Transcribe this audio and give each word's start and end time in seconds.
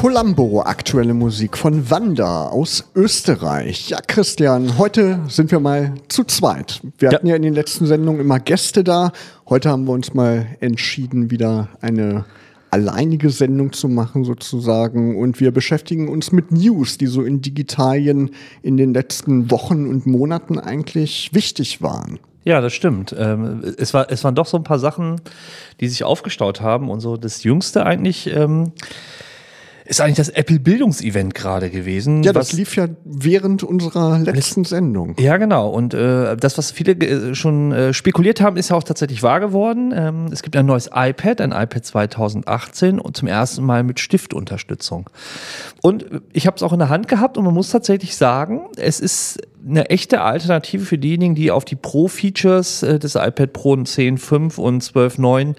Columbo, 0.00 0.62
aktuelle 0.62 1.12
Musik 1.12 1.58
von 1.58 1.90
Wanda 1.90 2.50
aus 2.50 2.88
Österreich. 2.94 3.88
Ja, 3.88 3.98
Christian, 4.06 4.78
heute 4.78 5.18
sind 5.26 5.50
wir 5.50 5.58
mal 5.58 5.92
zu 6.06 6.22
zweit. 6.22 6.80
Wir 6.98 7.10
ja. 7.10 7.16
hatten 7.16 7.26
ja 7.26 7.34
in 7.34 7.42
den 7.42 7.52
letzten 7.52 7.84
Sendungen 7.84 8.20
immer 8.20 8.38
Gäste 8.38 8.84
da. 8.84 9.10
Heute 9.48 9.70
haben 9.70 9.86
wir 9.86 9.92
uns 9.92 10.14
mal 10.14 10.46
entschieden, 10.60 11.32
wieder 11.32 11.70
eine 11.80 12.26
alleinige 12.70 13.30
Sendung 13.30 13.72
zu 13.72 13.88
machen 13.88 14.22
sozusagen. 14.22 15.16
Und 15.18 15.40
wir 15.40 15.50
beschäftigen 15.50 16.08
uns 16.08 16.30
mit 16.30 16.52
News, 16.52 16.96
die 16.96 17.08
so 17.08 17.24
in 17.24 17.42
Digitalien 17.42 18.30
in 18.62 18.76
den 18.76 18.94
letzten 18.94 19.50
Wochen 19.50 19.88
und 19.88 20.06
Monaten 20.06 20.60
eigentlich 20.60 21.30
wichtig 21.32 21.82
waren. 21.82 22.20
Ja, 22.44 22.60
das 22.60 22.72
stimmt. 22.72 23.16
Ähm, 23.18 23.64
es, 23.76 23.92
war, 23.94 24.12
es 24.12 24.22
waren 24.22 24.36
doch 24.36 24.46
so 24.46 24.58
ein 24.58 24.64
paar 24.64 24.78
Sachen, 24.78 25.20
die 25.80 25.88
sich 25.88 26.04
aufgestaut 26.04 26.60
haben 26.60 26.88
und 26.88 27.00
so 27.00 27.16
das 27.16 27.42
Jüngste 27.42 27.84
eigentlich. 27.84 28.28
Ähm 28.32 28.70
ist 29.88 30.00
eigentlich 30.00 30.16
das 30.16 30.28
Apple 30.28 30.60
Bildungsevent 30.60 31.34
gerade 31.34 31.70
gewesen. 31.70 32.22
Ja, 32.22 32.32
das 32.32 32.52
lief 32.52 32.76
ja 32.76 32.88
während 33.04 33.62
unserer 33.62 34.18
letzten 34.18 34.64
Sendung. 34.64 35.16
Ja, 35.18 35.38
genau. 35.38 35.70
Und 35.70 35.94
äh, 35.94 36.36
das, 36.36 36.58
was 36.58 36.70
viele 36.70 36.92
äh, 36.92 37.34
schon 37.34 37.72
äh, 37.72 37.94
spekuliert 37.94 38.42
haben, 38.42 38.58
ist 38.58 38.68
ja 38.68 38.76
auch 38.76 38.84
tatsächlich 38.84 39.22
wahr 39.22 39.40
geworden. 39.40 39.92
Ähm, 39.96 40.26
es 40.30 40.42
gibt 40.42 40.56
ein 40.56 40.66
neues 40.66 40.90
iPad, 40.94 41.40
ein 41.40 41.52
iPad 41.52 41.84
2018 41.84 42.98
und 42.98 43.16
zum 43.16 43.28
ersten 43.28 43.64
Mal 43.64 43.82
mit 43.82 43.98
Stiftunterstützung. 43.98 45.08
Und 45.80 46.04
ich 46.34 46.46
habe 46.46 46.56
es 46.56 46.62
auch 46.62 46.74
in 46.74 46.78
der 46.80 46.90
Hand 46.90 47.08
gehabt 47.08 47.38
und 47.38 47.44
man 47.44 47.54
muss 47.54 47.70
tatsächlich 47.70 48.14
sagen, 48.14 48.68
es 48.76 49.00
ist 49.00 49.40
eine 49.66 49.90
echte 49.90 50.20
Alternative 50.20 50.84
für 50.84 50.98
diejenigen, 50.98 51.34
die 51.34 51.50
auf 51.50 51.64
die 51.64 51.76
Pro-Features 51.76 52.82
äh, 52.82 52.98
des 52.98 53.14
iPad 53.14 53.52
Pro 53.52 53.74
10.5 53.74 54.58
und 54.58 54.82
12.9, 54.82 55.54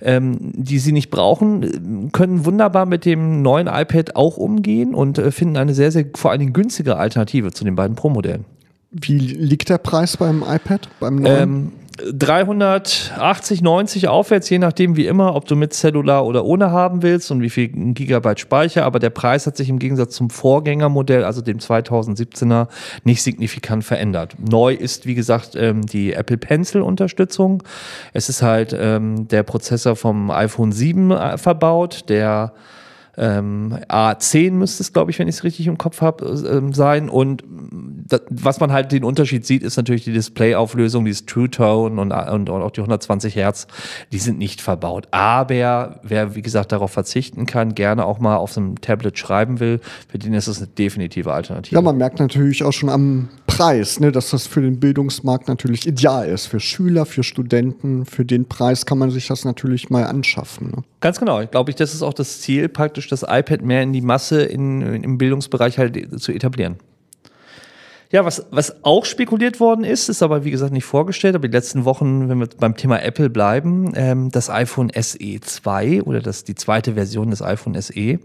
ähm, 0.00 0.36
die 0.40 0.78
sie 0.78 0.92
nicht 0.92 1.10
brauchen, 1.10 2.10
können 2.12 2.44
wunderbar 2.44 2.86
mit 2.86 3.04
dem 3.04 3.42
neuen 3.42 3.66
iPad 3.66 4.16
auch 4.16 4.36
umgehen 4.36 4.94
und 4.94 5.18
äh, 5.18 5.30
finden 5.30 5.56
eine 5.56 5.74
sehr, 5.74 5.92
sehr 5.92 6.06
vor 6.14 6.30
allen 6.30 6.40
Dingen 6.40 6.52
günstige 6.52 6.96
Alternative 6.96 7.52
zu 7.52 7.64
den 7.64 7.76
beiden 7.76 7.96
Pro-Modellen. 7.96 8.44
Wie 8.90 9.18
liegt 9.18 9.70
der 9.70 9.78
Preis 9.78 10.16
beim 10.16 10.44
iPad, 10.46 10.88
beim 11.00 11.16
neuen? 11.16 11.42
Ähm, 11.42 11.72
380, 11.96 13.62
90 13.62 14.08
aufwärts, 14.08 14.48
je 14.48 14.58
nachdem 14.58 14.96
wie 14.96 15.06
immer, 15.06 15.34
ob 15.34 15.46
du 15.46 15.56
mit 15.56 15.72
Cellular 15.74 16.24
oder 16.24 16.44
ohne 16.44 16.70
haben 16.70 17.02
willst 17.02 17.30
und 17.30 17.42
wie 17.42 17.50
viel 17.50 17.68
Gigabyte 17.68 18.40
Speicher. 18.40 18.84
Aber 18.84 18.98
der 18.98 19.10
Preis 19.10 19.46
hat 19.46 19.56
sich 19.56 19.68
im 19.68 19.78
Gegensatz 19.78 20.14
zum 20.14 20.30
Vorgängermodell, 20.30 21.24
also 21.24 21.40
dem 21.40 21.58
2017er, 21.58 22.68
nicht 23.04 23.22
signifikant 23.22 23.84
verändert. 23.84 24.36
Neu 24.38 24.74
ist, 24.74 25.06
wie 25.06 25.14
gesagt, 25.14 25.54
ähm, 25.56 25.84
die 25.84 26.12
Apple 26.12 26.38
Pencil 26.38 26.82
Unterstützung. 26.82 27.62
Es 28.12 28.28
ist 28.28 28.42
halt 28.42 28.74
ähm, 28.78 29.28
der 29.28 29.42
Prozessor 29.42 29.96
vom 29.96 30.30
iPhone 30.30 30.72
7 30.72 31.10
äh, 31.10 31.38
verbaut, 31.38 32.08
der 32.08 32.52
ähm, 33.16 33.78
A10 33.88 34.52
müsste 34.52 34.82
es, 34.82 34.92
glaube 34.92 35.10
ich, 35.10 35.18
wenn 35.18 35.28
ich 35.28 35.36
es 35.36 35.44
richtig 35.44 35.66
im 35.66 35.76
Kopf 35.76 36.00
habe, 36.00 36.24
äh, 36.24 36.74
sein. 36.74 37.08
Und 37.08 37.44
das, 38.08 38.22
was 38.30 38.60
man 38.60 38.72
halt 38.72 38.92
den 38.92 39.04
Unterschied 39.04 39.44
sieht, 39.44 39.62
ist 39.62 39.76
natürlich 39.76 40.04
die 40.04 40.12
Displayauflösung, 40.12 41.04
dieses 41.04 41.26
True 41.26 41.50
Tone 41.50 42.00
und, 42.00 42.12
und, 42.12 42.50
und, 42.50 42.62
auch 42.62 42.70
die 42.70 42.80
120 42.80 43.36
Hertz, 43.36 43.66
die 44.12 44.18
sind 44.18 44.38
nicht 44.38 44.60
verbaut. 44.60 45.08
Aber 45.10 46.00
wer, 46.02 46.34
wie 46.34 46.42
gesagt, 46.42 46.72
darauf 46.72 46.92
verzichten 46.92 47.46
kann, 47.46 47.74
gerne 47.74 48.06
auch 48.06 48.18
mal 48.18 48.36
auf 48.36 48.56
einem 48.56 48.80
Tablet 48.80 49.18
schreiben 49.18 49.60
will, 49.60 49.80
für 50.08 50.18
den 50.18 50.32
ist 50.34 50.46
es 50.46 50.58
eine 50.58 50.68
definitive 50.68 51.32
Alternative. 51.32 51.74
Ja, 51.74 51.82
man 51.82 51.96
merkt 51.96 52.18
natürlich 52.18 52.64
auch 52.64 52.72
schon 52.72 52.88
am 52.88 53.28
Preis, 53.46 54.00
ne, 54.00 54.10
dass 54.10 54.30
das 54.30 54.46
für 54.46 54.62
den 54.62 54.80
Bildungsmarkt 54.80 55.48
natürlich 55.48 55.86
ideal 55.86 56.28
ist. 56.28 56.46
Für 56.46 56.60
Schüler, 56.60 57.04
für 57.04 57.22
Studenten, 57.22 58.06
für 58.06 58.24
den 58.24 58.46
Preis 58.46 58.86
kann 58.86 58.98
man 58.98 59.10
sich 59.10 59.26
das 59.26 59.44
natürlich 59.44 59.90
mal 59.90 60.04
anschaffen. 60.04 60.70
Ne? 60.70 60.84
Ganz 61.00 61.18
genau. 61.18 61.40
Ich 61.40 61.50
glaube, 61.50 61.74
das 61.74 61.94
ist 61.94 62.02
auch 62.02 62.14
das 62.14 62.40
Ziel, 62.40 62.68
praktisch 62.68 63.01
das 63.08 63.22
iPad 63.22 63.62
mehr 63.62 63.82
in 63.82 63.92
die 63.92 64.00
Masse 64.00 64.42
in, 64.42 64.82
im 65.02 65.18
Bildungsbereich 65.18 65.78
halt 65.78 66.20
zu 66.20 66.32
etablieren. 66.32 66.76
Ja, 68.12 68.26
was, 68.26 68.46
was 68.50 68.84
auch 68.84 69.06
spekuliert 69.06 69.58
worden 69.58 69.84
ist, 69.84 70.10
ist 70.10 70.22
aber 70.22 70.44
wie 70.44 70.50
gesagt 70.50 70.70
nicht 70.70 70.84
vorgestellt, 70.84 71.34
aber 71.34 71.48
die 71.48 71.56
letzten 71.56 71.86
Wochen, 71.86 72.28
wenn 72.28 72.40
wir 72.40 72.48
beim 72.60 72.76
Thema 72.76 73.02
Apple 73.02 73.30
bleiben, 73.30 73.92
ähm, 73.96 74.30
das 74.30 74.50
iPhone 74.50 74.90
SE 74.94 75.40
2 75.40 76.02
oder 76.02 76.20
das, 76.20 76.44
die 76.44 76.54
zweite 76.54 76.92
Version 76.92 77.30
des 77.30 77.40
iPhone 77.40 77.80
SE. 77.80 78.18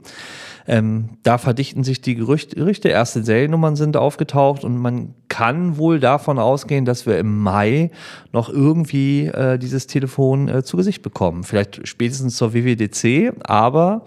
Ähm, 0.67 1.11
da 1.23 1.37
verdichten 1.37 1.85
sich 1.85 2.01
die 2.01 2.15
Gerüchte, 2.15 2.57
Gerüchte, 2.57 2.89
erste 2.89 3.23
Seriennummern 3.23 3.77
sind 3.77 3.95
aufgetaucht 3.95 4.65
und 4.65 4.75
man 4.75 5.13
kann 5.29 5.77
wohl 5.77 6.01
davon 6.01 6.37
ausgehen, 6.37 6.83
dass 6.83 7.05
wir 7.05 7.17
im 7.17 7.41
Mai 7.41 7.89
noch 8.33 8.49
irgendwie 8.49 9.27
äh, 9.27 9.57
dieses 9.57 9.87
Telefon 9.87 10.49
äh, 10.49 10.63
zu 10.63 10.75
Gesicht 10.75 11.01
bekommen. 11.01 11.45
Vielleicht 11.45 11.87
spätestens 11.87 12.35
zur 12.35 12.53
WWDC, 12.53 13.31
aber 13.41 14.03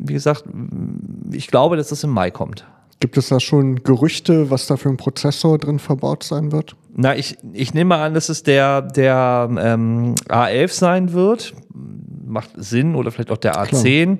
wie 0.00 0.14
gesagt, 0.14 0.44
ich 1.32 1.46
glaube, 1.48 1.76
dass 1.76 1.88
das 1.88 2.02
im 2.04 2.10
Mai 2.10 2.30
kommt. 2.30 2.66
Gibt 3.00 3.16
es 3.16 3.28
da 3.28 3.40
schon 3.40 3.76
Gerüchte, 3.82 4.50
was 4.50 4.66
da 4.66 4.76
für 4.76 4.90
ein 4.90 4.98
Prozessor 4.98 5.56
drin 5.58 5.78
verbaut 5.78 6.22
sein 6.22 6.52
wird? 6.52 6.76
Na, 6.94 7.16
ich, 7.16 7.38
ich 7.52 7.72
nehme 7.72 7.96
an, 7.96 8.12
dass 8.12 8.28
es 8.28 8.42
der, 8.42 8.82
der 8.82 9.48
ähm, 9.58 10.14
A11 10.28 10.68
sein 10.68 11.12
wird. 11.12 11.54
Macht 12.26 12.50
Sinn 12.56 12.94
oder 12.94 13.10
vielleicht 13.10 13.30
auch 13.30 13.38
der 13.38 13.54
A10. 13.54 14.18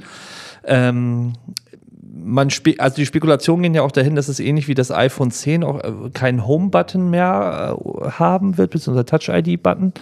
Ähm, 0.64 1.34
man 2.24 2.48
also 2.78 2.96
die 2.96 3.06
Spekulationen 3.06 3.62
gehen 3.62 3.74
ja 3.74 3.82
auch 3.82 3.90
dahin, 3.90 4.14
dass 4.14 4.28
es 4.28 4.40
ähnlich 4.40 4.68
wie 4.68 4.74
das 4.74 4.90
iPhone 4.90 5.30
10 5.30 5.64
auch 5.64 5.82
äh, 5.82 6.10
keinen 6.12 6.46
Home-Button 6.46 7.10
mehr 7.10 7.76
äh, 7.78 8.10
haben 8.10 8.58
wird, 8.58 8.70
beziehungsweise 8.70 9.06
Touch-ID-Button. 9.06 9.92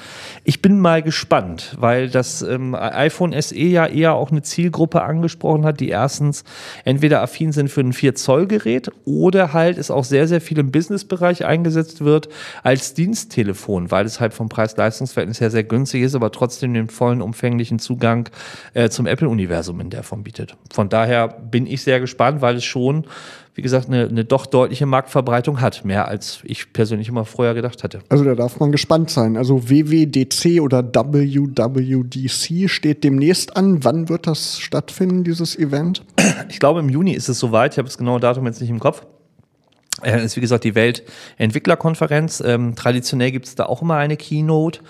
Ich 0.45 0.61
bin 0.63 0.81
mal 0.81 1.03
gespannt, 1.03 1.77
weil 1.79 2.11
das 2.11 2.43
ähm, 2.43 2.75
iPhone 2.75 3.35
SE 3.41 3.57
ja 3.57 3.87
eher 3.87 4.15
auch 4.15 4.31
eine 4.31 4.43
Zielgruppe 4.43 5.03
angesprochen 5.03 5.65
hat, 5.65 5.81
die 5.81 5.89
erstens 5.89 6.45
entweder 6.85 7.23
affin 7.23 7.53
sind 7.53 7.71
für 7.71 7.81
ein 7.81 7.93
4-Zoll-Gerät 7.93 8.91
oder 9.05 9.53
halt 9.53 9.79
es 9.79 9.91
auch 9.91 10.05
sehr, 10.05 10.29
sehr 10.29 10.41
viel 10.41 10.59
im 10.59 10.71
Business-Bereich 10.71 11.45
eingesetzt 11.45 12.05
wird 12.05 12.29
als 12.63 12.95
Diensttelefon, 12.95 13.91
weil 13.91 14.07
es 14.07 14.21
halt 14.21 14.35
vom 14.35 14.49
Preis-Leistungs-Verhältnis 14.49 15.41
her 15.41 15.51
sehr 15.51 15.65
günstig 15.65 16.03
ist, 16.03 16.15
aber 16.15 16.33
trotzdem 16.33 16.75
den 16.75 16.89
vollen 16.89 17.23
umfänglichen 17.23 17.79
Zugang 17.79 18.29
äh, 18.75 18.89
zum 18.89 19.07
Apple-Universum 19.07 19.81
in 19.81 19.91
der 19.91 20.03
Form 20.03 20.23
bietet. 20.23 20.57
Von 20.73 20.89
daher 20.89 21.29
bin 21.29 21.67
ich 21.67 21.83
sehr 21.83 22.01
gespannt 22.01 22.08
gespannt, 22.09 22.41
weil 22.41 22.57
es 22.57 22.65
schon, 22.65 23.05
wie 23.55 23.63
gesagt, 23.63 23.89
eine, 23.89 24.09
eine 24.09 24.25
doch 24.25 24.47
deutliche 24.47 24.87
Marktverbreitung 24.87 25.61
hat. 25.61 25.85
Mehr 25.85 26.09
als 26.09 26.41
ich 26.45 26.73
persönlich 26.73 27.09
immer 27.09 27.25
vorher 27.25 27.55
gedacht 27.55 27.85
hatte. 27.85 28.01
Also 28.09 28.25
da 28.25 28.35
darf 28.35 28.59
man 28.59 28.73
gespannt 28.73 29.11
sein. 29.11 29.37
Also 29.37 29.69
WWDC 29.69 30.61
oder 30.61 30.83
WWDC 30.83 32.69
steht 32.69 33.05
demnächst 33.05 33.57
an. 33.57 33.85
Wann 33.85 34.09
wird 34.09 34.27
das 34.27 34.59
stattfinden, 34.59 35.25
dieses 35.25 35.57
Event? 35.57 36.05
Ich 36.49 36.61
glaube, 36.61 36.81
im 36.81 36.89
Juni 36.89 37.13
ist 37.13 37.29
es 37.29 37.39
soweit. 37.39 37.75
Ich 37.75 37.79
habe 37.79 37.89
das 37.89 37.99
genaue 37.99 38.21
Datum 38.21 38.47
jetzt 38.47 38.61
nicht 38.61 38.71
im 38.71 38.81
Kopf. 38.81 39.05
Das 40.03 40.23
ist 40.23 40.37
wie 40.37 40.41
gesagt 40.41 40.65
die 40.65 40.75
Weltentwicklerkonferenz. 40.75 42.41
Ähm, 42.45 42.77
traditionell 42.77 43.33
gibt 43.33 43.47
es 43.47 43.55
da 43.55 43.67
auch 43.67 43.83
immer 43.83 43.97
eine 43.97 44.17
Keynote. 44.17 44.81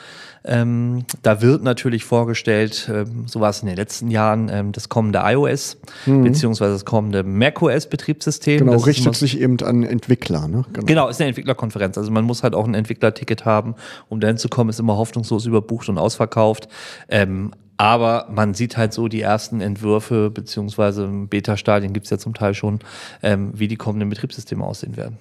Ähm, 0.45 1.05
da 1.23 1.43
wird 1.43 1.63
natürlich 1.63 2.05
vorgestellt, 2.05 2.91
ähm, 2.93 3.27
so 3.27 3.41
war 3.41 3.51
es 3.51 3.61
in 3.61 3.67
den 3.67 3.77
letzten 3.77 4.11
Jahren, 4.11 4.49
ähm, 4.51 4.73
das 4.73 4.89
kommende 4.89 5.21
iOS 5.25 5.79
mhm. 6.07 6.25
beziehungsweise 6.25 6.73
das 6.73 6.85
kommende 6.85 7.23
macOS-Betriebssystem. 7.23 8.59
Genau, 8.61 8.73
das 8.73 8.87
richtet 8.87 9.15
sich 9.17 9.41
eben 9.41 9.59
an 9.61 9.83
Entwickler. 9.83 10.49
Ne? 10.49 10.65
Genau. 10.73 10.87
genau, 10.87 11.09
ist 11.09 11.21
eine 11.21 11.29
Entwicklerkonferenz. 11.29 11.99
Also 11.99 12.11
man 12.11 12.25
muss 12.25 12.43
halt 12.43 12.55
auch 12.55 12.67
ein 12.67 12.75
Entwicklerticket 12.75 13.45
haben, 13.45 13.75
um 14.09 14.21
dahin 14.21 14.39
zu 14.39 14.49
kommen, 14.49 14.71
ist 14.71 14.81
immer 14.81 14.97
hoffnungslos 14.97 15.47
überbucht 15.47 15.89
und 15.89 15.99
ausverkauft. 15.99 16.69
Ähm, 17.09 17.53
aber 17.79 18.27
man 18.29 18.55
sieht 18.55 18.77
halt 18.77 18.93
so 18.93 19.07
die 19.07 19.21
ersten 19.21 19.61
Entwürfe, 19.61 20.31
beziehungsweise 20.31 21.07
Beta-Stadien 21.07 21.93
gibt 21.93 22.07
es 22.07 22.11
ja 22.11 22.19
zum 22.19 22.35
Teil 22.35 22.55
schon, 22.55 22.81
ähm, 23.23 23.53
wie 23.55 23.69
die 23.69 23.77
kommenden 23.77 24.09
Betriebssysteme 24.11 24.65
aussehen 24.65 24.97
werden. 24.97 25.17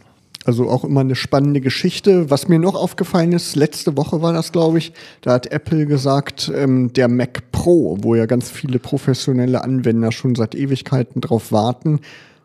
Also 0.48 0.70
auch 0.70 0.86
immer 0.86 1.02
eine 1.02 1.16
spannende 1.16 1.60
Geschichte. 1.60 2.30
Was 2.30 2.48
mir 2.48 2.58
noch 2.58 2.76
aufgefallen 2.76 3.34
ist, 3.34 3.58
letzte 3.58 3.98
Woche 3.98 4.22
war 4.22 4.32
das, 4.32 4.54
glaube 4.54 4.78
ich, 4.78 4.94
da 5.20 5.34
hat 5.34 5.52
Apple 5.52 5.86
gesagt, 5.86 6.50
ähm, 6.56 6.94
der 6.94 7.10
Mac 7.10 7.52
Pro, 7.52 7.98
wo 8.00 8.16
ja 8.16 8.28
ganz 8.28 8.50
viele 8.50 8.80
professionelle 8.80 9.62
Anwender 9.62 10.14
schon 10.14 10.36
seit 10.36 10.56
Ewigkeiten 10.56 11.20
drauf 11.20 11.52
warten, 11.52 12.00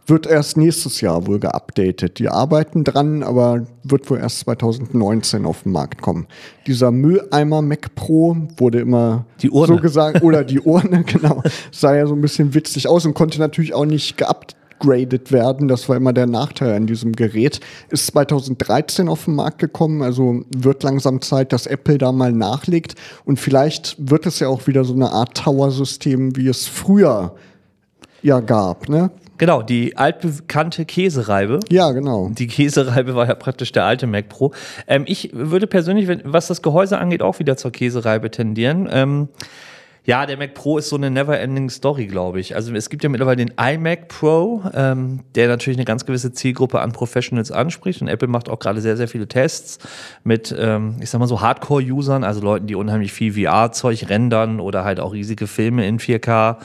wird 0.05 0.27
erst 0.27 0.57
nächstes 0.57 1.01
Jahr 1.01 1.29
wohl 1.29 1.39
geupdatet. 1.39 2.19
Die 2.19 2.29
arbeiten 2.29 2.83
dran, 2.83 3.23
aber 3.23 3.69
wird 3.85 4.11
wohl 4.11 4.19
erst 4.19 4.41
2019 4.41 5.47
auf 5.47 5.63
den 5.63 5.71
Markt 5.71 6.03
kommen. 6.03 6.27
Dieser 6.67 6.91
Mülleimer 6.91 7.63
Mac 7.63 7.95
Pro 7.95 8.37
wurde 8.57 8.81
immer 8.81 9.27
so 9.39 9.77
gesagt, 9.77 10.25
oder 10.25 10.43
die 10.43 10.59
Urne, 10.59 11.05
genau, 11.07 11.41
sah 11.71 11.95
ja 11.95 12.09
so 12.09 12.15
ein 12.15 12.21
bisschen 12.21 12.53
witzig 12.53 12.89
aus 12.89 13.07
und 13.07 13.15
konnte 13.15 13.39
natürlich 13.39 13.75
auch 13.75 13.87
nicht 13.87 14.17
geupdatet 14.17 14.57
abgegradet 14.83 15.33
werden. 15.33 15.69
Das 15.69 15.89
war 15.89 15.97
immer 15.97 16.13
der 16.13 16.27
Nachteil 16.27 16.75
an 16.75 16.87
diesem 16.87 17.13
Gerät. 17.13 17.61
Ist 17.91 18.09
2013 18.09 19.09
auf 19.09 19.25
den 19.27 19.35
Markt 19.35 19.59
gekommen, 19.59 20.03
also 20.03 20.43
wird 20.55 20.83
langsam 20.83 21.21
Zeit, 21.21 21.53
dass 21.53 21.67
Apple 21.67 21.99
da 21.99 22.13
mal 22.13 22.33
nachlegt. 22.33 22.95
Und 23.25 23.39
vielleicht 23.39 23.97
wird 23.99 24.27
es 24.27 24.41
ja 24.41 24.49
auch 24.49 24.67
wieder 24.67 24.85
so 24.85 24.95
eine 24.95 25.11
Art 25.11 25.37
Tower-System, 25.37 26.37
wie 26.37 26.49
es 26.49 26.67
früher 26.67 27.35
ja 28.23 28.41
gab, 28.41 28.89
ne? 28.89 29.11
Genau, 29.39 29.63
die 29.63 29.97
altbekannte 29.97 30.85
Käsereibe. 30.85 31.59
Ja, 31.69 31.91
genau. 31.91 32.29
Die 32.29 32.47
Käsereibe 32.47 33.17
war 33.17 33.27
ja 33.27 33.35
praktisch 33.35 33.73
der 33.73 33.85
alte 33.85 34.07
Mac 34.07 34.29
Pro. 34.29 34.53
Ähm, 34.87 35.03
ich 35.07 35.31
würde 35.33 35.67
persönlich, 35.67 36.07
wenn, 36.07 36.23
was 36.25 36.47
das 36.47 36.63
Gehäuse 36.63 36.99
angeht, 36.99 37.23
auch 37.23 37.41
wieder 37.41 37.57
zur 37.57 37.73
Käsereibe 37.73 38.31
tendieren. 38.31 38.89
Ähm, 38.93 39.29
ja, 40.05 40.27
der 40.27 40.37
Mac 40.37 40.55
Pro 40.55 40.79
ist 40.79 40.89
so 40.89 40.97
eine 40.97 41.11
never-ending 41.11 41.71
Story, 41.71 42.07
glaube 42.07 42.41
ich. 42.41 42.57
Also 42.57 42.75
es 42.75 42.91
gibt 42.91 43.05
ja 43.05 43.09
mittlerweile 43.09 43.37
den 43.37 43.53
iMac 43.57 44.09
Pro, 44.09 44.63
ähm, 44.75 45.21
der 45.37 45.47
natürlich 45.47 45.79
eine 45.79 45.85
ganz 45.85 46.05
gewisse 46.05 46.33
Zielgruppe 46.33 46.81
an 46.81 46.91
Professionals 46.91 47.53
anspricht. 47.53 48.03
Und 48.03 48.09
Apple 48.09 48.27
macht 48.27 48.49
auch 48.49 48.59
gerade 48.59 48.81
sehr, 48.81 48.97
sehr 48.97 49.07
viele 49.07 49.29
Tests 49.29 49.79
mit, 50.25 50.53
ähm, 50.59 50.97
ich 51.01 51.09
sag 51.09 51.21
mal 51.21 51.29
so 51.29 51.41
Hardcore-Usern, 51.41 52.25
also 52.25 52.41
Leuten, 52.41 52.67
die 52.67 52.75
unheimlich 52.75 53.13
viel 53.13 53.33
VR-Zeug 53.33 54.09
rendern 54.09 54.59
oder 54.59 54.83
halt 54.83 54.99
auch 54.99 55.13
riesige 55.13 55.47
Filme 55.47 55.87
in 55.87 56.01
4K 56.01 56.57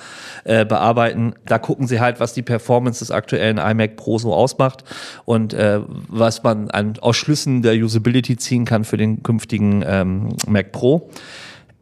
äh, 0.44 0.66
bearbeiten. 0.66 1.36
Da 1.46 1.60
gucken 1.60 1.86
sie 1.86 2.00
halt, 2.00 2.20
was 2.20 2.34
die 2.34 2.42
Performance 2.42 3.00
des 3.00 3.12
aktuellen 3.12 3.60
iMac 3.60 3.98
Pro 3.98 4.18
so 4.18 4.34
ausmacht 4.34 4.84
und 5.26 5.54
äh, 5.54 5.82
was 6.08 6.42
man 6.42 6.72
an, 6.72 6.98
aus 7.02 7.16
Schlüssen 7.16 7.62
der 7.62 7.76
Usability 7.76 8.38
ziehen 8.38 8.66
kann 8.66 8.84
für 8.84 8.98
den 8.98 9.22
künftigen 9.22 9.84
ähm, 9.86 10.30
Mac 10.48 10.72
Pro. 10.72 11.12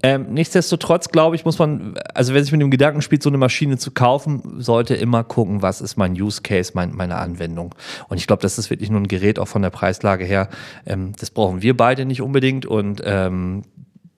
Ähm, 0.05 0.27
nichtsdestotrotz, 0.33 1.09
glaube 1.09 1.35
ich, 1.35 1.45
muss 1.45 1.57
man, 1.57 1.95
also 2.13 2.35
wer 2.35 2.43
sich 2.43 2.51
mit 2.51 2.61
dem 2.61 2.69
Gedanken 2.69 3.01
spielt, 3.01 3.23
so 3.23 3.29
eine 3.31 3.39
Maschine 3.39 3.79
zu 3.79 3.89
kaufen, 3.89 4.61
sollte 4.61 4.93
immer 4.93 5.23
gucken, 5.23 5.63
was 5.63 5.81
ist 5.81 5.97
mein 5.97 6.13
Use 6.13 6.43
Case, 6.43 6.73
mein, 6.75 6.93
meine 6.93 7.15
Anwendung. 7.15 7.73
Und 8.07 8.17
ich 8.17 8.27
glaube, 8.27 8.43
das 8.43 8.59
ist 8.59 8.69
wirklich 8.69 8.91
nur 8.91 9.01
ein 9.01 9.07
Gerät, 9.07 9.39
auch 9.39 9.47
von 9.47 9.63
der 9.63 9.71
Preislage 9.71 10.23
her. 10.23 10.49
Ähm, 10.85 11.13
das 11.19 11.31
brauchen 11.31 11.63
wir 11.63 11.75
beide 11.75 12.05
nicht 12.05 12.21
unbedingt. 12.21 12.67
Und 12.67 13.01
ähm, 13.03 13.63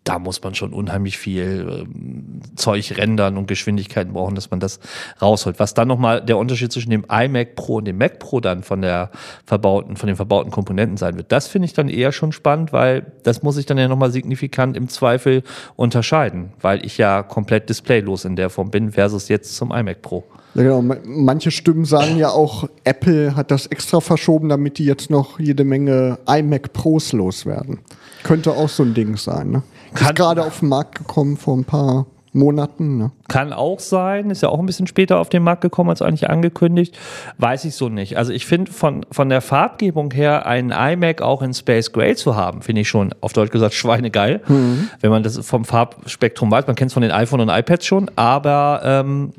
da 0.07 0.19
muss 0.19 0.41
man 0.41 0.55
schon 0.55 0.73
unheimlich 0.73 1.17
viel 1.17 1.85
ähm, 1.85 2.39
Zeug 2.55 2.97
rendern 2.97 3.37
und 3.37 3.47
Geschwindigkeiten 3.47 4.13
brauchen, 4.13 4.35
dass 4.35 4.51
man 4.51 4.59
das 4.59 4.79
rausholt. 5.21 5.59
Was 5.59 5.73
dann 5.73 5.87
nochmal 5.87 6.23
der 6.23 6.37
Unterschied 6.37 6.71
zwischen 6.71 6.91
dem 6.91 7.05
iMac 7.09 7.55
Pro 7.55 7.75
und 7.75 7.85
dem 7.85 7.97
Mac 7.97 8.19
Pro 8.19 8.39
dann 8.39 8.63
von 8.63 8.81
der 8.81 9.11
verbauten, 9.45 9.97
von 9.97 10.07
den 10.07 10.15
verbauten 10.15 10.51
Komponenten 10.51 10.97
sein 10.97 11.17
wird, 11.17 11.31
das 11.31 11.47
finde 11.47 11.65
ich 11.65 11.73
dann 11.73 11.89
eher 11.89 12.11
schon 12.11 12.31
spannend, 12.31 12.71
weil 12.71 13.11
das 13.23 13.43
muss 13.43 13.57
ich 13.57 13.65
dann 13.65 13.77
ja 13.77 13.87
nochmal 13.87 14.11
signifikant 14.11 14.77
im 14.77 14.87
Zweifel 14.87 15.43
unterscheiden, 15.75 16.53
weil 16.61 16.85
ich 16.85 16.97
ja 16.97 17.23
komplett 17.23 17.69
displaylos 17.69 18.23
in 18.23 18.37
der 18.37 18.49
Form 18.49 18.71
bin 18.71 18.91
versus 18.93 19.27
jetzt 19.27 19.55
zum 19.55 19.71
iMac 19.71 20.01
Pro. 20.01 20.23
Ja, 20.55 20.63
genau. 20.63 20.81
Manche 21.03 21.51
Stimmen 21.51 21.85
sagen 21.85 22.17
ja 22.17 22.29
auch, 22.29 22.67
Apple 22.83 23.35
hat 23.35 23.51
das 23.51 23.67
extra 23.67 23.99
verschoben, 23.99 24.49
damit 24.49 24.77
die 24.77 24.85
jetzt 24.85 25.09
noch 25.09 25.39
jede 25.39 25.65
Menge 25.65 26.17
iMac 26.27 26.73
Pros 26.73 27.11
loswerden. 27.11 27.79
Könnte 28.23 28.51
auch 28.51 28.69
so 28.69 28.83
ein 28.83 28.93
Ding 28.93 29.17
sein, 29.17 29.51
ne? 29.51 29.63
Kann, 29.93 30.09
ist 30.09 30.15
gerade 30.15 30.43
auf 30.43 30.59
den 30.59 30.69
Markt 30.69 30.95
gekommen 30.95 31.37
vor 31.37 31.55
ein 31.55 31.63
paar 31.63 32.05
Monaten. 32.37 32.97
Ne? 32.97 33.11
Kann 33.27 33.51
auch 33.51 33.79
sein, 33.79 34.29
ist 34.29 34.43
ja 34.43 34.49
auch 34.49 34.59
ein 34.59 34.65
bisschen 34.65 34.87
später 34.87 35.17
auf 35.17 35.29
den 35.29 35.43
Markt 35.43 35.61
gekommen 35.61 35.89
als 35.89 36.01
eigentlich 36.01 36.29
angekündigt. 36.29 36.97
Weiß 37.37 37.65
ich 37.65 37.75
so 37.75 37.89
nicht. 37.89 38.17
Also 38.17 38.31
ich 38.31 38.45
finde 38.45 38.71
von, 38.71 39.05
von 39.11 39.27
der 39.29 39.41
Farbgebung 39.41 40.11
her 40.11 40.45
einen 40.45 40.71
iMac 40.71 41.21
auch 41.21 41.41
in 41.41 41.53
Space 41.53 41.91
Gray 41.91 42.15
zu 42.15 42.35
haben, 42.35 42.61
finde 42.61 42.81
ich 42.81 42.89
schon 42.89 43.13
auf 43.21 43.33
Deutsch 43.33 43.51
gesagt 43.51 43.73
schweinegeil. 43.73 44.41
Mhm. 44.47 44.89
Wenn 45.01 45.11
man 45.11 45.23
das 45.23 45.37
vom 45.45 45.65
Farbspektrum 45.65 46.49
weiß. 46.49 46.67
Man 46.67 46.75
kennt 46.75 46.89
es 46.89 46.93
von 46.93 47.01
den 47.01 47.11
iPhone 47.11 47.41
und 47.41 47.49
iPads 47.49 47.85
schon, 47.85 48.09
aber 48.15 48.81
ähm, 48.83 49.33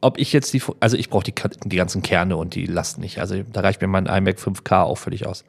ob 0.00 0.18
ich 0.18 0.32
jetzt 0.32 0.52
die, 0.52 0.62
also 0.80 0.96
ich 0.96 1.08
brauche 1.08 1.24
die, 1.24 1.34
die 1.64 1.76
ganzen 1.76 2.02
Kerne 2.02 2.36
und 2.36 2.54
die 2.54 2.66
Last 2.66 2.98
nicht. 2.98 3.20
Also 3.20 3.36
da 3.52 3.60
reicht 3.60 3.80
mir 3.80 3.86
mein 3.86 4.06
iMac 4.06 4.38
5K 4.38 4.82
auch 4.82 4.98
völlig 4.98 5.26
aus. 5.26 5.44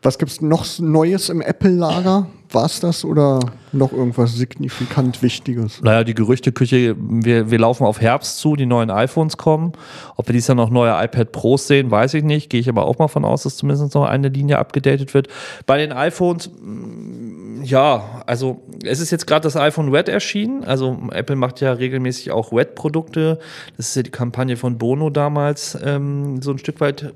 Was 0.00 0.18
gibt 0.18 0.30
es 0.30 0.40
noch 0.40 0.64
Neues 0.78 1.28
im 1.28 1.40
Apple-Lager? 1.40 2.28
War 2.50 2.64
es 2.64 2.78
das 2.78 3.04
oder 3.04 3.40
noch 3.72 3.92
irgendwas 3.92 4.36
signifikant 4.36 5.22
Wichtiges? 5.22 5.82
Naja, 5.82 6.04
die 6.04 6.14
Gerüchteküche, 6.14 6.94
wir, 6.96 7.50
wir 7.50 7.58
laufen 7.58 7.84
auf 7.84 8.00
Herbst 8.00 8.38
zu, 8.38 8.54
die 8.54 8.64
neuen 8.64 8.90
iPhones 8.90 9.36
kommen. 9.36 9.72
Ob 10.16 10.28
wir 10.28 10.32
dies 10.32 10.46
Jahr 10.46 10.54
noch 10.54 10.70
neue 10.70 10.92
iPad 11.04 11.32
Pros 11.32 11.66
sehen, 11.66 11.90
weiß 11.90 12.14
ich 12.14 12.22
nicht. 12.22 12.48
Gehe 12.48 12.60
ich 12.60 12.68
aber 12.68 12.86
auch 12.86 12.98
mal 12.98 13.08
von 13.08 13.24
aus, 13.24 13.42
dass 13.42 13.56
zumindest 13.56 13.92
noch 13.94 14.04
eine 14.04 14.28
Linie 14.28 14.58
abgedatet 14.58 15.14
wird. 15.14 15.28
Bei 15.66 15.78
den 15.78 15.90
iPhones, 15.90 16.48
mm, 16.48 17.64
ja, 17.64 18.22
also 18.24 18.62
es 18.84 19.00
ist 19.00 19.10
jetzt 19.10 19.26
gerade 19.26 19.42
das 19.42 19.56
iPhone 19.56 19.92
Red 19.92 20.08
erschienen. 20.08 20.62
Also 20.62 20.96
Apple 21.10 21.36
macht 21.36 21.60
ja 21.60 21.72
regelmäßig 21.72 22.30
auch 22.30 22.52
Red-Produkte. 22.52 23.40
Das 23.76 23.88
ist 23.88 23.96
ja 23.96 24.04
die 24.04 24.10
Kampagne 24.10 24.56
von 24.56 24.78
Bono 24.78 25.10
damals 25.10 25.76
ähm, 25.84 26.40
so 26.40 26.52
ein 26.52 26.58
Stück 26.58 26.80
weit, 26.80 27.14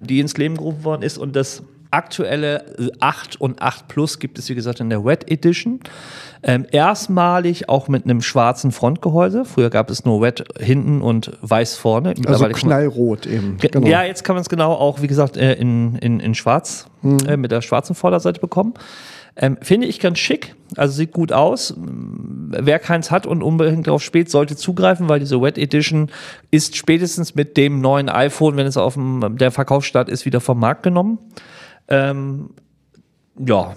die 0.00 0.20
ins 0.20 0.36
Leben 0.36 0.56
gerufen 0.56 0.84
worden 0.84 1.02
ist. 1.02 1.18
Und 1.18 1.34
das 1.34 1.64
aktuelle 1.92 2.64
8 3.00 3.40
und 3.40 3.60
8 3.62 3.88
Plus 3.88 4.18
gibt 4.18 4.38
es, 4.38 4.48
wie 4.48 4.54
gesagt, 4.54 4.80
in 4.80 4.90
der 4.90 5.04
Red 5.04 5.30
Edition. 5.30 5.80
Ähm, 6.42 6.66
erstmalig 6.70 7.68
auch 7.68 7.86
mit 7.88 8.04
einem 8.04 8.20
schwarzen 8.20 8.72
Frontgehäuse. 8.72 9.44
Früher 9.44 9.70
gab 9.70 9.90
es 9.90 10.04
nur 10.04 10.22
Red 10.22 10.44
hinten 10.58 11.02
und 11.02 11.32
weiß 11.42 11.76
vorne. 11.76 12.14
Also 12.26 12.48
knallrot 12.48 13.26
eben. 13.26 13.58
Genau. 13.58 13.86
Ja, 13.86 14.02
jetzt 14.02 14.24
kann 14.24 14.34
man 14.34 14.42
es 14.42 14.48
genau 14.48 14.72
auch, 14.72 15.02
wie 15.02 15.06
gesagt, 15.06 15.36
äh, 15.36 15.54
in, 15.54 15.96
in, 15.96 16.18
in 16.18 16.34
schwarz, 16.34 16.86
mhm. 17.02 17.18
äh, 17.28 17.36
mit 17.36 17.52
der 17.52 17.62
schwarzen 17.62 17.94
Vorderseite 17.94 18.40
bekommen. 18.40 18.74
Ähm, 19.34 19.56
finde 19.62 19.86
ich 19.86 19.98
ganz 19.98 20.18
schick, 20.18 20.54
also 20.76 20.92
sieht 20.92 21.12
gut 21.12 21.32
aus. 21.32 21.74
Wer 21.76 22.78
keins 22.78 23.10
hat 23.10 23.26
und 23.26 23.42
unbedingt 23.42 23.86
darauf 23.86 24.02
spät, 24.02 24.30
sollte 24.30 24.56
zugreifen, 24.56 25.08
weil 25.08 25.20
diese 25.20 25.40
Wet 25.40 25.56
Edition 25.56 26.10
ist 26.50 26.76
spätestens 26.76 27.34
mit 27.34 27.56
dem 27.56 27.80
neuen 27.80 28.10
iPhone, 28.10 28.56
wenn 28.56 28.66
es 28.66 28.76
auf 28.76 28.94
dem, 28.94 29.38
der 29.38 29.50
Verkaufsstart 29.50 30.10
ist, 30.10 30.26
wieder 30.26 30.40
vom 30.40 30.58
Markt 30.58 30.82
genommen. 30.82 31.18
Ähm, 31.88 32.50
ja, 33.38 33.74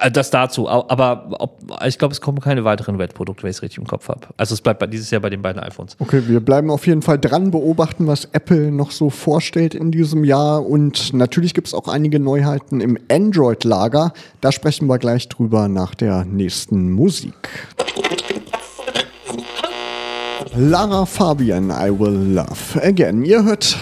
äh, 0.00 0.10
das 0.10 0.30
dazu. 0.30 0.68
Aber 0.68 1.28
ob, 1.38 1.60
ich 1.86 1.98
glaube, 1.98 2.12
es 2.12 2.20
kommen 2.20 2.40
keine 2.40 2.64
weiteren 2.64 2.98
Wettprodukte, 2.98 3.42
wenn 3.42 3.50
ich 3.50 3.56
es 3.56 3.62
richtig 3.62 3.78
im 3.78 3.86
Kopf 3.86 4.08
habe. 4.08 4.28
Also 4.36 4.54
es 4.54 4.60
bleibt 4.60 4.82
dieses 4.92 5.10
Jahr 5.10 5.20
bei 5.20 5.30
den 5.30 5.42
beiden 5.42 5.62
iPhones. 5.62 5.96
Okay, 5.98 6.22
wir 6.26 6.40
bleiben 6.40 6.70
auf 6.70 6.86
jeden 6.86 7.02
Fall 7.02 7.18
dran, 7.18 7.50
beobachten, 7.50 8.06
was 8.06 8.26
Apple 8.32 8.72
noch 8.72 8.90
so 8.90 9.10
vorstellt 9.10 9.74
in 9.74 9.90
diesem 9.90 10.24
Jahr. 10.24 10.64
Und 10.66 11.12
natürlich 11.12 11.54
gibt 11.54 11.68
es 11.68 11.74
auch 11.74 11.88
einige 11.88 12.20
Neuheiten 12.20 12.80
im 12.80 12.98
Android-Lager. 13.10 14.12
Da 14.40 14.52
sprechen 14.52 14.86
wir 14.86 14.98
gleich 14.98 15.28
drüber 15.28 15.68
nach 15.68 15.94
der 15.94 16.24
nächsten 16.24 16.92
Musik. 16.92 17.34
Lara 20.54 21.06
Fabian, 21.06 21.70
I 21.70 21.88
Will 21.98 22.34
Love 22.34 22.82
Again. 22.82 23.24
Ihr 23.24 23.42
hört 23.42 23.78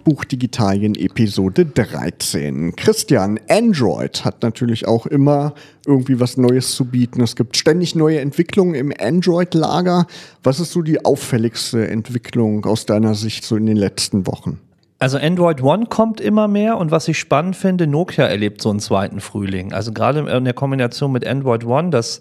Logbuch 0.00 0.24
Digitalien 0.24 0.94
Episode 0.94 1.66
13. 1.66 2.74
Christian, 2.74 3.38
Android 3.50 4.24
hat 4.24 4.42
natürlich 4.42 4.88
auch 4.88 5.04
immer 5.04 5.52
irgendwie 5.86 6.18
was 6.18 6.38
Neues 6.38 6.74
zu 6.74 6.86
bieten. 6.86 7.20
Es 7.20 7.36
gibt 7.36 7.58
ständig 7.58 7.94
neue 7.94 8.20
Entwicklungen 8.20 8.74
im 8.74 8.94
Android-Lager. 8.98 10.06
Was 10.42 10.58
ist 10.58 10.72
so 10.72 10.80
die 10.80 11.04
auffälligste 11.04 11.86
Entwicklung 11.86 12.64
aus 12.64 12.86
deiner 12.86 13.14
Sicht 13.14 13.44
so 13.44 13.56
in 13.56 13.66
den 13.66 13.76
letzten 13.76 14.26
Wochen? 14.26 14.58
Also 15.02 15.16
Android 15.16 15.62
One 15.62 15.86
kommt 15.86 16.20
immer 16.20 16.46
mehr 16.46 16.76
und 16.76 16.90
was 16.90 17.08
ich 17.08 17.18
spannend 17.18 17.56
finde, 17.56 17.86
Nokia 17.86 18.26
erlebt 18.26 18.60
so 18.60 18.68
einen 18.68 18.80
zweiten 18.80 19.20
Frühling. 19.20 19.72
Also 19.72 19.92
gerade 19.92 20.20
in 20.30 20.44
der 20.44 20.52
Kombination 20.52 21.10
mit 21.10 21.26
Android 21.26 21.64
One, 21.64 21.88
das, 21.88 22.20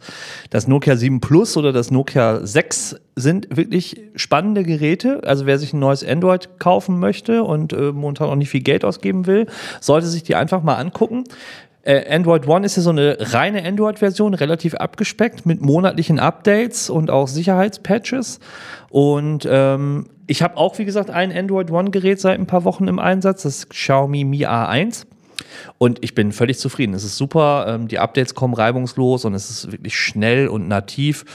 das 0.50 0.66
Nokia 0.66 0.96
7 0.96 1.20
Plus 1.20 1.58
oder 1.58 1.74
das 1.74 1.92
Nokia 1.92 2.40
6 2.42 2.96
sind 3.18 3.50
wirklich 3.58 4.02
spannende 4.16 4.64
Geräte. 4.64 5.20
Also 5.26 5.46
wer 5.46 5.60
sich 5.60 5.74
ein 5.74 5.80
neues 5.80 6.06
Android 6.08 6.58
kaufen 6.58 7.00
möchte 7.00 7.44
und 7.44 7.74
äh, 7.74 7.92
momentan 7.92 8.30
auch 8.30 8.36
nicht 8.36 8.50
viel 8.50 8.64
Geld 8.64 8.86
ausgeben 8.86 9.28
will, 9.28 9.48
sollte 9.82 10.08
sich 10.08 10.24
die 10.24 10.36
einfach 10.36 10.64
mal 10.64 10.76
angucken. 10.76 11.26
Äh, 11.82 12.10
Android 12.10 12.48
One 12.48 12.66
ist 12.66 12.78
ja 12.78 12.82
so 12.82 12.92
eine 12.92 13.18
reine 13.20 13.66
Android-Version, 13.66 14.34
relativ 14.36 14.76
abgespeckt 14.76 15.46
mit 15.46 15.60
monatlichen 15.60 16.18
Updates 16.18 16.90
und 16.90 17.12
auch 17.12 17.28
Sicherheitspatches. 17.28 18.40
Und 18.90 19.46
ähm, 19.52 20.06
ich 20.30 20.44
habe 20.44 20.58
auch, 20.58 20.78
wie 20.78 20.86
gesagt, 20.86 21.10
ein 21.10 21.36
Android 21.36 21.72
One-Gerät 21.72 22.20
seit 22.20 22.40
ein 22.40 22.46
paar 22.46 22.64
Wochen 22.64 22.88
im 22.88 23.00
Einsatz, 23.00 23.44
das 23.44 23.68
Xiaomi 23.68 24.24
Mi 24.24 24.46
A1. 24.46 25.06
Und 25.80 26.04
ich 26.04 26.14
bin 26.14 26.32
völlig 26.32 26.60
zufrieden. 26.60 26.94
Es 26.94 27.04
ist 27.04 27.18
super, 27.18 27.66
ähm, 27.68 27.88
die 27.88 27.98
Updates 27.98 28.36
kommen 28.36 28.54
reibungslos 28.54 29.26
und 29.26 29.34
es 29.34 29.50
ist 29.50 29.72
wirklich 29.72 29.98
schnell 29.98 30.48
und 30.48 30.68
nativ. 30.68 31.26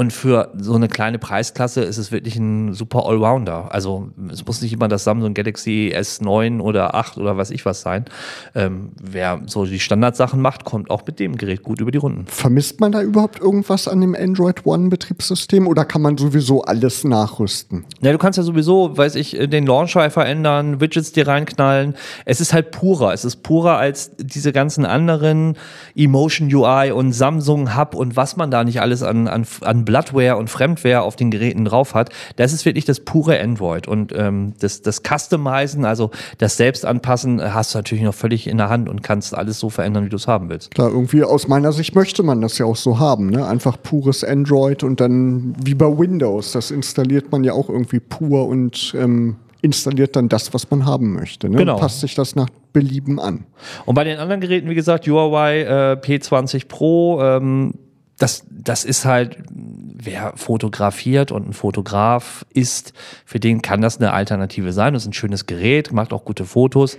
Und 0.00 0.14
für 0.14 0.50
so 0.56 0.76
eine 0.76 0.88
kleine 0.88 1.18
Preisklasse 1.18 1.82
ist 1.82 1.98
es 1.98 2.10
wirklich 2.10 2.34
ein 2.36 2.72
super 2.72 3.04
Allrounder. 3.04 3.68
Also 3.70 4.08
es 4.32 4.46
muss 4.46 4.62
nicht 4.62 4.72
immer 4.72 4.88
das 4.88 5.04
Samsung 5.04 5.34
Galaxy 5.34 5.92
S9 5.94 6.62
oder 6.62 6.94
8 6.94 7.18
oder 7.18 7.36
was 7.36 7.50
ich 7.50 7.66
was 7.66 7.82
sein. 7.82 8.06
Ähm, 8.54 8.92
wer 8.98 9.42
so 9.44 9.66
die 9.66 9.78
Standardsachen 9.78 10.40
macht, 10.40 10.64
kommt 10.64 10.90
auch 10.90 11.04
mit 11.06 11.20
dem 11.20 11.36
Gerät 11.36 11.62
gut 11.62 11.82
über 11.82 11.90
die 11.90 11.98
Runden. 11.98 12.24
Vermisst 12.28 12.80
man 12.80 12.92
da 12.92 13.02
überhaupt 13.02 13.40
irgendwas 13.40 13.88
an 13.88 14.00
dem 14.00 14.14
Android 14.14 14.64
One 14.64 14.88
Betriebssystem 14.88 15.66
oder 15.66 15.84
kann 15.84 16.00
man 16.00 16.16
sowieso 16.16 16.62
alles 16.62 17.04
nachrüsten? 17.04 17.84
Ja, 18.00 18.12
du 18.12 18.16
kannst 18.16 18.38
ja 18.38 18.42
sowieso, 18.42 18.96
weiß 18.96 19.16
ich, 19.16 19.32
den 19.32 19.66
Launcher 19.66 20.08
verändern, 20.08 20.80
Widgets 20.80 21.12
dir 21.12 21.28
reinknallen. 21.28 21.94
Es 22.24 22.40
ist 22.40 22.54
halt 22.54 22.70
purer. 22.70 23.12
Es 23.12 23.26
ist 23.26 23.42
purer 23.42 23.76
als 23.76 24.12
diese 24.16 24.54
ganzen 24.54 24.86
anderen 24.86 25.58
Emotion 25.94 26.48
UI 26.50 26.90
und 26.90 27.12
Samsung 27.12 27.76
Hub 27.76 27.94
und 27.94 28.16
was 28.16 28.38
man 28.38 28.50
da 28.50 28.64
nicht 28.64 28.80
alles 28.80 29.02
an, 29.02 29.28
an, 29.28 29.46
an 29.60 29.89
Bloodware 29.90 30.36
und 30.36 30.48
Fremdware 30.48 31.02
auf 31.02 31.16
den 31.16 31.32
Geräten 31.32 31.64
drauf 31.64 31.94
hat. 31.94 32.10
Das 32.36 32.52
ist 32.52 32.64
wirklich 32.64 32.84
das 32.84 33.00
pure 33.00 33.40
Android. 33.40 33.88
Und 33.88 34.12
ähm, 34.16 34.54
das, 34.60 34.82
das 34.82 35.02
Customizen, 35.02 35.84
also 35.84 36.12
das 36.38 36.56
Selbstanpassen, 36.56 37.42
hast 37.52 37.74
du 37.74 37.78
natürlich 37.78 38.04
noch 38.04 38.14
völlig 38.14 38.46
in 38.46 38.56
der 38.56 38.68
Hand 38.68 38.88
und 38.88 39.02
kannst 39.02 39.34
alles 39.34 39.58
so 39.58 39.68
verändern, 39.68 40.04
wie 40.04 40.08
du 40.08 40.16
es 40.16 40.28
haben 40.28 40.48
willst. 40.48 40.70
Klar, 40.70 40.90
irgendwie 40.90 41.24
aus 41.24 41.48
meiner 41.48 41.72
Sicht 41.72 41.96
möchte 41.96 42.22
man 42.22 42.40
das 42.40 42.56
ja 42.58 42.66
auch 42.66 42.76
so 42.76 43.00
haben. 43.00 43.30
Ne? 43.30 43.44
Einfach 43.44 43.82
pures 43.82 44.22
Android 44.22 44.84
und 44.84 45.00
dann 45.00 45.56
wie 45.60 45.74
bei 45.74 45.86
Windows. 45.86 46.52
Das 46.52 46.70
installiert 46.70 47.32
man 47.32 47.42
ja 47.42 47.52
auch 47.52 47.68
irgendwie 47.68 47.98
pur 47.98 48.46
und 48.46 48.94
ähm, 48.96 49.34
installiert 49.60 50.14
dann 50.14 50.28
das, 50.28 50.54
was 50.54 50.70
man 50.70 50.86
haben 50.86 51.14
möchte. 51.14 51.48
Ne? 51.48 51.58
Genau. 51.58 51.78
Passt 51.78 52.00
sich 52.00 52.14
das 52.14 52.36
nach 52.36 52.48
Belieben 52.72 53.18
an. 53.18 53.44
Und 53.86 53.96
bei 53.96 54.04
den 54.04 54.18
anderen 54.18 54.40
Geräten, 54.40 54.70
wie 54.70 54.76
gesagt, 54.76 55.08
Huawei 55.08 55.62
äh, 55.62 55.96
P20 56.00 56.68
Pro, 56.68 57.20
ähm, 57.20 57.74
das, 58.20 58.44
das 58.50 58.84
ist 58.84 59.06
halt, 59.06 59.38
wer 59.50 60.34
fotografiert 60.36 61.32
und 61.32 61.48
ein 61.48 61.52
Fotograf 61.54 62.44
ist, 62.52 62.92
für 63.24 63.40
den 63.40 63.62
kann 63.62 63.80
das 63.80 63.96
eine 63.96 64.12
Alternative 64.12 64.72
sein. 64.72 64.92
Das 64.92 65.04
ist 65.04 65.08
ein 65.08 65.14
schönes 65.14 65.46
Gerät, 65.46 65.92
macht 65.92 66.12
auch 66.12 66.26
gute 66.26 66.44
Fotos. 66.44 66.98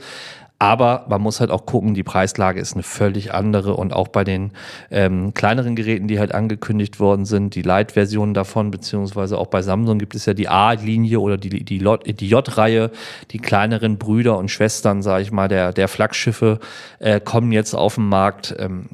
Aber 0.57 1.05
man 1.09 1.21
muss 1.21 1.39
halt 1.39 1.51
auch 1.51 1.65
gucken, 1.65 1.93
die 1.93 2.03
Preislage 2.03 2.59
ist 2.59 2.73
eine 2.73 2.83
völlig 2.83 3.33
andere 3.33 3.75
und 3.75 3.93
auch 3.93 4.07
bei 4.07 4.23
den 4.23 4.51
ähm, 4.89 5.33
kleineren 5.33 5.75
Geräten, 5.75 6.07
die 6.07 6.19
halt 6.19 6.33
angekündigt 6.33 6.99
worden 6.99 7.25
sind, 7.25 7.53
die 7.53 7.63
Light-Versionen 7.63 8.33
davon, 8.35 8.69
beziehungsweise 8.69 9.37
auch 9.37 9.47
bei 9.47 9.61
Samsung 9.61 9.97
gibt 9.99 10.13
es 10.15 10.25
ja 10.25 10.35
die 10.35 10.49
A-Linie 10.49 11.19
oder 11.19 11.37
die, 11.37 11.49
die, 11.49 11.63
die 11.63 12.27
J-Reihe, 12.29 12.91
die 13.31 13.39
kleineren 13.39 13.97
Brüder 13.97 14.37
und 14.37 14.49
Schwestern, 14.49 15.01
sage 15.01 15.23
ich 15.23 15.31
mal, 15.31 15.47
der, 15.47 15.73
der 15.73 15.87
Flaggschiffe 15.87 16.59
äh, 16.99 17.19
kommen 17.19 17.51
jetzt 17.51 17.73
auf 17.73 17.95
den 17.95 18.07
Markt. 18.07 18.55
Ähm, 18.59 18.87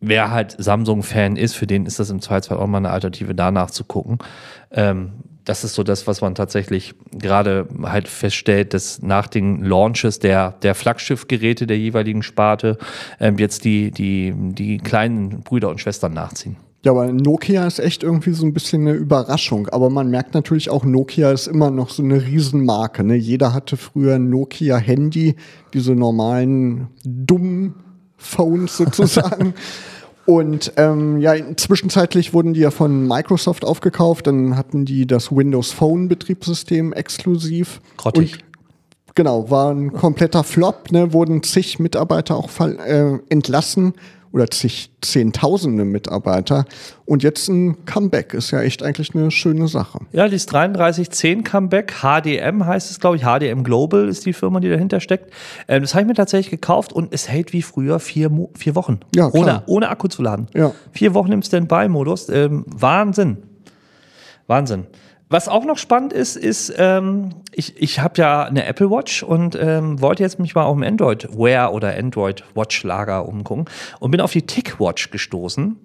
wer 0.00 0.30
halt 0.30 0.54
Samsung-Fan 0.58 1.36
ist, 1.36 1.54
für 1.54 1.66
den 1.66 1.86
ist 1.86 1.98
das 1.98 2.10
im 2.10 2.20
Zweifelsfall 2.20 2.58
auch 2.58 2.66
mal 2.66 2.78
eine 2.78 2.90
Alternative, 2.90 3.34
danach 3.34 3.70
zu 3.70 3.84
gucken. 3.84 4.18
Ähm, 4.70 5.12
das 5.44 5.62
ist 5.62 5.74
so 5.74 5.84
das, 5.84 6.06
was 6.06 6.20
man 6.20 6.34
tatsächlich 6.34 6.94
gerade 7.12 7.68
halt 7.84 8.08
feststellt, 8.08 8.74
dass 8.74 9.00
nach 9.00 9.28
den 9.28 9.62
Launches 9.62 10.18
der, 10.18 10.52
der 10.62 10.74
Flaggschiffgeräte 10.74 11.66
der 11.66 11.78
jeweiligen 11.78 12.22
Sparte 12.22 12.78
ähm, 13.20 13.38
jetzt 13.38 13.64
die, 13.64 13.92
die, 13.92 14.34
die 14.34 14.78
kleinen 14.78 15.42
Brüder 15.42 15.70
und 15.70 15.80
Schwestern 15.80 16.14
nachziehen. 16.14 16.56
Ja, 16.84 16.92
aber 16.92 17.12
Nokia 17.12 17.66
ist 17.66 17.80
echt 17.80 18.02
irgendwie 18.02 18.32
so 18.32 18.44
ein 18.44 18.52
bisschen 18.52 18.82
eine 18.82 18.92
Überraschung. 18.92 19.68
Aber 19.68 19.90
man 19.90 20.10
merkt 20.10 20.34
natürlich 20.34 20.70
auch, 20.70 20.84
Nokia 20.84 21.32
ist 21.32 21.48
immer 21.48 21.70
noch 21.70 21.90
so 21.90 22.02
eine 22.02 22.24
Riesenmarke. 22.24 23.02
Ne? 23.02 23.16
Jeder 23.16 23.52
hatte 23.52 23.76
früher 23.76 24.16
ein 24.16 24.30
Nokia-Handy, 24.30 25.34
diese 25.74 25.94
normalen 25.94 26.88
dummen 27.04 27.74
Phones 28.16 28.76
sozusagen. 28.76 29.54
Und 30.26 30.72
ähm, 30.76 31.20
ja, 31.20 31.34
zwischenzeitlich 31.56 32.34
wurden 32.34 32.52
die 32.52 32.60
ja 32.60 32.72
von 32.72 33.06
Microsoft 33.06 33.64
aufgekauft. 33.64 34.26
Dann 34.26 34.56
hatten 34.56 34.84
die 34.84 35.06
das 35.06 35.30
Windows 35.30 35.70
Phone 35.70 36.08
Betriebssystem 36.08 36.92
exklusiv. 36.92 37.80
Grottig. 37.96 38.32
Und 38.34 39.14
genau, 39.14 39.50
war 39.50 39.72
ein 39.72 39.92
kompletter 39.92 40.42
Flop. 40.42 40.90
Ne? 40.90 41.12
Wurden 41.12 41.44
zig 41.44 41.78
Mitarbeiter 41.78 42.36
auch 42.36 42.50
äh, 42.60 43.18
entlassen 43.28 43.94
oder 44.36 44.50
zig 44.50 44.90
Zehntausende 45.00 45.84
Mitarbeiter. 45.84 46.66
Und 47.04 47.22
jetzt 47.22 47.48
ein 47.48 47.86
Comeback 47.86 48.34
ist 48.34 48.50
ja 48.50 48.60
echt 48.60 48.82
eigentlich 48.82 49.14
eine 49.14 49.30
schöne 49.30 49.68
Sache. 49.68 50.00
Ja, 50.12 50.28
dieses 50.28 50.46
3310 50.46 51.44
Comeback, 51.44 51.94
HDM 52.02 52.66
heißt 52.66 52.90
es, 52.90 53.00
glaube 53.00 53.16
ich. 53.16 53.22
HDM 53.22 53.62
Global 53.62 54.08
ist 54.08 54.26
die 54.26 54.32
Firma, 54.32 54.60
die 54.60 54.68
dahinter 54.68 55.00
steckt. 55.00 55.32
Ähm, 55.68 55.82
das 55.82 55.94
habe 55.94 56.02
ich 56.02 56.08
mir 56.08 56.14
tatsächlich 56.14 56.50
gekauft 56.50 56.92
und 56.92 57.14
es 57.14 57.28
hält 57.28 57.52
wie 57.52 57.62
früher 57.62 57.98
vier, 57.98 58.28
Mo 58.28 58.50
vier 58.54 58.74
Wochen. 58.74 59.00
Ja, 59.14 59.30
klar. 59.30 59.42
Ohne, 59.42 59.62
ohne 59.66 59.88
Akku 59.88 60.08
zu 60.08 60.22
laden. 60.22 60.48
Ja. 60.54 60.72
Vier 60.92 61.14
Wochen 61.14 61.32
im 61.32 61.42
Standby-Modus. 61.42 62.28
Ähm, 62.28 62.64
Wahnsinn. 62.66 63.38
Wahnsinn. 64.48 64.86
Was 65.28 65.48
auch 65.48 65.64
noch 65.64 65.76
spannend 65.76 66.12
ist, 66.12 66.36
ist, 66.36 66.72
ähm, 66.78 67.30
ich, 67.50 67.82
ich 67.82 67.98
habe 67.98 68.14
ja 68.18 68.44
eine 68.44 68.64
Apple 68.64 68.90
Watch 68.90 69.24
und 69.24 69.58
ähm, 69.60 70.00
wollte 70.00 70.22
jetzt 70.22 70.38
mich 70.38 70.54
mal 70.54 70.64
auf 70.64 70.76
dem 70.76 70.84
Android 70.84 71.28
Wear 71.36 71.72
oder 71.72 71.96
Android 71.96 72.44
Watch 72.54 72.84
Lager 72.84 73.26
umgucken 73.26 73.64
und 73.98 74.12
bin 74.12 74.20
auf 74.20 74.30
die 74.30 74.42
Tick 74.42 74.78
Watch 74.78 75.10
gestoßen 75.10 75.80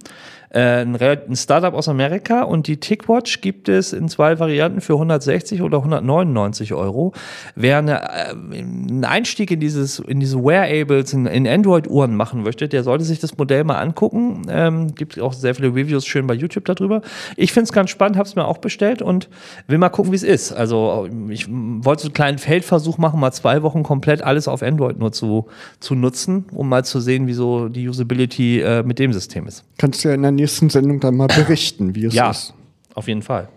äh, 0.54 0.82
ein, 0.82 0.96
ein 0.96 1.36
Startup 1.36 1.74
aus 1.74 1.88
Amerika 1.88 2.44
und 2.44 2.68
die 2.68 2.78
TickWatch 2.78 3.42
gibt 3.42 3.70
es 3.70 3.94
in 3.94 4.10
zwei 4.10 4.40
Varianten 4.40 4.82
für 4.82 4.94
160 4.94 5.62
oder 5.62 5.78
199 5.78 6.74
Euro. 6.74 7.14
Wer 7.56 7.78
eine, 7.78 8.02
äh, 8.02 8.32
einen 8.32 9.06
Einstieg 9.06 9.52
in 9.52 9.60
dieses 9.60 10.00
in 10.00 10.20
diese 10.20 10.44
Wearables 10.44 11.14
in, 11.14 11.26
in 11.26 11.48
Android-Uhren 11.48 12.16
machen 12.16 12.44
möchte, 12.44 12.68
der 12.68 12.84
sollte 12.84 13.04
sich 13.04 13.20
das 13.20 13.38
Modell 13.38 13.64
mal 13.64 13.78
angucken. 13.78 14.44
Ähm, 14.50 14.94
gibt 14.96 15.20
auch 15.20 15.34
sehr 15.34 15.56
viele 15.56 15.70
Reviews 15.70 16.06
schön 16.06 16.28
bei 16.28 16.34
YouTube 16.34 16.66
darüber. 16.66 17.02
Ich 17.38 17.54
finde 17.54 17.66
es 17.66 17.72
ganz 17.72 17.90
spannend, 17.90 18.18
habe 18.18 18.28
es 18.28 18.36
mir 18.36 18.46
auch 18.46 18.58
bestellt 18.58 19.02
und 19.02 19.30
will 19.68 19.78
mal 19.78 19.90
gucken, 19.90 20.12
wie 20.12 20.18
es 20.18 20.24
ist. 20.24 20.52
Also 20.52 21.08
ich 21.30 21.48
wollte 21.50 22.04
so 22.04 22.08
einen 22.08 22.14
kleinen 22.14 22.38
Feldversuch 22.38 22.98
machen, 22.98 23.20
mal 23.20 23.32
zwei 23.32 23.64
Wochen 23.64 23.84
komplett 23.84 24.22
alles 24.22 24.48
auf 24.48 24.64
Android 24.64 25.00
nur 25.00 25.12
zu, 25.12 25.48
zu 25.80 25.96
nutzen, 25.96 26.46
um 26.52 26.68
mal 26.68 26.84
zu 26.84 27.00
sehen, 27.00 27.28
wie 27.28 27.34
so 27.34 27.70
die 27.70 27.88
Usability 27.88 28.60
äh, 28.60 28.84
mit 28.84 29.00
dem 29.00 29.14
System 29.14 29.48
ist. 29.48 29.64
Kannst 29.78 30.04
du 30.04 30.10
ja 30.10 30.16
in 30.16 30.22
der 30.22 30.32
nächsten 30.42 30.70
Sendung 30.70 31.00
dann 31.00 31.16
mal 31.16 31.28
berichten, 31.28 31.96
wie 31.96 32.06
es 32.06 32.14
ja, 32.14 32.32
ist. 32.32 32.54
Auf 32.96 33.08
jeden 33.08 33.22
Fall. 33.22 33.48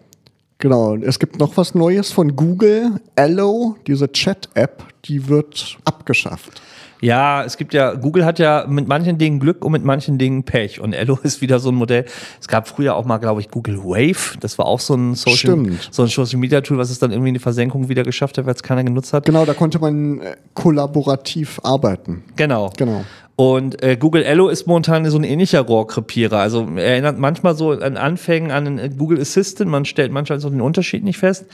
Genau, 0.59 0.97
es 0.97 1.19
gibt 1.19 1.39
noch 1.39 1.57
was 1.57 1.75
Neues 1.75 2.13
von 2.13 2.37
Google. 2.37 3.01
Allo, 3.17 3.77
diese 3.87 4.11
Chat-App, 4.11 4.85
die 5.05 5.29
wird 5.29 5.79
abgeschafft. 5.85 6.63
Ja, 7.01 7.45
es 7.45 7.59
gibt 7.59 7.75
ja, 7.75 7.93
Google 7.93 8.25
hat 8.25 8.39
ja 8.39 8.65
mit 8.67 8.89
manchen 8.89 9.19
Dingen 9.19 9.39
Glück 9.39 9.63
und 9.63 9.73
mit 9.73 9.85
manchen 9.85 10.17
Dingen 10.17 10.45
Pech. 10.45 10.81
Und 10.81 10.95
Ello 10.95 11.19
ist 11.23 11.43
wieder 11.43 11.59
so 11.59 11.71
ein 11.71 11.75
Modell. 11.75 12.07
Es 12.41 12.49
gab 12.49 12.67
früher 12.67 12.95
auch 12.97 13.05
mal, 13.05 13.19
glaube 13.19 13.43
ich, 13.43 13.51
Google 13.51 13.79
Wave. 13.85 14.39
Das 14.41 14.57
war 14.57 14.65
auch 14.65 14.81
so 14.81 14.95
ein 14.95 15.15
Social, 15.15 15.59
so 15.91 16.03
ein 16.03 16.09
Social 16.09 16.39
Media 16.39 16.63
Tool, 16.63 16.79
was 16.79 16.91
es 16.91 16.99
dann 16.99 17.11
irgendwie 17.11 17.29
in 17.29 17.35
die 17.35 17.41
Versenkung 17.41 17.91
wieder 17.91 18.05
geschafft 18.05 18.39
hat, 18.39 18.47
weil 18.47 18.55
es 18.55 18.63
keiner 18.63 18.85
genutzt 18.85 19.13
hat. 19.13 19.27
Genau, 19.27 19.45
da 19.45 19.53
konnte 19.53 19.79
man 19.81 20.21
äh, 20.21 20.37
kollaborativ 20.55 21.61
arbeiten. 21.63 22.25
Genau. 22.37 22.73
Genau. 22.79 23.05
Und 23.37 23.83
äh, 23.83 23.97
Google 23.97 24.23
Ello 24.23 24.49
ist 24.49 24.67
momentan 24.67 25.05
so 25.11 25.19
ein 25.19 25.25
ähnlicher 25.25 25.61
Rohrkrepierer. 25.61 26.39
Also 26.39 26.69
erinnert 26.77 27.19
manchmal 27.19 27.57
so 27.57 27.73
an 27.73 27.97
Anfängen 27.97 28.53
an 28.53 28.67
einen 28.67 28.97
Google 28.97 29.21
Assistant. 29.21 29.69
Man 29.69 29.85
stellt 29.85 30.13
manchmal 30.13 30.39
so 30.39 30.51
den 30.51 30.61
Unterschied 30.61 31.03
nicht 31.03 31.19
fest. 31.19 31.47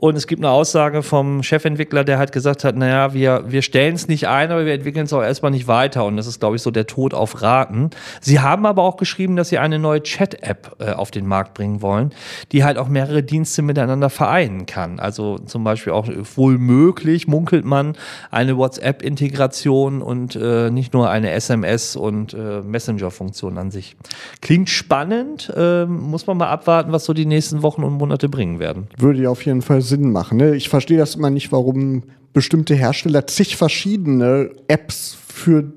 Und 0.00 0.16
es 0.16 0.28
gibt 0.28 0.40
eine 0.40 0.52
Aussage 0.52 1.02
vom 1.02 1.42
Chefentwickler, 1.42 2.04
der 2.04 2.18
halt 2.18 2.30
gesagt 2.30 2.62
hat, 2.62 2.76
naja, 2.76 3.14
wir, 3.14 3.44
wir 3.48 3.62
stellen 3.62 3.96
es 3.96 4.06
nicht 4.06 4.28
ein, 4.28 4.52
aber 4.52 4.64
wir 4.64 4.72
entwickeln 4.72 5.06
es 5.06 5.12
auch 5.12 5.22
erstmal 5.22 5.50
nicht 5.50 5.66
weiter. 5.66 6.04
Und 6.04 6.16
das 6.16 6.28
ist, 6.28 6.38
glaube 6.38 6.54
ich, 6.54 6.62
so 6.62 6.70
der 6.70 6.86
Tod 6.86 7.14
auf 7.14 7.42
Raten. 7.42 7.90
Sie 8.20 8.38
haben 8.38 8.64
aber 8.64 8.84
auch 8.84 8.96
geschrieben, 8.96 9.34
dass 9.34 9.48
sie 9.48 9.58
eine 9.58 9.80
neue 9.80 10.02
Chat-App 10.02 10.76
äh, 10.78 10.92
auf 10.92 11.10
den 11.10 11.26
Markt 11.26 11.54
bringen 11.54 11.82
wollen, 11.82 12.12
die 12.52 12.62
halt 12.62 12.78
auch 12.78 12.86
mehrere 12.86 13.24
Dienste 13.24 13.60
miteinander 13.60 14.08
vereinen 14.08 14.66
kann. 14.66 15.00
Also 15.00 15.36
zum 15.38 15.64
Beispiel 15.64 15.92
auch 15.92 16.06
wohl 16.36 16.58
möglich, 16.58 17.26
munkelt 17.26 17.64
man, 17.64 17.96
eine 18.30 18.56
WhatsApp-Integration 18.56 20.00
und 20.00 20.36
äh, 20.36 20.70
nicht 20.70 20.94
nur 20.94 21.10
eine 21.18 21.36
SMS- 21.36 21.96
und 21.96 22.34
äh, 22.34 22.62
Messenger-Funktion 22.62 23.58
an 23.58 23.70
sich. 23.70 23.96
Klingt 24.40 24.70
spannend, 24.70 25.52
äh, 25.56 25.86
muss 25.86 26.26
man 26.26 26.36
mal 26.38 26.48
abwarten, 26.48 26.92
was 26.92 27.04
so 27.04 27.12
die 27.12 27.26
nächsten 27.26 27.62
Wochen 27.62 27.84
und 27.84 27.94
Monate 27.94 28.28
bringen 28.28 28.58
werden. 28.58 28.88
Würde 28.96 29.22
ja 29.22 29.30
auf 29.30 29.44
jeden 29.44 29.62
Fall 29.62 29.82
Sinn 29.82 30.10
machen. 30.10 30.38
Ne? 30.38 30.54
Ich 30.54 30.68
verstehe 30.68 30.98
das 30.98 31.14
immer 31.14 31.30
nicht, 31.30 31.52
warum 31.52 32.04
bestimmte 32.32 32.74
Hersteller 32.74 33.26
zig 33.26 33.56
verschiedene 33.56 34.50
Apps 34.68 35.16
für 35.28 35.72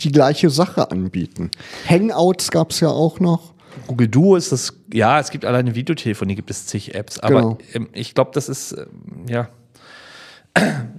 die 0.00 0.12
gleiche 0.12 0.50
Sache 0.50 0.90
anbieten. 0.90 1.50
Hangouts 1.88 2.50
gab 2.50 2.70
es 2.70 2.80
ja 2.80 2.88
auch 2.88 3.20
noch. 3.20 3.54
Google 3.86 4.08
Duo 4.08 4.36
ist 4.36 4.52
das, 4.52 4.74
ja, 4.92 5.20
es 5.20 5.30
gibt 5.30 5.44
alleine 5.44 5.74
Videotelefonie, 5.74 6.34
gibt 6.34 6.50
es 6.50 6.66
zig 6.66 6.94
Apps, 6.94 7.18
aber 7.18 7.40
genau. 7.40 7.58
ähm, 7.74 7.88
ich 7.92 8.14
glaube, 8.14 8.30
das 8.34 8.48
ist, 8.48 8.72
äh, 8.72 8.86
ja, 9.28 9.48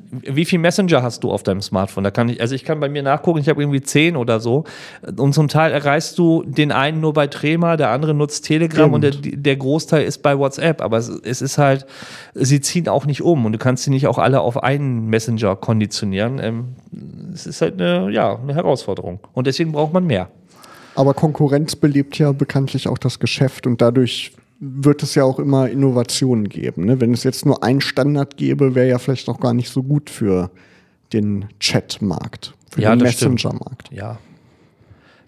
wie 0.10 0.46
viel 0.46 0.60
Messenger 0.60 1.04
hast 1.04 1.24
du 1.24 1.32
auf 1.32 1.44
deinem 1.44 1.62
Smartphone? 1.62 2.04
Da 2.04 2.12
kann 2.12 2.30
ich, 2.30 2.40
also 2.42 2.56
ich 2.56 2.64
kann 2.64 2.80
bei 2.80 2.90
mir 2.90 3.04
nachgucken, 3.04 3.40
ich 3.40 3.50
habe 3.50 3.62
irgendwie 3.62 3.82
zehn 3.82 4.16
oder 4.16 4.40
so. 4.40 4.64
Und 5.18 5.34
zum 5.34 5.48
Teil 5.48 5.72
erreichst 5.72 6.18
du 6.18 6.44
den 6.44 6.72
einen 6.72 7.02
nur 7.02 7.14
bei 7.14 7.28
Trema, 7.28 7.78
der 7.78 7.90
andere 7.90 8.14
nutzt 8.14 8.46
Telegram 8.46 8.90
Stimmt. 8.90 8.94
und 8.94 9.26
der, 9.26 9.32
der 9.34 9.56
Großteil 9.58 10.06
ist 10.06 10.24
bei 10.24 10.38
WhatsApp. 10.38 10.82
Aber 10.82 10.98
es, 10.98 11.10
es, 11.10 11.42
ist 11.42 11.58
halt, 11.58 11.86
sie 12.34 12.62
ziehen 12.62 12.88
auch 12.88 13.06
nicht 13.06 13.22
um 13.22 13.46
und 13.46 13.52
du 13.52 13.58
kannst 13.58 13.84
sie 13.84 13.90
nicht 13.90 14.08
auch 14.08 14.18
alle 14.18 14.42
auf 14.42 14.64
einen 14.64 15.08
Messenger 15.08 15.56
konditionieren. 15.56 16.40
Ähm, 16.40 16.76
es 17.34 17.46
ist 17.46 17.62
halt 17.62 17.74
eine, 17.74 18.10
ja, 18.12 18.38
eine 18.38 18.56
Herausforderung. 18.56 19.20
Und 19.34 19.48
deswegen 19.48 19.74
braucht 19.74 19.94
man 19.94 20.06
mehr. 20.06 20.30
Aber 20.96 21.14
Konkurrenz 21.14 21.76
belebt 21.76 22.18
ja 22.18 22.32
bekanntlich 22.32 22.88
auch 22.88 22.98
das 22.98 23.20
Geschäft 23.20 23.68
und 23.68 23.82
dadurch 23.82 24.32
wird 24.60 25.04
es 25.04 25.16
ja 25.16 25.24
auch 25.24 25.40
immer 25.40 25.70
Innovationen 25.70 26.50
geben. 26.50 26.86
Ne? 26.86 27.00
Wenn 27.00 27.14
es 27.14 27.24
jetzt 27.24 27.46
nur 27.46 27.64
einen 27.64 27.82
Standard 27.82 28.38
gäbe, 28.38 28.76
wäre 28.76 28.88
ja 28.88 28.98
vielleicht 28.98 29.30
auch 29.30 29.40
gar 29.40 29.54
nicht 29.54 29.70
so 29.70 29.84
gut 29.84 30.10
für 30.10 30.50
den 31.14 31.46
Chat-Markt, 31.60 32.54
für 32.72 32.82
ja, 32.82 32.96
den 32.96 33.04
Messenger-Markt. 33.04 33.92
Ja. 33.92 34.18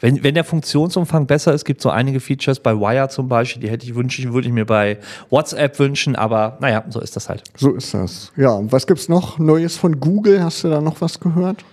Wenn, 0.02 0.24
wenn 0.24 0.34
der 0.34 0.46
Funktionsumfang 0.46 1.28
besser 1.28 1.54
ist, 1.54 1.66
gibt 1.66 1.82
es 1.82 1.84
so 1.84 1.90
einige 1.90 2.20
Features 2.20 2.60
bei 2.60 2.74
Wire 2.74 3.10
zum 3.10 3.28
Beispiel, 3.28 3.62
die 3.62 3.70
hätte 3.70 3.86
ich 3.86 3.96
wünschen, 3.96 4.34
würde 4.34 4.48
ich 4.48 4.54
mir 4.54 4.66
bei 4.66 4.98
WhatsApp 5.30 5.78
wünschen, 5.78 6.16
aber 6.16 6.58
naja, 6.62 6.86
so 6.90 7.02
ist 7.02 7.16
das 7.16 7.28
halt. 7.28 7.44
So 7.58 7.74
ist 7.74 7.94
das. 7.94 8.32
Ja, 8.38 8.60
was 8.72 8.88
gibt 8.88 9.02
es 9.02 9.10
noch 9.10 9.40
Neues 9.40 9.76
von 9.76 10.00
Google? 10.00 10.42
Hast 10.42 10.64
du 10.64 10.70
da 10.70 10.80
noch 10.80 11.02
was 11.02 11.20
gehört? 11.20 11.66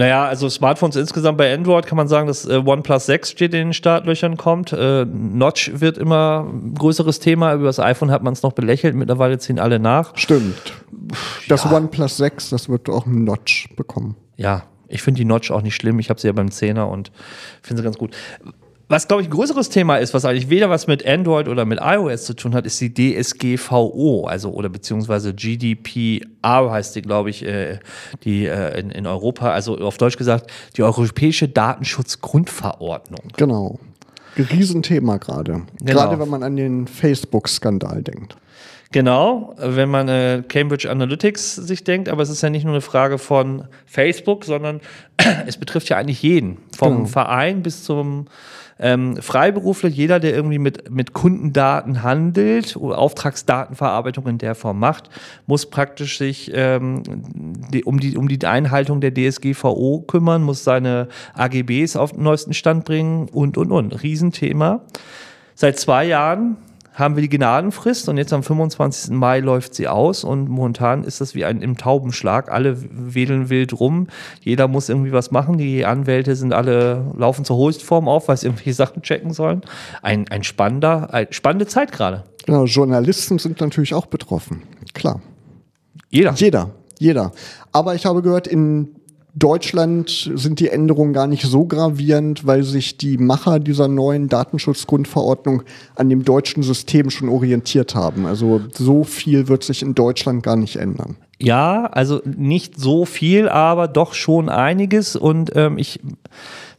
Naja, 0.00 0.24
also 0.24 0.48
Smartphones 0.48 0.96
insgesamt 0.96 1.36
bei 1.36 1.52
Android 1.52 1.84
kann 1.84 1.96
man 1.98 2.08
sagen, 2.08 2.26
dass 2.26 2.46
äh, 2.46 2.56
OnePlus 2.56 3.04
6 3.04 3.32
steht 3.32 3.52
in 3.52 3.66
den 3.66 3.72
Startlöchern 3.74 4.38
kommt. 4.38 4.72
Äh, 4.72 5.04
Notch 5.04 5.72
wird 5.74 5.98
immer 5.98 6.46
ein 6.50 6.72
größeres 6.72 7.20
Thema. 7.20 7.52
Über 7.52 7.66
das 7.66 7.78
iPhone 7.78 8.10
hat 8.10 8.22
man 8.22 8.32
es 8.32 8.42
noch 8.42 8.54
belächelt. 8.54 8.94
Mittlerweile 8.94 9.36
ziehen 9.36 9.58
alle 9.58 9.78
nach. 9.78 10.16
Stimmt. 10.16 10.72
Das 11.48 11.64
ja. 11.64 11.72
OnePlus 11.72 12.16
6, 12.16 12.48
das 12.48 12.70
wird 12.70 12.88
auch 12.88 13.04
ein 13.04 13.24
Notch 13.24 13.68
bekommen. 13.76 14.16
Ja, 14.38 14.62
ich 14.88 15.02
finde 15.02 15.18
die 15.18 15.26
Notch 15.26 15.50
auch 15.50 15.60
nicht 15.60 15.74
schlimm. 15.74 15.98
Ich 15.98 16.08
habe 16.08 16.18
sie 16.18 16.28
ja 16.28 16.32
beim 16.32 16.48
10er 16.48 16.84
und 16.84 17.12
finde 17.60 17.82
sie 17.82 17.84
ganz 17.84 17.98
gut. 17.98 18.16
Was, 18.90 19.06
glaube 19.06 19.22
ich, 19.22 19.28
ein 19.28 19.30
größeres 19.30 19.68
Thema 19.68 19.98
ist, 19.98 20.14
was 20.14 20.24
eigentlich 20.24 20.50
weder 20.50 20.68
was 20.68 20.88
mit 20.88 21.06
Android 21.06 21.46
oder 21.46 21.64
mit 21.64 21.78
iOS 21.80 22.24
zu 22.24 22.34
tun 22.34 22.56
hat, 22.56 22.66
ist 22.66 22.80
die 22.80 22.92
DSGVO, 22.92 24.26
also 24.26 24.50
oder 24.50 24.68
beziehungsweise 24.68 25.32
GDPR 25.32 26.72
heißt 26.72 26.96
die, 26.96 27.02
glaube 27.02 27.30
ich, 27.30 27.46
äh, 27.46 27.78
die 28.24 28.46
äh, 28.46 28.80
in, 28.80 28.90
in 28.90 29.06
Europa, 29.06 29.52
also 29.52 29.78
auf 29.78 29.96
Deutsch 29.96 30.16
gesagt, 30.16 30.50
die 30.76 30.82
Europäische 30.82 31.48
Datenschutzgrundverordnung. 31.48 33.28
Genau. 33.36 33.78
Riesenthema 34.36 35.18
gerade. 35.18 35.62
Genau. 35.78 35.92
Gerade 35.92 36.18
wenn 36.18 36.28
man 36.28 36.42
an 36.42 36.56
den 36.56 36.88
Facebook-Skandal 36.88 38.02
denkt. 38.02 38.36
Genau, 38.90 39.54
wenn 39.56 39.88
man 39.88 40.08
äh, 40.08 40.42
Cambridge 40.48 40.90
Analytics 40.90 41.54
sich 41.54 41.84
denkt, 41.84 42.08
aber 42.08 42.24
es 42.24 42.28
ist 42.28 42.42
ja 42.42 42.50
nicht 42.50 42.64
nur 42.64 42.74
eine 42.74 42.80
Frage 42.80 43.18
von 43.18 43.68
Facebook, 43.86 44.44
sondern 44.44 44.80
es 45.46 45.58
betrifft 45.58 45.90
ja 45.90 45.96
eigentlich 45.96 46.24
jeden, 46.24 46.56
vom 46.76 46.96
genau. 46.96 47.06
Verein 47.06 47.62
bis 47.62 47.84
zum 47.84 48.26
ähm, 48.80 49.16
Freiberufler, 49.18 49.90
jeder, 49.90 50.20
der 50.20 50.34
irgendwie 50.34 50.58
mit, 50.58 50.90
mit 50.90 51.12
Kundendaten 51.12 52.02
handelt 52.02 52.76
Auftragsdatenverarbeitung 52.76 54.26
in 54.26 54.38
der 54.38 54.54
Form 54.54 54.78
macht, 54.78 55.10
muss 55.46 55.66
praktisch 55.66 56.18
sich 56.18 56.50
ähm, 56.54 57.02
die, 57.72 57.84
um, 57.84 58.00
die, 58.00 58.16
um 58.16 58.28
die 58.28 58.44
Einhaltung 58.46 59.00
der 59.00 59.12
DSGVO 59.12 60.04
kümmern, 60.06 60.42
muss 60.42 60.64
seine 60.64 61.08
AGBs 61.34 61.96
auf 61.96 62.12
den 62.12 62.22
neuesten 62.22 62.54
Stand 62.54 62.84
bringen 62.84 63.28
und, 63.28 63.58
und, 63.58 63.70
und. 63.70 64.02
Riesenthema. 64.02 64.82
Seit 65.54 65.78
zwei 65.78 66.06
Jahren 66.06 66.56
haben 66.92 67.16
wir 67.16 67.22
die 67.22 67.28
Gnadenfrist 67.28 68.08
und 68.08 68.16
jetzt 68.16 68.32
am 68.32 68.42
25. 68.42 69.10
Mai 69.10 69.40
läuft 69.40 69.74
sie 69.74 69.88
aus 69.88 70.24
und 70.24 70.48
momentan 70.48 71.04
ist 71.04 71.20
das 71.20 71.34
wie 71.34 71.44
ein 71.44 71.62
im 71.62 71.76
Taubenschlag. 71.76 72.50
Alle 72.50 72.76
wedeln 72.90 73.48
wild 73.48 73.78
rum. 73.78 74.08
Jeder 74.42 74.68
muss 74.68 74.88
irgendwie 74.88 75.12
was 75.12 75.30
machen. 75.30 75.58
Die 75.58 75.84
Anwälte 75.84 76.34
sind 76.36 76.52
alle, 76.52 77.12
laufen 77.16 77.44
zur 77.44 77.58
Höchstform 77.58 78.08
auf, 78.08 78.28
weil 78.28 78.36
sie 78.36 78.46
irgendwelche 78.46 78.74
Sachen 78.80 79.02
checken 79.02 79.32
sollen. 79.32 79.62
Ein, 80.02 80.28
ein 80.28 80.42
spannender, 80.42 81.12
ein, 81.14 81.28
spannende 81.30 81.66
Zeit 81.66 81.92
gerade. 81.92 82.24
Genau, 82.46 82.64
Journalisten 82.64 83.38
sind 83.38 83.60
natürlich 83.60 83.94
auch 83.94 84.06
betroffen. 84.06 84.62
Klar. 84.94 85.20
Jeder. 86.08 86.32
Jeder. 86.34 86.70
Jeder. 86.98 87.32
Aber 87.72 87.94
ich 87.94 88.04
habe 88.04 88.20
gehört, 88.20 88.46
in 88.46 88.99
Deutschland 89.34 90.30
sind 90.34 90.60
die 90.60 90.68
Änderungen 90.68 91.12
gar 91.12 91.26
nicht 91.26 91.44
so 91.44 91.64
gravierend, 91.64 92.46
weil 92.46 92.62
sich 92.62 92.96
die 92.96 93.18
Macher 93.18 93.60
dieser 93.60 93.88
neuen 93.88 94.28
Datenschutzgrundverordnung 94.28 95.62
an 95.94 96.08
dem 96.08 96.24
deutschen 96.24 96.62
System 96.62 97.10
schon 97.10 97.28
orientiert 97.28 97.94
haben. 97.94 98.26
Also 98.26 98.60
so 98.72 99.04
viel 99.04 99.48
wird 99.48 99.62
sich 99.62 99.82
in 99.82 99.94
Deutschland 99.94 100.42
gar 100.42 100.56
nicht 100.56 100.76
ändern. 100.76 101.16
Ja, 101.42 101.86
also 101.86 102.20
nicht 102.24 102.78
so 102.78 103.04
viel, 103.04 103.48
aber 103.48 103.88
doch 103.88 104.12
schon 104.14 104.48
einiges. 104.48 105.16
Und 105.16 105.52
ähm, 105.56 105.78
ich 105.78 106.00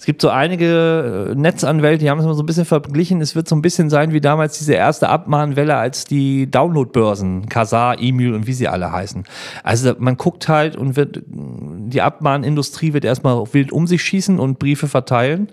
es 0.01 0.05
gibt 0.07 0.23
so 0.23 0.29
einige 0.29 1.29
äh, 1.29 1.35
Netzanwälte, 1.35 2.03
die 2.03 2.09
haben 2.09 2.17
es 2.17 2.25
mal 2.25 2.33
so 2.33 2.41
ein 2.41 2.47
bisschen 2.47 2.65
verglichen. 2.65 3.21
Es 3.21 3.35
wird 3.35 3.47
so 3.47 3.55
ein 3.55 3.61
bisschen 3.61 3.91
sein 3.91 4.13
wie 4.13 4.19
damals 4.19 4.57
diese 4.57 4.73
erste 4.73 5.09
Abmahnwelle, 5.09 5.77
als 5.77 6.05
die 6.05 6.49
Downloadbörsen, 6.49 7.49
Kazaa, 7.49 7.93
E-Mail 7.99 8.33
und 8.33 8.47
wie 8.47 8.53
sie 8.53 8.67
alle 8.67 8.91
heißen. 8.91 9.25
Also 9.61 9.93
man 9.99 10.17
guckt 10.17 10.47
halt 10.47 10.75
und 10.75 10.95
wird, 10.95 11.21
die 11.27 12.01
Abmahnindustrie 12.01 12.93
wird 12.93 13.05
erstmal 13.05 13.43
wild 13.53 13.71
um 13.71 13.85
sich 13.85 14.01
schießen 14.01 14.39
und 14.39 14.57
Briefe 14.57 14.87
verteilen. 14.87 15.49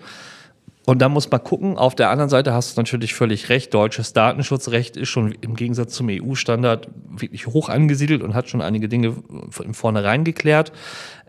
Und 0.89 1.03
da 1.03 1.07
muss 1.07 1.29
man 1.29 1.43
gucken. 1.43 1.77
Auf 1.77 1.93
der 1.93 2.09
anderen 2.09 2.31
Seite 2.31 2.51
hast 2.51 2.75
du 2.75 2.81
natürlich 2.81 3.13
völlig 3.13 3.49
recht. 3.49 3.71
Deutsches 3.75 4.11
Datenschutzrecht 4.13 4.97
ist 4.97 5.09
schon 5.09 5.33
im 5.39 5.55
Gegensatz 5.55 5.93
zum 5.93 6.07
EU-Standard 6.09 6.87
wirklich 7.11 7.45
hoch 7.45 7.69
angesiedelt 7.69 8.23
und 8.23 8.33
hat 8.33 8.49
schon 8.49 8.59
einige 8.59 8.89
Dinge 8.89 9.13
von 9.51 9.75
vornherein 9.75 10.23
geklärt. 10.23 10.71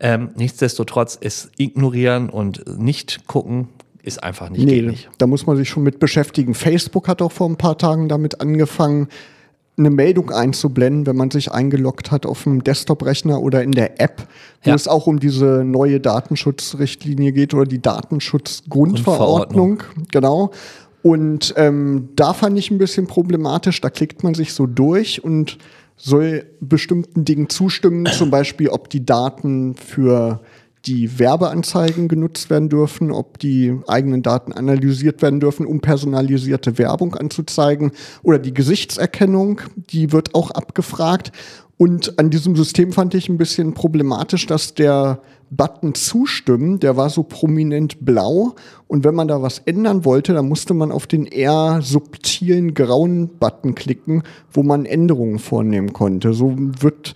Ähm, 0.00 0.30
nichtsdestotrotz, 0.34 1.18
es 1.20 1.50
ignorieren 1.58 2.30
und 2.30 2.78
nicht 2.78 3.26
gucken, 3.26 3.68
ist 4.02 4.24
einfach 4.24 4.48
nicht 4.48 4.64
nee, 4.64 4.80
nicht. 4.80 5.10
Da 5.18 5.26
muss 5.26 5.44
man 5.44 5.58
sich 5.58 5.68
schon 5.68 5.82
mit 5.82 6.00
beschäftigen. 6.00 6.54
Facebook 6.54 7.06
hat 7.06 7.20
auch 7.20 7.32
vor 7.32 7.46
ein 7.46 7.56
paar 7.56 7.76
Tagen 7.76 8.08
damit 8.08 8.40
angefangen, 8.40 9.08
eine 9.80 9.90
Meldung 9.90 10.30
einzublenden, 10.30 11.06
wenn 11.06 11.16
man 11.16 11.30
sich 11.30 11.50
eingeloggt 11.50 12.12
hat 12.12 12.26
auf 12.26 12.44
dem 12.44 12.62
Desktop-Rechner 12.62 13.42
oder 13.42 13.62
in 13.62 13.72
der 13.72 14.00
App, 14.00 14.28
wo 14.62 14.70
ja. 14.70 14.76
es 14.76 14.86
auch 14.86 15.06
um 15.06 15.18
diese 15.18 15.64
neue 15.64 15.98
Datenschutzrichtlinie 15.98 17.32
geht 17.32 17.54
oder 17.54 17.64
die 17.64 17.82
Datenschutzgrundverordnung. 17.82 19.82
Genau. 20.12 20.52
Und 21.02 21.54
ähm, 21.56 22.10
da 22.14 22.34
fand 22.34 22.58
ich 22.58 22.70
ein 22.70 22.78
bisschen 22.78 23.06
problematisch. 23.06 23.80
Da 23.80 23.90
klickt 23.90 24.22
man 24.22 24.34
sich 24.34 24.52
so 24.52 24.66
durch 24.66 25.24
und 25.24 25.58
soll 25.96 26.46
bestimmten 26.60 27.24
Dingen 27.24 27.48
zustimmen, 27.48 28.06
zum 28.06 28.30
Beispiel, 28.30 28.68
ob 28.68 28.88
die 28.88 29.04
Daten 29.04 29.74
für 29.74 30.40
die 30.86 31.18
Werbeanzeigen 31.18 32.08
genutzt 32.08 32.50
werden 32.50 32.68
dürfen, 32.68 33.10
ob 33.10 33.38
die 33.38 33.78
eigenen 33.86 34.22
Daten 34.22 34.52
analysiert 34.52 35.20
werden 35.22 35.40
dürfen, 35.40 35.66
um 35.66 35.80
personalisierte 35.80 36.78
Werbung 36.78 37.14
anzuzeigen 37.14 37.92
oder 38.22 38.38
die 38.38 38.54
Gesichtserkennung, 38.54 39.60
die 39.76 40.12
wird 40.12 40.34
auch 40.34 40.50
abgefragt. 40.50 41.32
Und 41.76 42.18
an 42.18 42.28
diesem 42.28 42.56
System 42.56 42.92
fand 42.92 43.14
ich 43.14 43.28
ein 43.28 43.38
bisschen 43.38 43.72
problematisch, 43.72 44.46
dass 44.46 44.74
der 44.74 45.22
Button 45.50 45.94
zustimmen, 45.94 46.78
der 46.78 46.96
war 46.96 47.10
so 47.10 47.22
prominent 47.22 48.04
blau 48.04 48.54
und 48.86 49.02
wenn 49.02 49.14
man 49.14 49.28
da 49.28 49.42
was 49.42 49.58
ändern 49.60 50.04
wollte, 50.04 50.32
dann 50.32 50.48
musste 50.48 50.74
man 50.74 50.92
auf 50.92 51.06
den 51.06 51.26
eher 51.26 51.80
subtilen 51.82 52.74
grauen 52.74 53.28
Button 53.28 53.74
klicken, 53.74 54.22
wo 54.52 54.62
man 54.62 54.84
Änderungen 54.86 55.38
vornehmen 55.38 55.92
konnte. 55.92 56.34
So 56.34 56.54
wird 56.56 57.14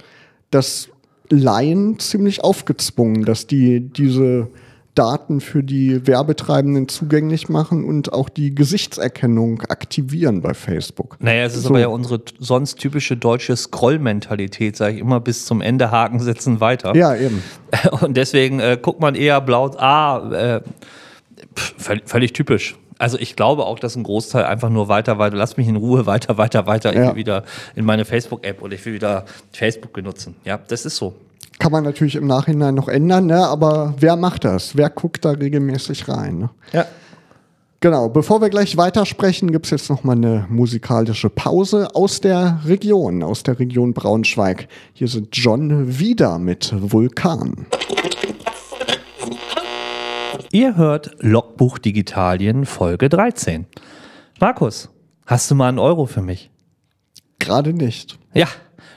das 0.50 0.88
Laien 1.30 1.98
ziemlich 1.98 2.44
aufgezwungen, 2.44 3.24
dass 3.24 3.46
die 3.46 3.80
diese 3.80 4.48
Daten 4.94 5.40
für 5.40 5.62
die 5.62 6.06
Werbetreibenden 6.06 6.86
zugänglich 6.88 7.48
machen 7.48 7.84
und 7.84 8.12
auch 8.12 8.28
die 8.28 8.54
Gesichtserkennung 8.54 9.62
aktivieren 9.62 10.40
bei 10.40 10.54
Facebook. 10.54 11.16
Naja, 11.20 11.44
es 11.44 11.56
ist 11.56 11.64
so. 11.64 11.70
aber 11.70 11.80
ja 11.80 11.88
unsere 11.88 12.22
sonst 12.38 12.78
typische 12.78 13.16
deutsche 13.16 13.56
Scroll-Mentalität, 13.56 14.76
sage 14.76 14.94
ich 14.94 15.00
immer, 15.00 15.20
bis 15.20 15.46
zum 15.46 15.60
Ende 15.60 15.90
Haken 15.90 16.20
setzen 16.20 16.60
weiter. 16.60 16.94
Ja, 16.94 17.16
eben. 17.16 17.42
Und 18.02 18.16
deswegen 18.16 18.60
äh, 18.60 18.78
guckt 18.80 19.00
man 19.00 19.16
eher 19.16 19.40
blau, 19.40 19.66
ah, 19.78 20.30
äh, 20.32 20.60
pff, 21.56 21.74
völlig 22.04 22.32
typisch. 22.32 22.76
Also 23.04 23.18
ich 23.18 23.36
glaube 23.36 23.66
auch, 23.66 23.78
dass 23.78 23.96
ein 23.96 24.02
Großteil 24.02 24.46
einfach 24.46 24.70
nur 24.70 24.88
weiter, 24.88 25.18
weiter, 25.18 25.36
lass 25.36 25.58
mich 25.58 25.68
in 25.68 25.76
Ruhe, 25.76 26.06
weiter, 26.06 26.38
weiter, 26.38 26.66
weiter. 26.66 26.90
Ich 26.90 26.98
will 26.98 27.16
wieder 27.16 27.44
in 27.76 27.84
meine 27.84 28.06
Facebook-App 28.06 28.62
oder 28.62 28.72
ich 28.72 28.86
will 28.86 28.94
wieder 28.94 29.26
Facebook 29.52 29.92
benutzen. 29.92 30.36
Ja, 30.46 30.58
das 30.68 30.86
ist 30.86 30.96
so. 30.96 31.14
Kann 31.58 31.70
man 31.70 31.84
natürlich 31.84 32.14
im 32.14 32.26
Nachhinein 32.26 32.74
noch 32.74 32.88
ändern, 32.88 33.26
ne? 33.26 33.46
aber 33.46 33.92
wer 34.00 34.16
macht 34.16 34.46
das? 34.46 34.74
Wer 34.74 34.88
guckt 34.88 35.22
da 35.22 35.32
regelmäßig 35.32 36.08
rein? 36.08 36.38
Ne? 36.38 36.50
Ja. 36.72 36.86
Genau, 37.80 38.08
bevor 38.08 38.40
wir 38.40 38.48
gleich 38.48 38.78
weitersprechen, 38.78 39.52
gibt 39.52 39.66
es 39.66 39.70
jetzt 39.70 39.90
noch 39.90 40.02
mal 40.02 40.16
eine 40.16 40.46
musikalische 40.48 41.28
Pause 41.28 41.94
aus 41.94 42.22
der 42.22 42.60
Region, 42.64 43.22
aus 43.22 43.42
der 43.42 43.58
Region 43.58 43.92
Braunschweig. 43.92 44.66
Hier 44.94 45.08
sind 45.08 45.28
John 45.36 45.98
wieder 45.98 46.38
mit 46.38 46.72
Vulkan. 46.74 47.66
Ihr 50.50 50.76
hört 50.76 51.10
Logbuch 51.20 51.78
Digitalien 51.78 52.66
Folge 52.66 53.08
13. 53.08 53.66
Markus, 54.40 54.90
hast 55.26 55.50
du 55.50 55.54
mal 55.54 55.68
einen 55.68 55.78
Euro 55.78 56.06
für 56.06 56.22
mich? 56.22 56.50
Gerade 57.38 57.72
nicht. 57.72 58.18
Ja, 58.32 58.48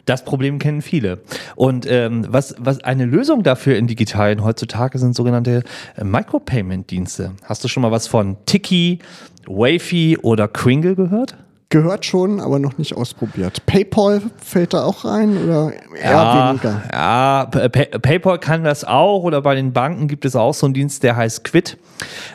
das 0.06 0.23
Problem 0.23 0.60
kennen 0.60 0.82
viele. 0.82 1.21
Und 1.56 1.86
ähm, 1.89 2.26
was, 2.30 2.56
was 2.58 2.84
eine 2.84 3.06
Lösung 3.06 3.43
dafür 3.43 3.78
in 3.78 3.88
Digitalien 3.88 4.43
heutzutage 4.43 4.97
sind 5.00 5.15
sogenannte 5.15 5.63
äh, 5.95 6.04
Micropayment-Dienste. 6.04 7.34
Hast 7.43 7.63
du 7.63 7.67
schon 7.67 7.84
mal 7.84 7.91
was 7.91 8.08
von 8.08 8.38
Tiki, 8.45 9.00
Wafy 9.45 10.17
oder 10.21 10.47
Kringle 10.47 10.95
gehört? 10.95 11.36
Gehört 11.69 12.06
schon, 12.06 12.39
aber 12.39 12.60
noch 12.60 12.77
nicht 12.77 12.95
ausprobiert. 12.95 13.65
PayPal 13.65 14.21
fällt 14.38 14.73
da 14.73 14.86
auch 14.86 15.03
rein 15.03 15.38
oder 15.43 15.73
eher 15.93 16.12
ja, 16.12 16.49
weniger? 16.49 16.82
Ja, 16.93 17.45
PayPal 17.45 18.39
kann 18.39 18.63
das 18.63 18.86
auch 18.86 19.23
oder 19.23 19.41
bei 19.41 19.53
den 19.53 19.73
Banken 19.73 20.08
gibt 20.08 20.23
es 20.23 20.38
auch 20.38 20.53
so 20.53 20.65
einen 20.65 20.73
Dienst, 20.73 21.03
der 21.03 21.17
heißt 21.17 21.43
Quid. 21.43 21.77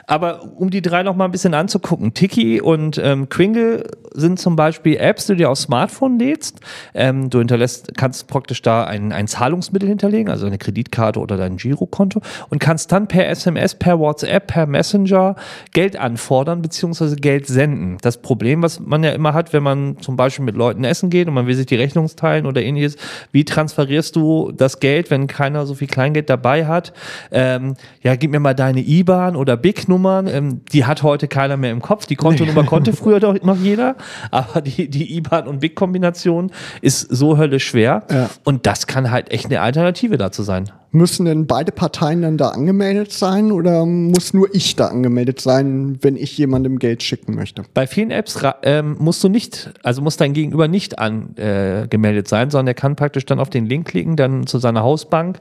Aber 0.06 0.42
um 0.56 0.68
die 0.68 0.82
drei 0.82 1.02
noch 1.02 1.16
mal 1.16 1.24
ein 1.24 1.30
bisschen 1.30 1.54
anzugucken, 1.54 2.12
Tiki 2.12 2.60
und 2.60 3.00
ähm, 3.02 3.30
Kringle 3.30 3.84
sind 4.12 4.38
zum 4.38 4.54
Beispiel 4.54 4.96
Apps, 4.96 5.26
die 5.26 5.32
du 5.32 5.36
dir 5.38 5.50
aufs 5.50 5.62
Smartphone 5.62 6.18
lädst. 6.18 6.60
Ähm, 6.92 7.30
du 7.30 7.38
hinterlässt, 7.38 7.96
kannst 7.96 8.26
praktisch 8.26 8.60
da 8.60 8.84
ein, 8.84 9.12
ein 9.12 9.28
Zahlungsmittel 9.28 9.88
hinterlegen, 9.88 10.30
also 10.30 10.44
eine 10.44 10.58
Kreditkarte 10.58 11.20
oder 11.20 11.38
dein 11.38 11.56
Girokonto 11.56 12.20
und 12.50 12.58
kannst 12.58 12.92
dann 12.92 13.08
per 13.08 13.28
SMS, 13.28 13.76
per 13.76 13.98
WhatsApp, 13.98 14.48
per 14.48 14.66
Messenger 14.66 15.36
Geld 15.72 15.96
anfordern 15.96 16.60
bzw. 16.60 17.14
Geld 17.16 17.46
senden. 17.46 17.96
Das 18.02 18.18
Problem, 18.18 18.62
was 18.62 18.80
man 18.80 19.02
ja 19.04 19.12
immer 19.12 19.21
immer 19.22 19.34
hat, 19.34 19.52
wenn 19.52 19.62
man 19.62 19.98
zum 20.00 20.16
Beispiel 20.16 20.44
mit 20.44 20.56
Leuten 20.56 20.82
essen 20.82 21.08
geht 21.08 21.28
und 21.28 21.34
man 21.34 21.46
will 21.46 21.54
sich 21.54 21.66
die 21.66 21.76
Rechnung 21.76 22.08
teilen 22.08 22.44
oder 22.44 22.60
ähnliches. 22.60 22.96
Wie 23.30 23.44
transferierst 23.44 24.16
du 24.16 24.50
das 24.50 24.80
Geld, 24.80 25.10
wenn 25.10 25.28
keiner 25.28 25.64
so 25.64 25.74
viel 25.74 25.86
Kleingeld 25.86 26.28
dabei 26.28 26.66
hat? 26.66 26.92
Ähm, 27.30 27.74
ja, 28.02 28.16
gib 28.16 28.32
mir 28.32 28.40
mal 28.40 28.54
deine 28.54 28.80
IBAN 28.80 29.36
oder 29.36 29.56
BIC-Nummern. 29.56 30.26
Ähm, 30.26 30.60
die 30.72 30.84
hat 30.84 31.04
heute 31.04 31.28
keiner 31.28 31.56
mehr 31.56 31.70
im 31.70 31.80
Kopf. 31.80 32.06
Die 32.06 32.16
Kontonummer 32.16 32.64
konnte 32.66 32.92
früher 32.92 33.20
doch 33.20 33.40
noch 33.42 33.58
jeder, 33.58 33.94
aber 34.32 34.60
die, 34.60 34.88
die 34.88 35.16
IBAN 35.16 35.46
und 35.46 35.60
BIC-Kombination 35.60 36.50
ist 36.80 37.00
so 37.00 37.38
höllisch 37.38 37.66
schwer. 37.66 38.02
Ja. 38.10 38.28
Und 38.42 38.66
das 38.66 38.88
kann 38.88 39.12
halt 39.12 39.30
echt 39.30 39.46
eine 39.46 39.60
Alternative 39.60 40.18
dazu 40.18 40.42
sein. 40.42 40.70
Müssen 40.94 41.24
denn 41.24 41.46
beide 41.46 41.72
Parteien 41.72 42.20
dann 42.20 42.36
da 42.36 42.50
angemeldet 42.50 43.12
sein 43.12 43.50
oder 43.50 43.86
muss 43.86 44.34
nur 44.34 44.54
ich 44.54 44.76
da 44.76 44.88
angemeldet 44.88 45.40
sein, 45.40 45.98
wenn 46.02 46.16
ich 46.16 46.36
jemandem 46.36 46.78
Geld 46.78 47.02
schicken 47.02 47.34
möchte? 47.34 47.62
Bei 47.72 47.86
vielen 47.86 48.10
Apps 48.10 48.38
ähm, 48.62 48.96
musst 48.98 49.24
du 49.24 49.30
nicht, 49.30 49.72
also 49.82 50.02
muss 50.02 50.18
dein 50.18 50.34
Gegenüber 50.34 50.68
nicht 50.68 50.98
angemeldet 50.98 52.26
äh, 52.26 52.28
sein, 52.28 52.50
sondern 52.50 52.66
er 52.66 52.74
kann 52.74 52.94
praktisch 52.94 53.24
dann 53.24 53.40
auf 53.40 53.48
den 53.48 53.64
Link 53.64 53.88
klicken, 53.88 54.16
dann 54.16 54.46
zu 54.46 54.58
seiner 54.58 54.82
Hausbank 54.82 55.40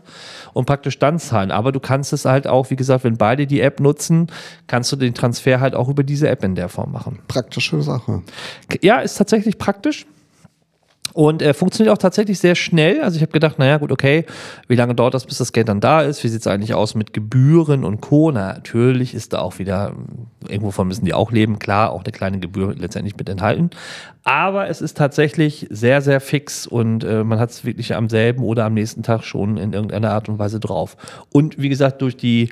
und 0.54 0.66
praktisch 0.66 0.98
dann 1.00 1.20
zahlen. 1.20 1.52
Aber 1.52 1.74
du 1.74 1.82
kannst 1.82 2.14
es 2.14 2.24
halt 2.24 2.48
auch, 2.48 2.70
wie 2.70 2.78
gesagt, 2.78 3.04
wenn 3.04 3.18
beide 3.18 3.46
die 3.46 3.60
App 3.60 3.82
nutzen, 3.82 4.28
kannst 4.68 4.90
du 4.94 4.96
den 4.96 5.14
Transfer 5.14 5.60
halt 5.60 5.76
auch 5.76 5.90
über 5.90 6.04
diese 6.04 6.30
App 6.30 6.46
in 6.46 6.56
der 6.56 6.70
Form 6.70 6.94
machen. 6.94 7.20
Praktische 7.28 7.82
Sache. 7.82 8.22
Ja, 8.82 9.00
ist 9.00 9.18
tatsächlich 9.18 9.58
praktisch. 9.58 10.06
Und 11.13 11.41
er 11.41 11.54
funktioniert 11.54 11.93
auch 11.93 12.00
tatsächlich 12.00 12.39
sehr 12.39 12.56
schnell. 12.56 13.02
Also 13.02 13.17
ich 13.17 13.21
habe 13.21 13.32
gedacht, 13.32 13.60
naja, 13.60 13.78
gut, 13.78 13.91
okay, 13.91 14.26
wie 14.67 14.76
lange 14.76 14.95
dauert 14.95 15.13
das, 15.13 15.26
bis 15.26 15.38
das 15.38 15.52
Geld 15.52 15.69
dann 15.69 15.80
da 15.80 16.02
ist? 16.02 16.24
Wie 16.24 16.28
sieht 16.28 16.41
es 16.41 16.47
eigentlich 16.47 16.74
aus 16.74 16.95
mit 16.95 17.13
Gebühren 17.13 17.84
und 17.84 18.02
Co? 18.02 18.32
Na, 18.32 18.54
natürlich 18.54 19.13
ist 19.13 19.34
da 19.34 19.39
auch 19.39 19.60
wieder, 19.60 19.93
irgendwovon 20.47 20.88
müssen 20.88 21.06
die 21.06 21.13
auch 21.13 21.32
leben, 21.32 21.60
klar, 21.60 21.91
auch 21.91 22.04
eine 22.04 22.12
kleine 22.12 22.39
Gebühr 22.39 22.74
letztendlich 22.76 23.17
mit 23.17 23.30
enthalten. 23.30 23.71
Aber 24.24 24.67
es 24.67 24.82
ist 24.82 24.97
tatsächlich 24.97 25.67
sehr, 25.69 26.02
sehr 26.02 26.21
fix 26.21 26.67
und 26.67 27.04
äh, 27.04 27.24
man 27.24 27.39
hat 27.39 27.50
es 27.50 27.65
wirklich 27.65 27.95
am 27.95 28.08
selben 28.08 28.43
oder 28.43 28.65
am 28.65 28.74
nächsten 28.74 29.04
Tag 29.04 29.24
schon 29.24 29.58
in 29.58 29.74
irgendeiner 29.74 30.12
Art 30.12 30.30
und 30.30 30.39
Weise 30.39 30.60
drauf. 30.60 30.95
Und 31.32 31.58
wie 31.62 31.69
gesagt, 31.69 32.02
durch 32.02 32.17
die 32.17 32.50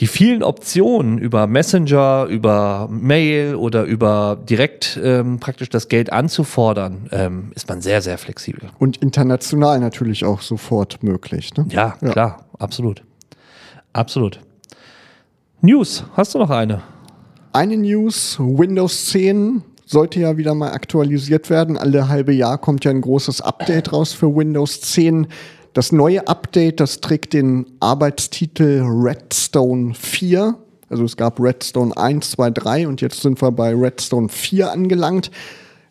die 0.00 0.06
vielen 0.06 0.42
Optionen 0.42 1.18
über 1.18 1.46
Messenger, 1.46 2.24
über 2.24 2.88
Mail 2.90 3.54
oder 3.54 3.84
über 3.84 4.38
direkt 4.48 4.98
ähm, 5.02 5.38
praktisch 5.40 5.68
das 5.68 5.88
Geld 5.88 6.10
anzufordern, 6.10 7.08
ähm, 7.12 7.52
ist 7.54 7.68
man 7.68 7.82
sehr, 7.82 8.00
sehr 8.00 8.16
flexibel. 8.16 8.70
Und 8.78 8.96
international 8.96 9.78
natürlich 9.78 10.24
auch 10.24 10.40
sofort 10.40 11.02
möglich. 11.02 11.54
Ne? 11.54 11.66
Ja, 11.68 11.96
ja, 12.00 12.08
klar, 12.10 12.46
absolut. 12.58 13.02
Absolut. 13.92 14.40
News, 15.60 16.04
hast 16.14 16.34
du 16.34 16.38
noch 16.38 16.50
eine? 16.50 16.80
Eine 17.52 17.76
News, 17.76 18.38
Windows 18.38 19.06
10 19.06 19.62
sollte 19.84 20.20
ja 20.20 20.38
wieder 20.38 20.54
mal 20.54 20.72
aktualisiert 20.72 21.50
werden. 21.50 21.76
Alle 21.76 22.08
halbe 22.08 22.32
Jahr 22.32 22.56
kommt 22.56 22.84
ja 22.84 22.90
ein 22.90 23.02
großes 23.02 23.42
Update 23.42 23.92
raus 23.92 24.14
für 24.14 24.34
Windows 24.34 24.80
10. 24.80 25.26
Das 25.72 25.92
neue 25.92 26.26
Update, 26.26 26.80
das 26.80 27.00
trägt 27.00 27.32
den 27.32 27.64
Arbeitstitel 27.78 28.82
Redstone 28.84 29.94
4. 29.94 30.56
Also 30.88 31.04
es 31.04 31.16
gab 31.16 31.38
Redstone 31.38 31.96
1, 31.96 32.32
2, 32.32 32.50
3 32.50 32.88
und 32.88 33.00
jetzt 33.00 33.22
sind 33.22 33.40
wir 33.40 33.52
bei 33.52 33.72
Redstone 33.72 34.28
4 34.28 34.72
angelangt. 34.72 35.30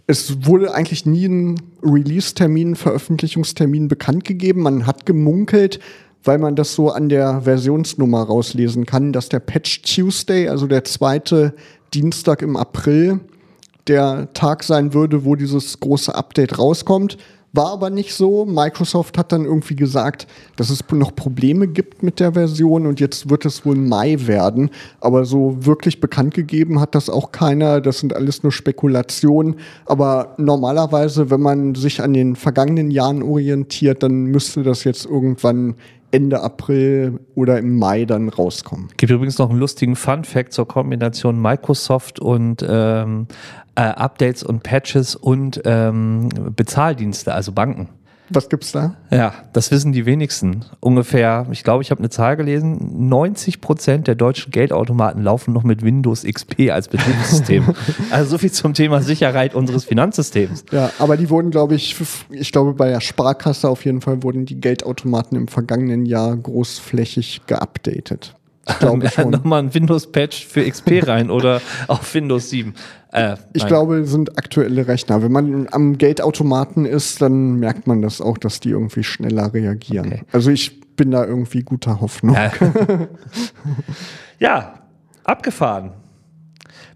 Es 0.05 0.45
wurde 0.45 0.73
eigentlich 0.73 1.05
nie 1.05 1.27
ein 1.27 1.61
Release-Termin, 1.81 2.75
Veröffentlichungstermin 2.75 3.87
bekannt 3.87 4.25
gegeben. 4.25 4.63
Man 4.63 4.85
hat 4.85 5.05
gemunkelt, 5.05 5.79
weil 6.25 6.39
man 6.39 6.57
das 6.57 6.73
so 6.73 6.89
an 6.89 7.07
der 7.07 7.43
Versionsnummer 7.43 8.23
rauslesen 8.23 8.85
kann, 8.85 9.13
dass 9.13 9.29
der 9.29 9.39
Patch 9.39 9.83
Tuesday, 9.83 10.49
also 10.49 10.67
der 10.67 10.83
zweite 10.83 11.53
Dienstag 11.93 12.41
im 12.41 12.57
April, 12.57 13.21
der 13.87 14.33
Tag 14.33 14.63
sein 14.63 14.93
würde, 14.93 15.23
wo 15.23 15.35
dieses 15.35 15.79
große 15.79 16.13
Update 16.13 16.59
rauskommt. 16.59 17.17
War 17.51 17.71
aber 17.71 17.89
nicht 17.89 18.13
so. 18.13 18.45
Microsoft 18.45 19.17
hat 19.17 19.31
dann 19.31 19.45
irgendwie 19.45 19.75
gesagt, 19.75 20.27
dass 20.55 20.69
es 20.69 20.83
noch 20.91 21.15
Probleme 21.15 21.67
gibt 21.67 22.03
mit 22.03 22.19
der 22.19 22.33
Version 22.33 22.85
und 22.85 22.99
jetzt 22.99 23.29
wird 23.29 23.43
es 23.45 23.65
wohl 23.65 23.75
Mai 23.75 24.17
werden. 24.27 24.69
Aber 25.01 25.25
so 25.25 25.57
wirklich 25.65 25.99
bekannt 25.99 26.35
gegeben 26.35 26.79
hat 26.79 26.93
das 26.93 27.09
auch 27.09 27.31
keiner. 27.31 27.81
Das 27.81 27.99
sind 27.99 28.15
alles 28.15 28.43
nur 28.43 28.51
Spekulationen. 28.51 29.55
Aber 29.85 30.35
normalerweise, 30.37 31.31
wenn 31.31 31.41
man 31.41 31.73
sich 31.73 32.01
an 32.01 32.13
den 32.13 32.35
vergangenen 32.35 32.91
Jahren 32.91 33.23
orientiert, 33.23 34.03
dann 34.03 34.25
müsste 34.25 34.61
das 34.61 34.83
jetzt 34.83 35.05
irgendwann 35.05 35.75
Ende 36.11 36.41
April 36.41 37.19
oder 37.35 37.59
im 37.59 37.77
Mai 37.77 38.05
dann 38.05 38.29
rauskommen. 38.29 38.89
Gibt 38.97 39.11
übrigens 39.11 39.37
noch 39.37 39.49
einen 39.49 39.59
lustigen 39.59 39.95
Fun 39.95 40.23
Fact 40.23 40.53
zur 40.53 40.67
Kombination 40.67 41.41
Microsoft 41.41 42.19
und 42.19 42.65
ähm, 42.67 43.27
äh, 43.75 43.81
Updates 43.81 44.43
und 44.43 44.63
Patches 44.63 45.15
und 45.15 45.61
ähm, 45.65 46.29
Bezahldienste, 46.55 47.33
also 47.33 47.51
Banken. 47.51 47.89
Was 48.29 48.49
gibt's 48.49 48.71
da? 48.71 48.95
Ja, 49.11 49.33
das 49.53 49.71
wissen 49.71 49.91
die 49.91 50.05
wenigsten. 50.05 50.65
Ungefähr, 50.79 51.47
ich 51.51 51.63
glaube, 51.63 51.81
ich 51.81 51.91
habe 51.91 51.99
eine 51.99 52.09
Zahl 52.09 52.37
gelesen, 52.37 53.07
90 53.09 53.61
Prozent 53.61 54.07
der 54.07 54.15
deutschen 54.15 54.51
Geldautomaten 54.51 55.23
laufen 55.23 55.53
noch 55.53 55.63
mit 55.63 55.83
Windows 55.83 56.23
XP 56.23 56.69
als 56.71 56.87
Betriebssystem. 56.87 57.73
also 58.11 58.31
so 58.31 58.37
viel 58.37 58.51
zum 58.51 58.73
Thema 58.73 59.01
Sicherheit 59.01 59.55
unseres 59.55 59.85
Finanzsystems. 59.85 60.65
Ja, 60.71 60.91
aber 60.99 61.17
die 61.17 61.29
wurden, 61.29 61.51
glaube 61.51 61.75
ich, 61.75 61.95
ich 62.29 62.51
glaube, 62.51 62.73
bei 62.73 62.89
der 62.89 63.01
Sparkasse 63.01 63.69
auf 63.69 63.85
jeden 63.85 64.01
Fall 64.01 64.23
wurden 64.23 64.45
die 64.45 64.59
Geldautomaten 64.59 65.37
im 65.37 65.47
vergangenen 65.47 66.05
Jahr 66.05 66.35
großflächig 66.35 67.41
geupdatet. 67.47 68.35
Glaube 68.79 69.09
schon. 69.13 69.31
Nochmal 69.31 69.63
ein 69.63 69.73
Windows-Patch 69.73 70.45
für 70.45 70.69
XP 70.69 71.07
rein 71.07 71.29
oder 71.29 71.61
auf 71.87 72.13
Windows 72.13 72.49
7. 72.49 72.73
Äh, 73.11 73.37
ich 73.53 73.65
glaube, 73.65 74.05
sind 74.05 74.37
aktuelle 74.37 74.87
Rechner. 74.87 75.23
Wenn 75.23 75.31
man 75.31 75.67
am 75.71 75.97
Geldautomaten 75.97 76.85
ist, 76.85 77.21
dann 77.21 77.55
merkt 77.55 77.87
man 77.87 78.01
das 78.01 78.21
auch, 78.21 78.37
dass 78.37 78.59
die 78.59 78.69
irgendwie 78.69 79.03
schneller 79.03 79.53
reagieren. 79.53 80.07
Okay. 80.07 80.21
Also 80.31 80.51
ich 80.51 80.79
bin 80.95 81.11
da 81.11 81.25
irgendwie 81.25 81.63
guter 81.63 82.01
Hoffnung. 82.01 82.35
Ja, 82.35 82.51
ja 84.39 84.73
abgefahren. 85.23 85.93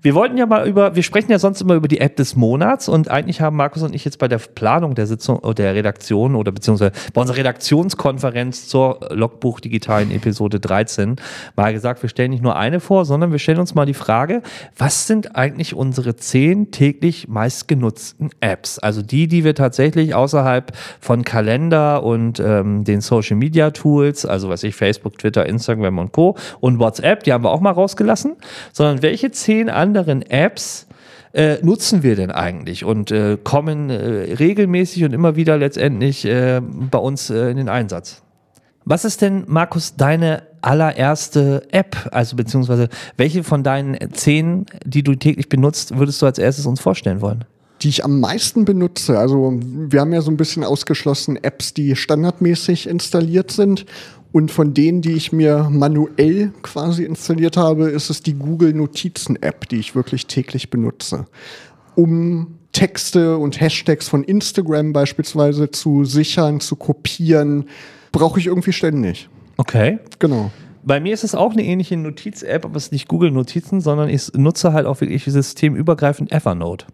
Wir 0.03 0.15
wollten 0.15 0.37
ja 0.37 0.45
mal 0.45 0.67
über, 0.67 0.97
wir 0.97 1.03
sprechen 1.03 1.31
ja 1.31 1.39
sonst 1.39 1.61
immer 1.61 1.75
über 1.75 1.87
die 1.87 2.01
App 2.01 2.17
des 2.17 2.35
Monats 2.35 2.89
und 2.89 3.09
eigentlich 3.09 3.39
haben 3.39 3.55
Markus 3.55 3.83
und 3.83 3.95
ich 3.95 4.03
jetzt 4.03 4.19
bei 4.19 4.27
der 4.27 4.37
Planung 4.37 4.95
der 4.95 5.07
Sitzung 5.07 5.39
oder 5.39 5.53
der 5.53 5.75
Redaktion 5.75 6.35
oder 6.35 6.51
beziehungsweise 6.51 6.91
bei 7.13 7.21
unserer 7.21 7.37
Redaktionskonferenz 7.37 8.67
zur 8.67 8.99
Logbuch 9.11 9.61
digitalen 9.61 10.11
Episode 10.11 10.59
13 10.59 11.15
mal 11.55 11.71
gesagt, 11.71 12.03
wir 12.03 12.09
stellen 12.09 12.31
nicht 12.31 12.43
nur 12.43 12.57
eine 12.57 12.81
vor, 12.81 13.05
sondern 13.05 13.31
wir 13.31 13.39
stellen 13.39 13.59
uns 13.59 13.75
mal 13.75 13.85
die 13.85 13.93
Frage, 13.93 14.41
was 14.77 15.07
sind 15.07 15.37
eigentlich 15.37 15.73
unsere 15.73 16.17
zehn 16.17 16.71
täglich 16.71 17.29
meistgenutzten 17.29 18.31
Apps? 18.41 18.79
Also 18.79 19.01
die, 19.01 19.29
die 19.29 19.45
wir 19.45 19.55
tatsächlich 19.55 20.13
außerhalb 20.13 20.73
von 20.99 21.23
Kalender 21.23 22.03
und 22.03 22.41
ähm, 22.41 22.83
den 22.83 22.99
Social 22.99 23.37
Media 23.37 23.71
Tools, 23.71 24.25
also 24.25 24.49
was 24.49 24.63
ich, 24.63 24.75
Facebook, 24.75 25.17
Twitter, 25.17 25.45
Instagram 25.45 25.97
und 25.97 26.11
Co. 26.11 26.35
und 26.59 26.79
WhatsApp, 26.79 27.23
die 27.23 27.31
haben 27.31 27.45
wir 27.45 27.51
auch 27.51 27.61
mal 27.61 27.71
rausgelassen, 27.71 28.35
sondern 28.73 29.01
welche 29.01 29.31
zehn 29.31 29.69
an 29.69 29.92
anderen 29.93 30.23
Apps 30.23 30.87
äh, 31.33 31.57
nutzen 31.61 32.01
wir 32.01 32.15
denn 32.15 32.31
eigentlich 32.31 32.83
und 32.83 33.11
äh, 33.11 33.37
kommen 33.43 33.91
äh, 33.91 34.33
regelmäßig 34.33 35.03
und 35.03 35.13
immer 35.13 35.35
wieder 35.35 35.55
letztendlich 35.57 36.25
äh, 36.25 36.61
bei 36.61 36.97
uns 36.97 37.29
äh, 37.29 37.51
in 37.51 37.57
den 37.57 37.69
Einsatz? 37.69 38.23
Was 38.85 39.05
ist 39.05 39.21
denn, 39.21 39.43
Markus, 39.47 39.95
deine 39.95 40.43
allererste 40.61 41.67
App, 41.71 42.09
also 42.11 42.35
beziehungsweise 42.35 42.89
welche 43.17 43.43
von 43.43 43.63
deinen 43.63 44.13
zehn, 44.13 44.65
die 44.83 45.03
du 45.03 45.13
täglich 45.13 45.47
benutzt, 45.47 45.95
würdest 45.95 46.21
du 46.21 46.25
als 46.25 46.39
erstes 46.39 46.65
uns 46.65 46.81
vorstellen 46.81 47.21
wollen? 47.21 47.45
Die 47.83 47.89
ich 47.89 48.05
am 48.05 48.19
meisten 48.19 48.65
benutze. 48.65 49.19
Also 49.19 49.59
wir 49.61 49.99
haben 49.99 50.13
ja 50.13 50.21
so 50.21 50.31
ein 50.31 50.37
bisschen 50.37 50.63
ausgeschlossen 50.63 51.37
Apps, 51.43 51.73
die 51.73 51.95
standardmäßig 51.95 52.87
installiert 52.87 53.51
sind. 53.51 53.85
Und 54.31 54.51
von 54.51 54.73
denen, 54.73 55.01
die 55.01 55.13
ich 55.13 55.31
mir 55.31 55.67
manuell 55.69 56.53
quasi 56.63 57.03
installiert 57.03 57.55
habe, 57.55 57.89
ist 57.89 58.09
es 58.09 58.23
die 58.23 58.33
Google 58.33 58.73
Notizen 58.73 59.41
App, 59.41 59.69
die 59.69 59.75
ich 59.75 59.95
wirklich 59.95 60.25
täglich 60.25 60.71
benutze. 60.71 61.25
Um 61.95 62.55
Texte 62.71 63.37
und 63.37 63.61
Hashtags 63.61 64.07
von 64.07 64.23
Instagram 64.23 64.93
beispielsweise 64.93 65.69
zu 65.69 66.05
sichern, 66.05 66.61
zu 66.61 66.75
kopieren, 66.75 67.65
brauche 68.11 68.39
ich 68.39 68.47
irgendwie 68.47 68.73
ständig. 68.73 69.29
Okay. 69.57 69.99
Genau. 70.17 70.51
Bei 70.83 70.99
mir 70.99 71.13
ist 71.13 71.23
es 71.23 71.35
auch 71.35 71.51
eine 71.51 71.63
ähnliche 71.63 71.95
Notiz-App, 71.95 72.65
aber 72.65 72.77
es 72.77 72.85
ist 72.85 72.91
nicht 72.91 73.07
Google 73.07 73.31
Notizen, 73.31 73.81
sondern 73.81 74.09
ich 74.09 74.33
nutze 74.33 74.73
halt 74.73 74.87
auch 74.87 74.99
wirklich 74.99 75.23
systemübergreifend 75.25 76.31
Evernote. 76.31 76.87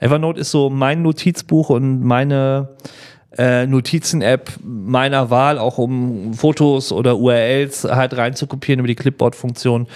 Evernote 0.00 0.40
ist 0.40 0.50
so 0.50 0.70
mein 0.70 1.02
Notizbuch 1.02 1.70
und 1.70 2.02
meine 2.02 2.68
äh, 3.38 3.66
Notizen-App 3.66 4.50
meiner 4.62 5.30
Wahl, 5.30 5.58
auch 5.58 5.78
um 5.78 6.34
Fotos 6.34 6.92
oder 6.92 7.18
URLs 7.18 7.84
halt 7.84 8.16
reinzukopieren 8.16 8.80
über 8.80 8.88
die 8.88 8.94
Clipboard-Funktion, 8.94 9.86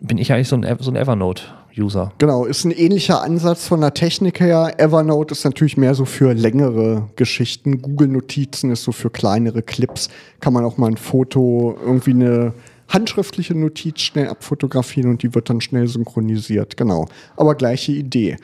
bin 0.00 0.18
ich 0.18 0.32
eigentlich 0.32 0.48
so 0.48 0.56
ein, 0.56 0.76
so 0.80 0.90
ein 0.90 0.96
Evernote-User. 0.96 2.12
Genau, 2.18 2.44
ist 2.44 2.64
ein 2.64 2.70
ähnlicher 2.70 3.22
Ansatz 3.22 3.66
von 3.66 3.80
der 3.80 3.94
Technik 3.94 4.40
her. 4.40 4.74
Evernote 4.78 5.32
ist 5.32 5.44
natürlich 5.44 5.76
mehr 5.76 5.94
so 5.94 6.04
für 6.04 6.32
längere 6.32 7.08
Geschichten. 7.16 7.82
Google 7.82 8.08
Notizen 8.08 8.70
ist 8.70 8.84
so 8.84 8.92
für 8.92 9.10
kleinere 9.10 9.62
Clips. 9.62 10.08
Kann 10.40 10.52
man 10.52 10.64
auch 10.64 10.78
mal 10.78 10.88
ein 10.88 10.96
Foto, 10.96 11.78
irgendwie 11.84 12.12
eine 12.12 12.54
handschriftliche 12.88 13.54
Notiz 13.54 14.00
schnell 14.00 14.28
abfotografieren 14.28 15.10
und 15.10 15.22
die 15.22 15.34
wird 15.34 15.50
dann 15.50 15.60
schnell 15.60 15.88
synchronisiert. 15.88 16.76
Genau. 16.76 17.06
Aber 17.36 17.54
gleiche 17.54 17.92
Idee. 17.92 18.36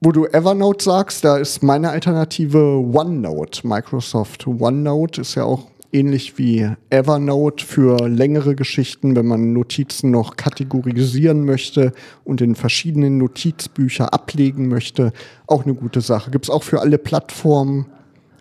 Wo 0.00 0.12
du 0.12 0.26
Evernote 0.26 0.84
sagst, 0.84 1.24
da 1.24 1.36
ist 1.38 1.62
meine 1.62 1.90
Alternative 1.90 2.78
OneNote. 2.78 3.66
Microsoft 3.66 4.46
OneNote 4.46 5.20
ist 5.22 5.34
ja 5.34 5.44
auch 5.44 5.66
ähnlich 5.90 6.36
wie 6.38 6.68
Evernote 6.90 7.64
für 7.64 8.08
längere 8.08 8.54
Geschichten, 8.54 9.16
wenn 9.16 9.26
man 9.26 9.52
Notizen 9.54 10.10
noch 10.10 10.36
kategorisieren 10.36 11.44
möchte 11.46 11.92
und 12.24 12.40
in 12.42 12.54
verschiedenen 12.54 13.18
Notizbücher 13.18 14.12
ablegen 14.12 14.68
möchte. 14.68 15.12
Auch 15.46 15.64
eine 15.64 15.74
gute 15.74 16.00
Sache. 16.00 16.30
Gibt 16.30 16.44
es 16.44 16.50
auch 16.50 16.62
für 16.62 16.80
alle 16.80 16.98
Plattformen. 16.98 17.86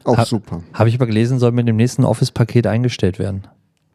Auch 0.04 0.17
Ha- 0.17 0.26
super. 0.26 0.62
Habe 0.74 0.89
ich 0.89 0.96
aber 0.96 1.08
gelesen, 1.08 1.39
soll 1.39 1.52
mit 1.54 1.67
dem 1.67 1.78
nächsten 1.78 2.04
Office-Paket 2.04 2.67
eingestellt 2.67 3.17
werden. 3.17 3.48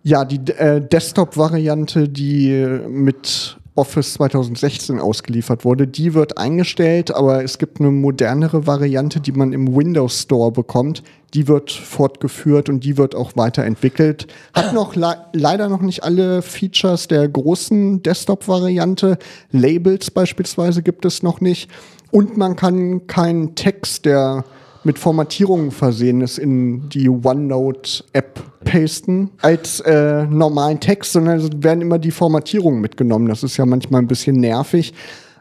Ja, 0.03 0.25
die 0.25 0.41
äh, 0.53 0.81
Desktop-Variante, 0.81 2.09
die 2.09 2.67
mit 2.89 3.59
Office 3.75 4.15
2016 4.15 5.01
ausgeliefert 5.01 5.65
wurde, 5.65 5.87
die 5.87 6.13
wird 6.13 6.37
eingestellt, 6.37 7.15
aber 7.15 7.43
es 7.43 7.57
gibt 7.57 7.81
eine 7.81 7.91
modernere 7.91 8.67
Variante, 8.67 9.21
die 9.21 9.33
man 9.33 9.55
im 9.55 9.75
Windows 9.75 10.21
Store 10.21 10.53
bekommt. 10.53 11.03
Die 11.33 11.49
wird 11.49 11.71
fortgeführt 11.71 12.69
und 12.69 12.85
die 12.85 12.99
wird 12.99 13.15
auch 13.15 13.33
weiterentwickelt. 13.35 14.27
Hat 14.53 14.75
noch 14.75 14.95
le 14.95 15.17
leider 15.33 15.71
noch 15.71 15.81
nicht 15.81 16.05
alle 16.05 16.43
Features 16.43 17.09
der 17.09 17.27
großen 17.27 18.03
Desktop-Variante. 18.03 19.17
Labels 19.51 20.11
beispielsweise 20.11 20.83
gibt 20.83 21.07
es 21.07 21.23
noch 21.23 21.41
nicht. 21.41 21.71
Und 22.11 22.37
man 22.37 22.57
kann 22.57 23.07
keinen 23.07 23.55
Text, 23.55 24.05
der 24.05 24.45
mit 24.85 24.99
Formatierungen 24.99 25.71
versehen 25.71 26.21
ist, 26.21 26.39
in 26.39 26.89
die 26.89 27.09
OneNote-App 27.09 28.43
pasten 28.65 29.31
als 29.41 29.81
äh, 29.81 30.25
normalen 30.27 30.81
Text, 30.81 31.13
sondern 31.13 31.39
es 31.39 31.51
werden 31.55 31.81
immer 31.81 31.99
die 31.99 32.11
Formatierungen 32.11 32.81
mitgenommen. 32.81 33.29
Das 33.29 33.43
ist 33.43 33.57
ja 33.57 33.67
manchmal 33.67 34.03
ein 34.03 34.09
bisschen 34.09 34.37
nervig, 34.37 34.93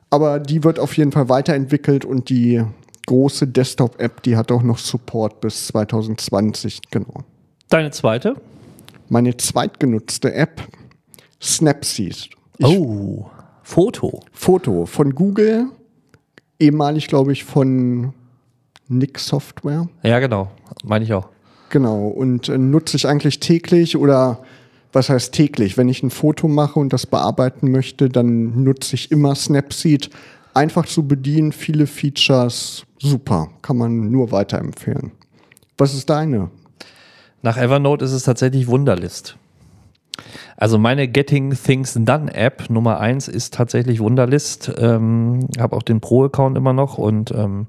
aber 0.09 0.39
die 0.39 0.63
wird 0.63 0.79
auf 0.79 0.95
jeden 0.97 1.11
Fall 1.11 1.29
weiterentwickelt 1.29 2.05
und 2.05 2.29
die 2.29 2.63
große 3.07 3.47
Desktop-App, 3.47 4.23
die 4.23 4.37
hat 4.37 4.51
auch 4.51 4.63
noch 4.63 4.77
Support 4.77 5.41
bis 5.41 5.67
2020, 5.67 6.81
genau. 6.91 7.23
Deine 7.69 7.91
zweite? 7.91 8.35
Meine 9.09 9.35
zweitgenutzte 9.37 10.33
App, 10.33 10.61
Snapseed. 11.41 12.29
Ich 12.57 12.65
oh, 12.65 13.29
Foto. 13.63 14.21
Foto 14.31 14.85
von 14.85 15.15
Google, 15.15 15.67
ehemalig 16.59 17.07
glaube 17.07 17.31
ich 17.31 17.43
von 17.43 18.13
Nick 18.91 19.19
Software. 19.19 19.87
Ja, 20.03 20.19
genau. 20.19 20.51
Meine 20.83 21.05
ich 21.05 21.13
auch. 21.13 21.27
Genau, 21.69 22.07
und 22.07 22.49
äh, 22.49 22.57
nutze 22.57 22.97
ich 22.97 23.07
eigentlich 23.07 23.39
täglich 23.39 23.95
oder 23.97 24.39
was 24.93 25.09
heißt 25.09 25.33
täglich? 25.33 25.77
Wenn 25.77 25.87
ich 25.87 26.03
ein 26.03 26.09
Foto 26.09 26.47
mache 26.47 26.79
und 26.79 26.91
das 26.91 27.05
bearbeiten 27.05 27.71
möchte, 27.71 28.09
dann 28.09 28.63
nutze 28.63 28.95
ich 28.95 29.11
immer 29.11 29.35
Snapseed. 29.35 30.09
Einfach 30.53 30.85
zu 30.85 31.07
bedienen, 31.07 31.53
viele 31.53 31.87
Features, 31.87 32.83
super, 32.99 33.47
kann 33.61 33.77
man 33.77 34.11
nur 34.11 34.33
weiterempfehlen. 34.33 35.11
Was 35.77 35.93
ist 35.93 36.09
deine? 36.09 36.51
Nach 37.41 37.57
Evernote 37.57 38.03
ist 38.03 38.11
es 38.11 38.23
tatsächlich 38.23 38.67
Wunderlist. 38.67 39.37
Also 40.57 40.77
meine 40.77 41.07
Getting 41.07 41.53
Things 41.53 41.97
Done 41.97 42.33
App 42.33 42.69
Nummer 42.69 42.99
eins 42.99 43.27
ist 43.27 43.53
tatsächlich 43.53 43.99
Wunderlist. 43.99 44.71
Ähm, 44.77 45.47
habe 45.57 45.75
auch 45.75 45.83
den 45.83 46.01
Pro-Account 46.01 46.57
immer 46.57 46.73
noch 46.73 46.97
und 46.97 47.31
ähm, 47.31 47.65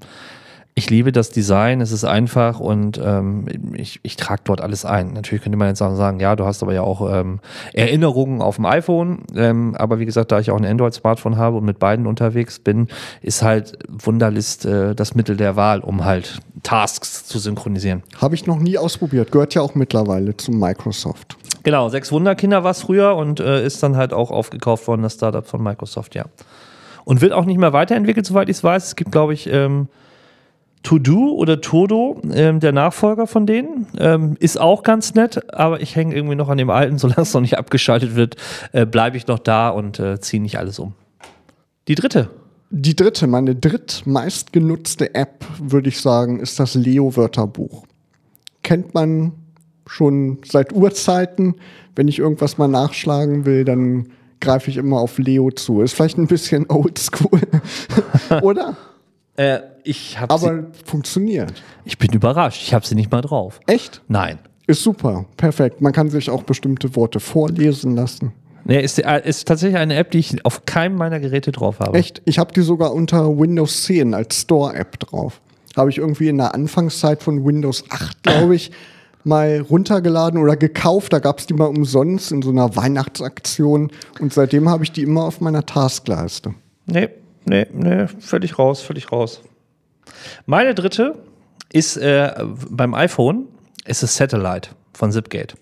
ich 0.75 0.89
liebe 0.89 1.13
das 1.13 1.31
Design, 1.31 1.83
es 1.83 1.93
ist 1.93 2.05
einfach 2.05 2.59
und 2.59 2.99
ähm, 3.03 3.47
ich, 3.75 4.01
ich 4.03 4.17
trage 4.17 4.41
dort 4.45 4.63
alles 4.63 4.87
ein. 4.87 5.13
Natürlich 5.13 5.43
könnte 5.43 5.59
man 5.59 5.69
jetzt 5.69 5.83
auch 5.83 5.95
sagen, 5.97 6.19
ja, 6.19 6.35
du 6.35 6.47
hast 6.47 6.63
aber 6.63 6.73
ja 6.73 6.81
auch 6.81 7.13
ähm, 7.13 7.41
Erinnerungen 7.75 8.41
auf 8.41 8.57
dem 8.57 8.65
iPhone, 8.65 9.25
ähm, 9.37 9.75
aber 9.77 9.99
wie 9.99 10.07
gesagt, 10.07 10.33
da 10.33 10.41
ich 10.41 10.51
auch 10.51 10.57
ein 10.57 10.65
Android-Smartphone 10.65 11.37
habe 11.37 11.59
und 11.59 11.65
mit 11.65 11.79
beiden 11.79 12.07
unterwegs 12.07 12.59
bin, 12.59 12.89
ist 13.21 13.43
halt 13.43 13.79
Wunderlist 13.89 14.65
äh, 14.65 14.95
das 14.95 15.15
Mittel 15.15 15.37
der 15.37 15.57
Wahl, 15.57 15.81
um 15.81 16.07
halt 16.07 16.41
Tasks 16.63 17.27
zu 17.27 17.39
synchronisieren. 17.39 18.03
Habe 18.17 18.35
ich 18.35 18.47
noch 18.47 18.59
nie 18.59 18.79
ausprobiert, 18.79 19.31
gehört 19.31 19.55
ja 19.55 19.61
auch 19.61 19.75
mittlerweile 19.75 20.39
zu 20.39 20.53
Microsoft. 20.53 21.37
Genau, 21.65 21.91
sechs 21.91 22.11
Wunderkinder 22.11 22.65
war 22.65 22.71
es 22.71 22.81
früher 22.81 23.15
und 23.15 23.41
äh, 23.41 23.65
ist 23.65 23.83
dann 23.83 23.97
halt 23.97 24.15
auch 24.15 24.31
aufgekauft 24.31 24.89
worden, 24.89 25.03
das 25.03 25.15
Startup 25.15 25.47
von 25.47 25.63
Microsoft, 25.63 26.15
ja. 26.15 26.25
Und 27.05 27.21
wird 27.21 27.33
auch 27.33 27.45
nicht 27.45 27.59
mehr 27.59 27.75
weiterentwickelt, 27.75 28.25
soweit 28.25 28.49
ich 28.49 28.57
es 28.57 28.65
weiß. 28.65 28.87
Es 28.87 28.97
gibt, 28.97 29.13
glaube 29.13 29.35
ich, 29.35 29.49
ähm, 29.53 29.89
To-Do 30.83 31.33
oder 31.35 31.61
Todo, 31.61 32.21
ähm, 32.33 32.61
der 32.61 32.73
Nachfolger 32.73 33.27
von 33.27 33.47
denen. 33.47 33.87
Ähm, 33.99 34.37
ist 34.41 34.61
auch 34.61 34.83
ganz 34.83 35.15
nett, 35.15 35.53
aber 35.55 35.81
ich 35.81 35.95
hänge 35.97 36.15
irgendwie 36.15 36.35
noch 36.35 36.49
an 36.49 36.59
dem 36.59 36.71
alten, 36.71 36.99
solange 36.99 37.23
es 37.23 37.35
noch 37.35 37.41
nicht 37.41 37.59
abgeschaltet 37.59 38.15
wird, 38.15 38.37
äh, 38.73 38.87
bleibe 38.87 39.17
ich 39.17 39.27
noch 39.27 39.39
da 39.39 39.69
und 39.69 39.99
äh, 40.01 40.21
ziehe 40.21 40.43
nicht 40.43 40.59
alles 40.59 40.79
um. 40.79 40.95
Die 41.89 41.95
dritte. 41.95 42.31
Die 42.71 42.97
dritte, 42.97 43.27
meine 43.27 43.55
drittmeistgenutzte 43.55 45.15
App, 45.15 45.45
würde 45.61 45.89
ich 45.89 46.01
sagen, 46.01 46.41
ist 46.41 46.59
das 46.59 46.75
Leo-Wörterbuch. 46.75 47.85
Kennt 48.63 48.95
man 48.95 49.33
schon 49.87 50.39
seit 50.45 50.73
Urzeiten. 50.73 51.57
Wenn 51.95 52.09
ich 52.09 52.19
irgendwas 52.19 52.57
mal 52.57 52.69
nachschlagen 52.69 53.45
will, 53.45 53.65
dann 53.65 54.09
greife 54.41 54.71
ich 54.71 54.79
immer 54.79 55.01
auf 55.01 55.19
Leo 55.19 55.51
zu. 55.51 55.83
Ist 55.83 55.95
vielleicht 55.95 56.19
ein 56.19 56.27
bisschen 56.27 56.67
oldschool, 56.69 57.41
oder? 58.43 58.77
Äh, 59.37 59.61
ich 59.85 60.19
habe 60.21 60.39
sie, 60.39 60.47
Aber 60.47 60.67
funktioniert. 60.85 61.63
ich 61.85 61.99
bin 61.99 62.13
überrascht. 62.13 62.63
Ich 62.63 62.75
habe 62.75 62.87
sie 62.87 62.95
nicht 62.95 63.11
mal 63.11 63.23
drauf. 63.23 63.61
Echt? 63.67 64.03
Nein. 64.09 64.39
Ist 64.67 64.83
super. 64.83 65.25
Perfekt. 65.37 65.81
Man 65.81 65.93
kann 65.93 66.09
sich 66.11 66.31
auch 66.31 66.43
bestimmte 66.45 66.95
Worte 66.95 67.19
vorlesen 67.21 67.97
lassen. 67.97 68.33
Nee, 68.65 68.81
ist, 68.81 68.99
äh, 68.99 69.23
ist 69.29 69.49
tatsächlich 69.49 69.77
eine 69.79 69.97
App, 69.97 70.13
die 70.13 70.19
ich 70.19 70.45
auf 70.45 70.65
keinem 70.67 70.97
meiner 70.97 71.19
Geräte 71.19 71.51
drauf 71.51 71.81
habe. 71.81 71.99
Echt? 71.99 72.23
Ich 72.27 72.39
habe 72.39 72.53
die 72.53 72.61
sogar 72.61 72.93
unter 72.93 73.37
Windows 73.37 73.83
10 73.85 74.15
als 74.15 74.43
Store-App 74.43 75.01
drauf. 75.01 75.41
Habe 75.77 75.91
ich 75.91 75.99
irgendwie 75.99 76.29
in 76.29 76.37
der 76.37 76.55
Anfangszeit 76.55 77.23
von 77.23 77.45
Windows 77.45 77.85
8, 77.91 78.23
glaube 78.23 78.55
ich, 78.55 78.71
mal 79.25 79.61
runtergeladen 79.69 80.41
oder 80.41 80.57
gekauft. 80.57 81.13
Da 81.13 81.19
gab 81.19 81.41
es 81.41 81.47
die 81.47 81.55
mal 81.55 81.67
umsonst 81.67 82.31
in 82.31 82.43
so 82.43 82.51
einer 82.51 82.77
Weihnachtsaktion. 82.77 83.91
Und 84.21 84.33
seitdem 84.33 84.69
habe 84.69 84.85
ich 84.85 84.93
die 84.93 85.03
immer 85.03 85.25
auf 85.25 85.41
meiner 85.41 85.67
Taskleiste. 85.67 86.55
Nee, 86.87 87.09
nee, 87.45 87.67
nee, 87.73 88.07
völlig 88.07 88.59
raus, 88.59 88.83
völlig 88.83 89.13
raus. 89.13 89.43
Meine 90.47 90.75
dritte 90.75 91.15
ist 91.73 91.97
äh, 91.97 92.33
beim 92.71 92.95
iPhone, 92.95 93.49
ist 93.85 94.03
es 94.03 94.17
Satellite 94.17 94.71
von 94.93 95.13
Zipgate. 95.13 95.55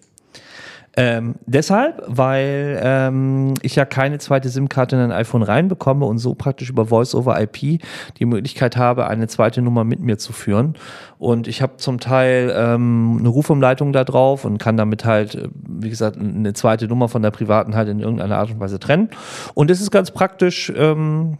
Ähm, 0.96 1.36
deshalb, 1.46 2.02
weil 2.08 2.80
ähm, 2.82 3.54
ich 3.62 3.76
ja 3.76 3.84
keine 3.84 4.18
zweite 4.18 4.48
SIM-Karte 4.48 4.96
in 4.96 5.02
ein 5.02 5.12
iPhone 5.12 5.42
reinbekomme 5.42 6.04
und 6.04 6.18
so 6.18 6.34
praktisch 6.34 6.68
über 6.68 6.86
Voice-over-IP 6.86 7.80
die 8.18 8.24
Möglichkeit 8.24 8.76
habe, 8.76 9.06
eine 9.06 9.28
zweite 9.28 9.62
Nummer 9.62 9.84
mit 9.84 10.00
mir 10.00 10.18
zu 10.18 10.32
führen. 10.32 10.74
Und 11.18 11.46
ich 11.46 11.62
habe 11.62 11.76
zum 11.76 12.00
Teil 12.00 12.52
ähm, 12.56 13.18
eine 13.20 13.28
Rufumleitung 13.28 13.92
da 13.92 14.02
drauf 14.02 14.44
und 14.44 14.58
kann 14.58 14.76
damit 14.76 15.04
halt, 15.04 15.36
äh, 15.36 15.48
wie 15.54 15.90
gesagt, 15.90 16.18
eine 16.18 16.54
zweite 16.54 16.88
Nummer 16.88 17.08
von 17.08 17.22
der 17.22 17.30
privaten 17.30 17.76
halt 17.76 17.88
in 17.88 18.00
irgendeiner 18.00 18.38
Art 18.38 18.50
und 18.50 18.58
Weise 18.58 18.80
trennen. 18.80 19.10
Und 19.54 19.70
das 19.70 19.80
ist 19.80 19.92
ganz 19.92 20.10
praktisch 20.10 20.72
ähm, 20.76 21.38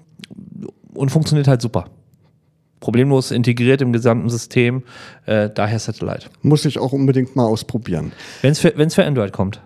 und 0.95 1.11
funktioniert 1.11 1.49
halt 1.49 1.63
super. 1.63 1.87
Problemlos 2.81 3.31
integriert 3.31 3.83
im 3.83 3.93
gesamten 3.93 4.31
System, 4.31 4.83
äh, 5.27 5.51
daher 5.55 5.79
Satellite. 5.79 6.31
Muss 6.43 6.65
ich 6.65 6.79
auch 6.79 6.93
unbedingt 6.93 7.37
mal 7.37 7.45
ausprobieren. 7.45 8.13
Wenn 8.41 8.53
es 8.53 8.61
für, 8.61 8.73
wenn's 8.77 8.95
für 8.95 9.05
Android 9.05 9.33
kommt. 9.33 9.61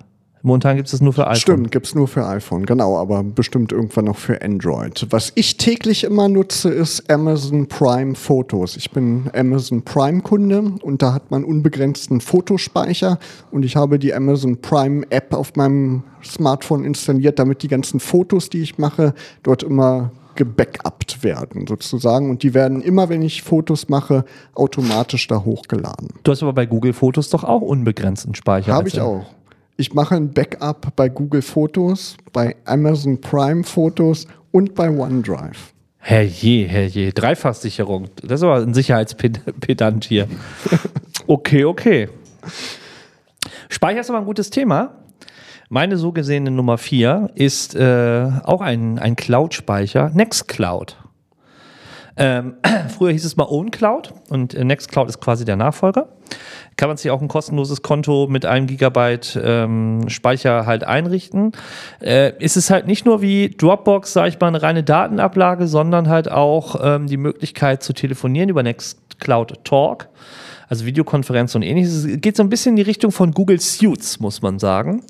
Momentan 0.46 0.76
gibt 0.76 0.92
es 0.92 1.00
nur 1.00 1.14
für 1.14 1.26
iPhone. 1.26 1.36
Stimmt, 1.36 1.70
gibt's 1.72 1.94
nur 1.94 2.06
für 2.06 2.26
iPhone, 2.26 2.66
genau, 2.66 2.98
aber 2.98 3.22
bestimmt 3.22 3.72
irgendwann 3.72 4.04
noch 4.04 4.18
für 4.18 4.42
Android. 4.42 5.06
Was 5.08 5.32
ich 5.36 5.56
täglich 5.56 6.04
immer 6.04 6.28
nutze, 6.28 6.68
ist 6.68 7.10
Amazon 7.10 7.66
Prime 7.66 8.14
Fotos. 8.14 8.76
Ich 8.76 8.90
bin 8.90 9.30
Amazon 9.32 9.80
Prime 9.84 10.20
Kunde 10.20 10.74
und 10.82 11.00
da 11.00 11.14
hat 11.14 11.30
man 11.30 11.44
unbegrenzten 11.44 12.20
Fotospeicher 12.20 13.18
und 13.52 13.64
ich 13.64 13.74
habe 13.76 13.98
die 13.98 14.12
Amazon 14.12 14.60
Prime 14.60 15.06
App 15.08 15.32
auf 15.32 15.56
meinem 15.56 16.02
Smartphone 16.22 16.84
installiert, 16.84 17.38
damit 17.38 17.62
die 17.62 17.68
ganzen 17.68 17.98
Fotos, 17.98 18.50
die 18.50 18.60
ich 18.60 18.76
mache, 18.76 19.14
dort 19.44 19.62
immer 19.62 20.10
gebackupt 20.34 21.22
werden 21.22 21.66
sozusagen 21.66 22.30
und 22.30 22.42
die 22.42 22.54
werden 22.54 22.80
immer, 22.80 23.08
wenn 23.08 23.22
ich 23.22 23.42
Fotos 23.42 23.88
mache, 23.88 24.24
automatisch 24.54 25.26
da 25.26 25.44
hochgeladen. 25.44 26.08
Du 26.22 26.32
hast 26.32 26.42
aber 26.42 26.52
bei 26.52 26.66
Google 26.66 26.92
Fotos 26.92 27.30
doch 27.30 27.44
auch 27.44 27.62
unbegrenzten 27.62 28.34
Speicher. 28.34 28.72
Habe 28.72 28.84
als- 28.84 28.94
ich 28.94 29.00
auch. 29.00 29.24
Ich 29.76 29.92
mache 29.92 30.14
ein 30.14 30.30
Backup 30.32 30.94
bei 30.94 31.08
Google 31.08 31.42
Fotos, 31.42 32.16
bei 32.32 32.54
Amazon 32.64 33.20
Prime 33.20 33.64
Fotos 33.64 34.28
und 34.52 34.74
bei 34.76 34.88
OneDrive. 34.88 35.72
Herrje, 35.98 36.66
herrje. 36.68 37.12
Dreifachsicherung. 37.12 38.08
Das 38.22 38.40
ist 38.40 38.44
aber 38.44 38.56
ein 38.58 38.74
Sicherheitspedant 38.74 40.04
hier. 40.04 40.28
okay, 41.26 41.64
okay. 41.64 42.08
Speicher 43.68 44.00
ist 44.00 44.10
aber 44.10 44.20
ein 44.20 44.26
gutes 44.26 44.50
Thema. 44.50 44.94
Meine 45.74 45.96
so 45.96 46.12
gesehene 46.12 46.52
Nummer 46.52 46.78
4 46.78 47.30
ist 47.34 47.74
äh, 47.74 48.30
auch 48.44 48.60
ein, 48.60 49.00
ein 49.00 49.16
Cloud-Speicher, 49.16 50.12
Nextcloud. 50.14 50.96
Ähm, 52.16 52.54
früher 52.96 53.10
hieß 53.10 53.24
es 53.24 53.36
mal 53.36 53.48
OwnCloud 53.48 54.14
und 54.28 54.54
äh, 54.54 54.62
Nextcloud 54.62 55.08
ist 55.08 55.20
quasi 55.20 55.44
der 55.44 55.56
Nachfolger. 55.56 56.10
kann 56.76 56.88
man 56.88 56.96
sich 56.96 57.10
auch 57.10 57.20
ein 57.20 57.26
kostenloses 57.26 57.82
Konto 57.82 58.28
mit 58.30 58.46
einem 58.46 58.68
Gigabyte 58.68 59.36
ähm, 59.42 60.08
Speicher 60.08 60.64
halt 60.64 60.84
einrichten. 60.84 61.50
Äh, 62.00 62.38
ist 62.38 62.56
es 62.56 62.70
halt 62.70 62.86
nicht 62.86 63.04
nur 63.04 63.20
wie 63.20 63.50
Dropbox, 63.50 64.12
sage 64.12 64.28
ich 64.28 64.38
mal, 64.38 64.46
eine 64.46 64.62
reine 64.62 64.84
Datenablage, 64.84 65.66
sondern 65.66 66.08
halt 66.08 66.30
auch 66.30 66.76
ähm, 66.84 67.08
die 67.08 67.16
Möglichkeit 67.16 67.82
zu 67.82 67.92
telefonieren 67.92 68.48
über 68.48 68.62
Nextcloud 69.14 69.64
Talk 69.64 70.08
also 70.66 70.86
Videokonferenz 70.86 71.54
und 71.54 71.62
ähnliches. 71.62 72.04
Es 72.04 72.20
geht 72.22 72.36
so 72.36 72.42
ein 72.42 72.48
bisschen 72.48 72.70
in 72.70 72.76
die 72.76 72.82
Richtung 72.82 73.12
von 73.12 73.32
Google 73.32 73.60
Suits, 73.60 74.18
muss 74.18 74.40
man 74.40 74.58
sagen. 74.58 75.02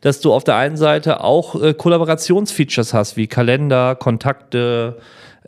Dass 0.00 0.20
du 0.20 0.32
auf 0.32 0.44
der 0.44 0.54
einen 0.54 0.76
Seite 0.76 1.24
auch 1.24 1.60
äh, 1.60 1.74
Kollaborationsfeatures 1.74 2.94
hast, 2.94 3.16
wie 3.16 3.26
Kalender, 3.26 3.96
Kontakte, 3.96 4.98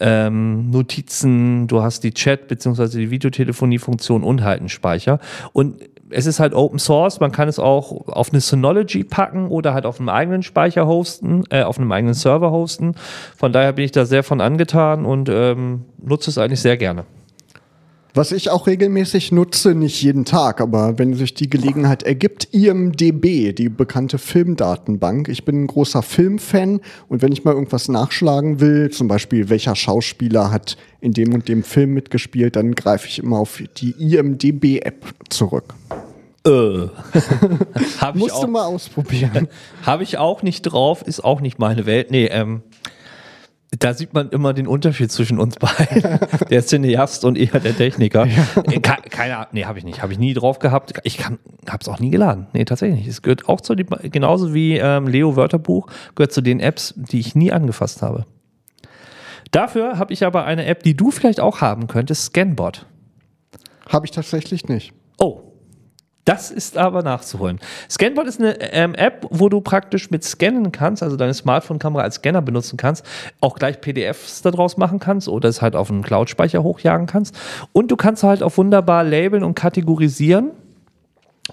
ähm, 0.00 0.70
Notizen, 0.70 1.68
du 1.68 1.80
hast 1.80 2.02
die 2.02 2.12
Chat- 2.12 2.48
bzw. 2.48 2.88
die 2.88 3.10
Videotelefonie-Funktion 3.10 4.24
und 4.24 4.42
halt 4.42 4.58
einen 4.58 4.68
Speicher. 4.68 5.20
Und 5.52 5.76
es 6.10 6.26
ist 6.26 6.40
halt 6.40 6.54
Open 6.54 6.80
Source, 6.80 7.20
man 7.20 7.30
kann 7.30 7.48
es 7.48 7.58
auch 7.58 8.08
auf 8.08 8.30
eine 8.32 8.40
Synology 8.40 9.04
packen 9.04 9.46
oder 9.46 9.74
halt 9.74 9.86
auf 9.86 10.00
einem 10.00 10.08
eigenen 10.08 10.42
Speicher 10.42 10.86
hosten, 10.86 11.44
äh, 11.50 11.62
auf 11.62 11.78
einem 11.78 11.92
eigenen 11.92 12.14
Server 12.14 12.50
hosten. 12.50 12.94
Von 13.36 13.52
daher 13.52 13.72
bin 13.72 13.84
ich 13.84 13.92
da 13.92 14.04
sehr 14.04 14.24
von 14.24 14.40
angetan 14.40 15.06
und 15.06 15.28
ähm, 15.30 15.84
nutze 16.02 16.30
es 16.30 16.36
eigentlich 16.36 16.60
sehr 16.60 16.76
gerne. 16.76 17.04
Was 18.14 18.30
ich 18.30 18.50
auch 18.50 18.66
regelmäßig 18.66 19.32
nutze, 19.32 19.74
nicht 19.74 20.02
jeden 20.02 20.26
Tag, 20.26 20.60
aber 20.60 20.98
wenn 20.98 21.14
sich 21.14 21.32
die 21.32 21.48
Gelegenheit 21.48 22.02
ergibt, 22.02 22.52
IMDB, 22.52 23.54
die 23.54 23.70
bekannte 23.70 24.18
Filmdatenbank. 24.18 25.28
Ich 25.28 25.46
bin 25.46 25.62
ein 25.62 25.66
großer 25.66 26.02
Filmfan 26.02 26.82
und 27.08 27.22
wenn 27.22 27.32
ich 27.32 27.44
mal 27.44 27.54
irgendwas 27.54 27.88
nachschlagen 27.88 28.60
will, 28.60 28.90
zum 28.90 29.08
Beispiel 29.08 29.48
welcher 29.48 29.74
Schauspieler 29.74 30.50
hat 30.50 30.76
in 31.00 31.12
dem 31.12 31.32
und 31.32 31.48
dem 31.48 31.62
Film 31.62 31.94
mitgespielt, 31.94 32.56
dann 32.56 32.74
greife 32.74 33.08
ich 33.08 33.18
immer 33.18 33.38
auf 33.38 33.62
die 33.78 33.92
IMDB-App 33.92 35.06
zurück. 35.30 35.72
Äh. 36.44 36.50
Musst 38.14 38.42
du 38.42 38.46
mal 38.46 38.66
ausprobieren. 38.66 39.48
Habe 39.86 40.02
ich 40.02 40.18
auch 40.18 40.42
nicht 40.42 40.62
drauf, 40.62 41.00
ist 41.00 41.24
auch 41.24 41.40
nicht 41.40 41.58
meine 41.58 41.86
Welt. 41.86 42.10
Nee, 42.10 42.26
ähm, 42.26 42.60
da 43.78 43.94
sieht 43.94 44.12
man 44.12 44.28
immer 44.30 44.52
den 44.52 44.66
Unterschied 44.66 45.10
zwischen 45.10 45.38
uns 45.38 45.56
beiden. 45.56 46.20
der 46.50 46.64
Cineast 46.64 47.24
und 47.24 47.38
eher 47.38 47.58
der 47.58 47.76
Techniker. 47.76 48.26
Ja. 48.26 48.46
Äh, 48.70 48.80
keine 48.80 49.36
Ahnung, 49.38 49.48
nee, 49.52 49.64
habe 49.64 49.78
ich 49.78 49.84
nicht. 49.84 50.02
Habe 50.02 50.12
ich 50.12 50.18
nie 50.18 50.34
drauf 50.34 50.58
gehabt. 50.58 50.92
Ich 51.04 51.24
habe 51.24 51.38
es 51.80 51.88
auch 51.88 51.98
nie 51.98 52.10
geladen. 52.10 52.48
Nee, 52.52 52.64
tatsächlich 52.64 53.00
nicht. 53.00 53.08
Es 53.08 53.22
gehört 53.22 53.48
auch 53.48 53.60
zu 53.60 53.74
den, 53.74 53.86
genauso 54.10 54.52
wie 54.52 54.76
ähm, 54.76 55.08
Leo 55.08 55.36
Wörterbuch, 55.36 55.86
gehört 56.14 56.32
zu 56.32 56.42
den 56.42 56.60
Apps, 56.60 56.92
die 56.96 57.20
ich 57.20 57.34
nie 57.34 57.50
angefasst 57.50 58.02
habe. 58.02 58.26
Dafür 59.52 59.98
habe 59.98 60.12
ich 60.12 60.24
aber 60.24 60.44
eine 60.44 60.66
App, 60.66 60.82
die 60.82 60.96
du 60.96 61.10
vielleicht 61.10 61.40
auch 61.40 61.60
haben 61.60 61.86
könntest, 61.86 62.26
Scanbot. 62.26 62.86
Habe 63.88 64.06
ich 64.06 64.12
tatsächlich 64.12 64.68
nicht. 64.68 64.92
Oh, 65.18 65.51
das 66.24 66.50
ist 66.50 66.78
aber 66.78 67.02
nachzuholen. 67.02 67.58
Scanbot 67.90 68.26
ist 68.26 68.40
eine 68.40 68.60
ähm, 68.72 68.94
App, 68.94 69.26
wo 69.30 69.48
du 69.48 69.60
praktisch 69.60 70.10
mit 70.10 70.22
scannen 70.22 70.70
kannst, 70.70 71.02
also 71.02 71.16
deine 71.16 71.34
Smartphone-Kamera 71.34 72.02
als 72.02 72.16
Scanner 72.16 72.42
benutzen 72.42 72.76
kannst, 72.76 73.04
auch 73.40 73.56
gleich 73.56 73.80
PDFs 73.80 74.42
daraus 74.42 74.76
machen 74.76 75.00
kannst 75.00 75.28
oder 75.28 75.48
es 75.48 75.62
halt 75.62 75.74
auf 75.74 75.90
einen 75.90 76.02
Cloud-Speicher 76.02 76.62
hochjagen 76.62 77.06
kannst. 77.06 77.36
Und 77.72 77.90
du 77.90 77.96
kannst 77.96 78.22
halt 78.22 78.42
auch 78.42 78.56
wunderbar 78.56 79.02
labeln 79.02 79.42
und 79.42 79.54
kategorisieren 79.54 80.52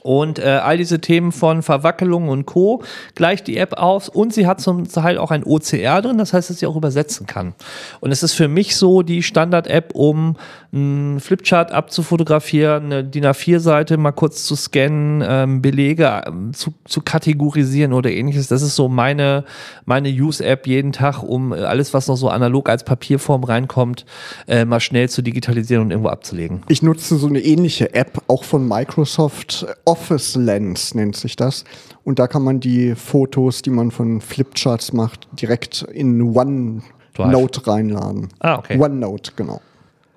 und 0.03 0.37
äh, 0.37 0.43
all 0.43 0.77
diese 0.77 1.01
Themen 1.01 1.31
von 1.31 1.63
Verwackelung 1.63 2.29
und 2.29 2.45
Co. 2.45 2.83
gleicht 3.15 3.47
die 3.47 3.57
App 3.57 3.73
aus 3.73 4.07
und 4.07 4.31
sie 4.33 4.45
hat 4.45 4.61
zum 4.61 4.87
Teil 4.87 5.17
auch 5.17 5.31
ein 5.31 5.43
OCR 5.43 6.03
drin, 6.03 6.19
das 6.19 6.31
heißt, 6.31 6.49
dass 6.49 6.59
sie 6.59 6.67
auch 6.67 6.75
übersetzen 6.75 7.25
kann. 7.25 7.55
Und 7.99 8.11
es 8.11 8.21
ist 8.21 8.33
für 8.33 8.47
mich 8.47 8.75
so 8.75 9.01
die 9.01 9.23
Standard-App, 9.23 9.95
um 9.95 10.35
einen 10.71 11.19
Flipchart 11.19 11.71
abzufotografieren, 11.71 12.85
eine 12.85 13.03
DIN 13.03 13.25
A4-Seite 13.25 13.97
mal 13.97 14.11
kurz 14.11 14.45
zu 14.45 14.55
scannen, 14.55 15.23
ähm, 15.27 15.61
Belege 15.63 16.21
ähm, 16.27 16.53
zu, 16.53 16.73
zu 16.85 17.01
kategorisieren 17.01 17.91
oder 17.91 18.11
ähnliches. 18.11 18.47
Das 18.47 18.61
ist 18.61 18.75
so 18.75 18.89
meine, 18.89 19.43
meine 19.85 20.09
Use-App 20.09 20.67
jeden 20.67 20.91
Tag, 20.91 21.23
um 21.23 21.51
äh, 21.51 21.61
alles, 21.61 21.95
was 21.95 22.07
noch 22.07 22.17
so 22.17 22.29
analog 22.29 22.69
als 22.69 22.83
Papierform 22.83 23.43
reinkommt, 23.43 24.05
äh, 24.47 24.65
mal 24.65 24.79
schnell 24.79 25.09
zu 25.09 25.23
digitalisieren 25.23 25.85
und 25.85 25.91
irgendwo 25.91 26.09
abzulegen. 26.09 26.61
Ich 26.67 26.83
nutze 26.83 27.17
so 27.17 27.25
eine 27.25 27.39
ähnliche 27.39 27.95
App, 27.95 28.21
auch 28.27 28.43
von 28.43 28.67
Microsoft 28.67 29.65
Office 29.85 30.35
Lens 30.35 30.93
nennt 30.95 31.15
sich 31.15 31.35
das. 31.35 31.63
Und 32.03 32.19
da 32.19 32.27
kann 32.27 32.43
man 32.43 32.59
die 32.59 32.95
Fotos, 32.95 33.61
die 33.61 33.69
man 33.69 33.91
von 33.91 34.21
Flipcharts 34.21 34.93
macht, 34.93 35.27
direkt 35.33 35.83
in 35.83 36.21
OneNote 36.21 37.67
reinladen. 37.67 38.29
Ah, 38.39 38.57
okay. 38.57 38.79
OneNote, 38.79 39.33
genau. 39.35 39.61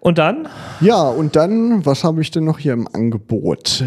Und 0.01 0.19
dann? 0.19 0.49
Ja, 0.81 1.03
und 1.09 1.37
dann, 1.37 1.87
was 1.87 2.03
habe 2.03 2.23
ich 2.23 2.31
denn 2.31 2.45
noch 2.45 2.59
hier 2.59 2.73
im 2.73 2.89
Angebot? 2.93 3.87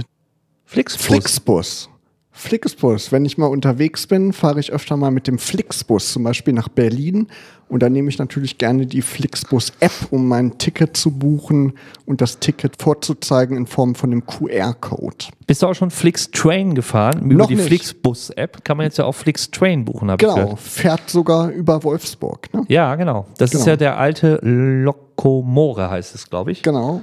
Flixbus. 0.65 1.05
Flixbus. 1.05 1.89
Flixbus. 2.37 3.13
Wenn 3.13 3.23
ich 3.23 3.37
mal 3.37 3.47
unterwegs 3.47 4.07
bin, 4.07 4.33
fahre 4.33 4.59
ich 4.59 4.73
öfter 4.73 4.97
mal 4.97 5.09
mit 5.09 5.25
dem 5.25 5.39
Flixbus, 5.39 6.11
zum 6.11 6.23
Beispiel 6.23 6.53
nach 6.53 6.67
Berlin. 6.67 7.27
Und 7.69 7.81
dann 7.81 7.93
nehme 7.93 8.09
ich 8.09 8.19
natürlich 8.19 8.57
gerne 8.57 8.85
die 8.85 9.01
Flixbus-App, 9.01 9.91
um 10.11 10.27
mein 10.27 10.57
Ticket 10.57 10.97
zu 10.97 11.11
buchen 11.11 11.73
und 12.05 12.19
das 12.19 12.39
Ticket 12.39 12.79
vorzuzeigen 12.79 13.55
in 13.55 13.65
Form 13.65 13.95
von 13.95 14.11
einem 14.11 14.25
QR-Code. 14.25 15.25
Bist 15.47 15.63
du 15.63 15.67
auch 15.67 15.73
schon 15.73 15.91
Flixtrain 15.91 16.75
gefahren? 16.75 17.23
Über 17.23 17.43
Noch 17.43 17.47
die 17.47 17.55
Flixbus-App 17.55 18.65
kann 18.65 18.77
man 18.77 18.85
jetzt 18.85 18.97
ja 18.97 19.05
auch 19.05 19.15
Flixtrain 19.15 19.85
buchen. 19.85 20.15
Genau, 20.17 20.57
fährt 20.57 21.09
sogar 21.09 21.49
über 21.49 21.83
Wolfsburg. 21.83 22.53
Ne? 22.53 22.65
Ja, 22.67 22.95
genau. 22.95 23.27
Das 23.37 23.51
genau. 23.51 23.61
ist 23.61 23.67
ja 23.67 23.77
der 23.77 23.97
alte 23.97 24.39
Lokomore, 24.43 25.89
heißt 25.89 26.13
es, 26.13 26.29
glaube 26.29 26.51
ich. 26.51 26.61
Genau. 26.61 27.01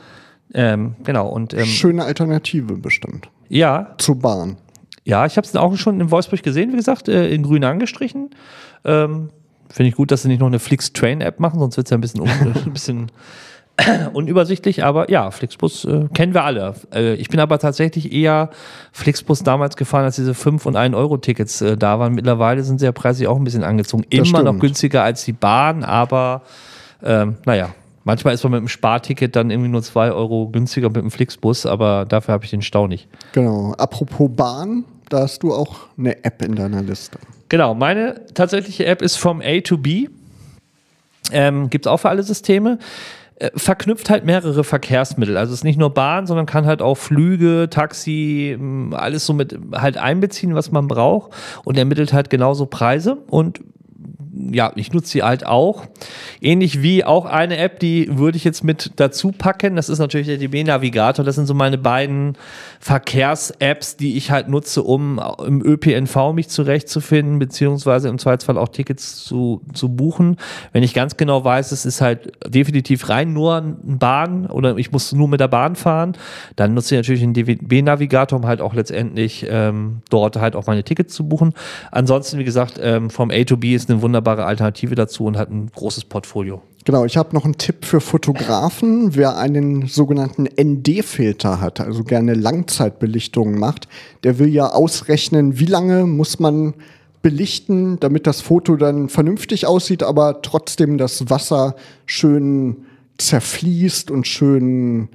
Ähm, 0.53 0.95
genau. 1.03 1.29
Und, 1.29 1.55
ähm, 1.55 1.65
Schöne 1.65 2.05
Alternative 2.05 2.75
bestimmt. 2.75 3.31
Ja. 3.49 3.95
Zur 3.99 4.19
Bahn. 4.19 4.59
Ja, 5.05 5.27
ich 5.27 5.37
habe 5.37 5.47
es 5.47 5.57
auch 5.57 5.77
schon 5.77 6.01
in 6.01 6.11
Wolfsburg 6.11 6.43
gesehen, 6.43 6.73
wie 6.73 6.77
gesagt, 6.77 7.09
äh, 7.09 7.29
in 7.29 7.43
grün 7.43 7.65
angestrichen. 7.65 8.31
Ähm, 8.85 9.31
Finde 9.69 9.89
ich 9.89 9.95
gut, 9.95 10.11
dass 10.11 10.23
sie 10.23 10.29
nicht 10.29 10.41
noch 10.41 10.47
eine 10.47 10.59
Flix-Train-App 10.59 11.41
machen, 11.41 11.59
sonst 11.59 11.77
wird 11.77 11.87
es 11.87 11.91
ja 11.91 11.97
ein 11.97 12.01
bisschen, 12.03 12.21
un 12.21 12.29
ein 12.67 12.73
bisschen 12.73 13.11
unübersichtlich. 14.13 14.85
Aber 14.85 15.11
ja, 15.11 15.31
Flixbus 15.31 15.85
äh, 15.85 16.09
kennen 16.15 16.35
wir 16.35 16.45
alle. 16.45 16.75
Äh, 16.93 17.15
ich 17.15 17.29
bin 17.29 17.41
aber 17.41 17.59
tatsächlich 17.59 18.13
eher 18.13 18.51
Flixbus 18.93 19.43
damals 19.43 19.77
gefahren, 19.77 20.05
als 20.05 20.17
diese 20.17 20.35
5 20.35 20.67
und 20.67 20.77
1 20.77 20.95
Euro 20.95 21.17
Tickets 21.17 21.61
äh, 21.61 21.77
da 21.77 21.99
waren. 21.99 22.15
Mittlerweile 22.15 22.63
sind 22.63 22.79
sie 22.79 22.87
ja 22.87 22.93
preislich 22.93 23.29
auch 23.29 23.37
ein 23.37 23.45
bisschen 23.45 23.65
angezogen. 23.65 24.05
Immer 24.11 24.43
noch 24.43 24.59
günstiger 24.59 25.03
als 25.03 25.25
die 25.25 25.33
Bahn, 25.33 25.85
aber 25.85 26.43
ähm, 27.03 27.37
naja, 27.45 27.75
Manchmal 28.05 28.35
ist 28.35 28.43
man 28.43 28.53
mit 28.53 28.61
dem 28.61 28.69
Sparticket 28.69 29.37
dann 29.37 29.51
irgendwie 29.51 29.71
nur 29.71 29.83
2 29.83 30.13
Euro 30.13 30.49
günstiger 30.49 30.89
mit 30.89 30.97
dem 30.97 31.11
Flixbus, 31.11 31.67
aber 31.67 32.05
dafür 32.05 32.35
habe 32.35 32.45
ich 32.45 32.51
den 32.51 32.63
Stau 32.63 32.87
nicht. 32.87 33.09
Genau. 33.33 33.75
Apropos 33.79 34.31
Bahn, 34.35 34.85
da 35.09 35.21
hast 35.21 35.43
du 35.43 35.53
auch 35.53 35.77
eine 35.97 36.25
App 36.25 36.43
in 36.43 36.57
deiner 36.57 36.83
Liste. 36.83 37.19
Genau. 37.49 37.75
Meine 37.75 38.27
tatsächliche 38.35 38.87
App 38.87 39.03
ist 39.03 39.17
vom 39.17 39.41
A 39.41 39.61
to 39.61 39.79
B. 39.79 40.09
Ähm, 41.31 41.71
Gibt 41.71 41.87
es 41.87 41.93
auch 41.93 41.99
für 41.99 42.09
alle 42.09 42.23
Systeme 42.23 42.79
äh, 43.37 43.51
verknüpft 43.57 44.11
halt 44.11 44.25
mehrere 44.25 44.63
Verkehrsmittel. 44.63 45.37
Also 45.37 45.53
es 45.53 45.61
ist 45.61 45.65
nicht 45.65 45.79
nur 45.79 45.91
Bahn, 45.91 46.27
sondern 46.27 46.47
kann 46.47 46.67
halt 46.67 46.81
auch 46.81 46.97
Flüge, 46.97 47.69
Taxi, 47.71 48.59
alles 48.93 49.27
so 49.27 49.33
mit 49.33 49.59
halt 49.73 49.97
einbeziehen, 49.97 50.55
was 50.55 50.71
man 50.71 50.87
braucht 50.87 51.33
und 51.65 51.77
ermittelt 51.77 52.13
halt 52.13 52.31
genauso 52.31 52.67
Preise 52.67 53.19
und 53.29 53.61
ja, 54.35 54.73
ich 54.77 54.93
nutze 54.93 55.09
sie 55.09 55.23
halt 55.23 55.47
auch. 55.47 55.87
Ähnlich 56.41 56.83
wie 56.83 57.05
auch 57.05 57.27
eine 57.27 57.59
App, 57.59 57.79
die 57.81 58.09
würde 58.17 58.37
ich 58.37 58.45
jetzt 58.45 58.65
mit 58.65 58.93
dazu 58.97 59.31
packen. 59.31 59.77
Das 59.77 59.91
ist 59.91 59.99
natürlich 59.99 60.27
der 60.27 60.39
DB-Navigator. 60.39 61.25
Das 61.25 61.35
sind 61.35 61.47
so 61.47 61.53
meine 61.53 61.77
beiden 61.77 62.39
Verkehrs-Apps, 62.81 63.97
die 63.97 64.17
ich 64.17 64.31
halt 64.31 64.49
nutze, 64.49 64.83
um 64.83 65.21
im 65.45 65.63
ÖPNV 65.63 66.33
mich 66.33 66.49
zurechtzufinden, 66.49 67.39
beziehungsweise 67.39 68.09
im 68.09 68.19
Zweifelsfall 68.19 68.57
auch 68.57 68.69
Tickets 68.69 69.23
zu, 69.23 69.61
zu 69.75 69.91
buchen. 69.91 70.37
Wenn 70.73 70.83
ich 70.83 70.95
ganz 70.95 71.19
genau 71.19 71.45
weiß, 71.45 71.71
es 71.73 71.85
ist 71.85 72.01
halt 72.01 72.33
definitiv 72.47 73.11
rein 73.11 73.35
nur 73.35 73.57
ein 73.57 73.99
Bahn 73.99 74.47
oder 74.47 74.79
ich 74.79 74.93
muss 74.93 75.13
nur 75.13 75.29
mit 75.29 75.41
der 75.41 75.49
Bahn 75.49 75.77
fahren, 75.77 76.15
dann 76.57 76.73
nutze 76.73 76.95
ich 76.95 76.99
natürlich 77.01 77.21
den 77.21 77.35
DB-Navigator, 77.35 78.39
um 78.39 78.47
halt 78.47 78.63
auch 78.63 78.73
letztendlich 78.73 79.47
ähm, 79.49 80.01
dort 80.09 80.37
halt 80.37 80.57
auch 80.57 80.67
meine 80.67 80.85
Tickets 80.85 81.15
zu 81.15 81.29
buchen. 81.29 81.53
Ansonsten, 81.91 82.39
wie 82.39 82.45
gesagt, 82.45 82.81
ähm, 82.83 83.11
vom 83.11 83.31
A 83.31 83.45
to 83.45 83.59
B 83.59 83.75
ist 83.75 83.91
eine 83.91 84.01
wunderbare 84.01 84.22
wunderbare 84.23 84.47
Alternative 84.47 84.95
dazu 84.95 85.25
und 85.25 85.37
hat 85.37 85.51
ein 85.51 85.71
großes 85.75 86.05
Portfolio. 86.05 86.63
Genau, 86.85 87.05
ich 87.05 87.17
habe 87.17 87.35
noch 87.35 87.45
einen 87.45 87.59
Tipp 87.59 87.85
für 87.85 88.01
Fotografen. 88.01 89.15
Wer 89.15 89.37
einen 89.37 89.87
sogenannten 89.87 90.49
ND-Filter 90.61 91.61
hat, 91.61 91.81
also 91.81 92.03
gerne 92.03 92.35
Langzeitbelichtungen 92.35 93.59
macht, 93.59 93.89
der 94.25 94.39
will 94.39 94.49
ja 94.49 94.73
ausrechnen, 94.73 95.59
wie 95.59 95.67
lange 95.67 96.07
muss 96.07 96.41
man 96.41 96.75
belichten, 97.23 98.01
damit 98.01 98.27
das 98.27 98.41
Foto 98.41 98.77
dann 98.77 99.09
vernünftig 99.09 99.67
aussieht, 99.67 100.03
aber 100.03 100.43
trotzdem 100.43 100.99
das 100.99 101.31
Wasser 101.31 101.77
schön 102.05 102.87
zerfließt 103.19 104.11
und 104.11 104.27
schön 104.27 105.09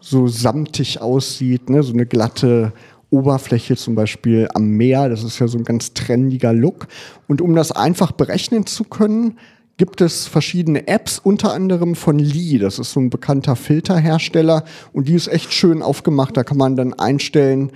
so 0.00 0.26
samtig 0.26 1.00
aussieht, 1.00 1.70
ne? 1.70 1.84
so 1.84 1.92
eine 1.92 2.06
glatte 2.06 2.72
Oberfläche 3.10 3.76
zum 3.76 3.94
Beispiel 3.94 4.48
am 4.54 4.68
Meer. 4.68 5.08
Das 5.08 5.22
ist 5.22 5.38
ja 5.38 5.48
so 5.48 5.58
ein 5.58 5.64
ganz 5.64 5.94
trendiger 5.94 6.52
Look. 6.52 6.88
Und 7.28 7.40
um 7.40 7.54
das 7.54 7.72
einfach 7.72 8.12
berechnen 8.12 8.66
zu 8.66 8.84
können, 8.84 9.38
gibt 9.76 10.00
es 10.00 10.26
verschiedene 10.26 10.88
Apps, 10.88 11.18
unter 11.18 11.52
anderem 11.52 11.94
von 11.94 12.18
Lee. 12.18 12.58
Das 12.58 12.78
ist 12.78 12.92
so 12.92 13.00
ein 13.00 13.10
bekannter 13.10 13.56
Filterhersteller 13.56 14.64
und 14.92 15.08
die 15.08 15.14
ist 15.14 15.28
echt 15.28 15.52
schön 15.52 15.82
aufgemacht. 15.82 16.36
Da 16.36 16.44
kann 16.44 16.56
man 16.56 16.76
dann 16.76 16.94
einstellen, 16.94 17.70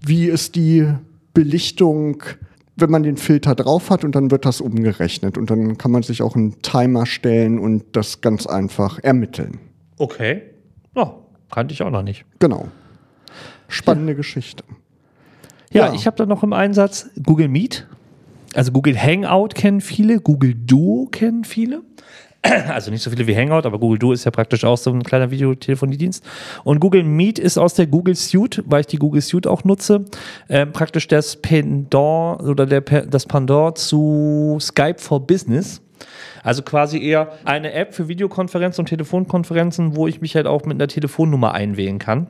wie 0.00 0.26
ist 0.26 0.54
die 0.54 0.86
Belichtung, 1.34 2.22
wenn 2.76 2.90
man 2.90 3.02
den 3.02 3.16
Filter 3.16 3.54
drauf 3.54 3.90
hat 3.90 4.04
und 4.04 4.14
dann 4.14 4.30
wird 4.30 4.44
das 4.44 4.60
umgerechnet 4.60 5.36
und 5.36 5.50
dann 5.50 5.76
kann 5.76 5.90
man 5.90 6.02
sich 6.02 6.22
auch 6.22 6.36
einen 6.36 6.62
Timer 6.62 7.04
stellen 7.04 7.58
und 7.58 7.84
das 7.92 8.20
ganz 8.20 8.46
einfach 8.46 8.98
ermitteln. 9.02 9.58
Okay. 9.98 10.42
Oh, 10.94 11.10
kannte 11.50 11.74
ich 11.74 11.82
auch 11.82 11.90
noch 11.90 12.02
nicht. 12.02 12.24
Genau. 12.38 12.68
Spannende 13.70 14.12
ja. 14.12 14.16
Geschichte. 14.16 14.64
Ja, 15.72 15.86
ja. 15.86 15.94
ich 15.94 16.06
habe 16.06 16.16
da 16.16 16.26
noch 16.26 16.42
im 16.42 16.52
Einsatz 16.52 17.08
Google 17.22 17.48
Meet. 17.48 17.86
Also 18.54 18.72
Google 18.72 19.00
Hangout 19.00 19.50
kennen 19.54 19.80
viele, 19.80 20.20
Google 20.20 20.54
Duo 20.54 21.06
kennen 21.10 21.44
viele. 21.44 21.82
Also 22.68 22.90
nicht 22.90 23.02
so 23.02 23.10
viele 23.10 23.26
wie 23.26 23.36
Hangout, 23.36 23.66
aber 23.66 23.78
Google 23.78 23.98
Duo 23.98 24.12
ist 24.12 24.24
ja 24.24 24.30
praktisch 24.30 24.64
auch 24.64 24.78
so 24.78 24.90
ein 24.90 25.02
kleiner 25.02 25.30
Videotelefoniedienst. 25.30 26.24
Und 26.64 26.80
Google 26.80 27.04
Meet 27.04 27.38
ist 27.38 27.58
aus 27.58 27.74
der 27.74 27.86
Google 27.86 28.14
Suite, 28.14 28.62
weil 28.66 28.80
ich 28.80 28.86
die 28.86 28.96
Google 28.96 29.20
Suite 29.20 29.46
auch 29.46 29.64
nutze, 29.64 30.06
äh, 30.48 30.64
praktisch 30.64 31.06
das 31.06 31.36
Pendant 31.36 32.42
oder 32.42 32.64
der, 32.64 32.80
das 32.80 33.26
Pendant 33.26 33.76
zu 33.76 34.56
Skype 34.58 34.98
for 34.98 35.26
Business. 35.26 35.82
Also 36.42 36.62
quasi 36.62 37.02
eher 37.02 37.32
eine 37.44 37.72
App 37.72 37.94
für 37.94 38.08
Videokonferenzen 38.08 38.82
und 38.82 38.88
Telefonkonferenzen, 38.88 39.96
wo 39.96 40.06
ich 40.06 40.22
mich 40.22 40.34
halt 40.36 40.46
auch 40.46 40.64
mit 40.64 40.76
einer 40.76 40.88
Telefonnummer 40.88 41.52
einwählen 41.52 41.98
kann. 41.98 42.28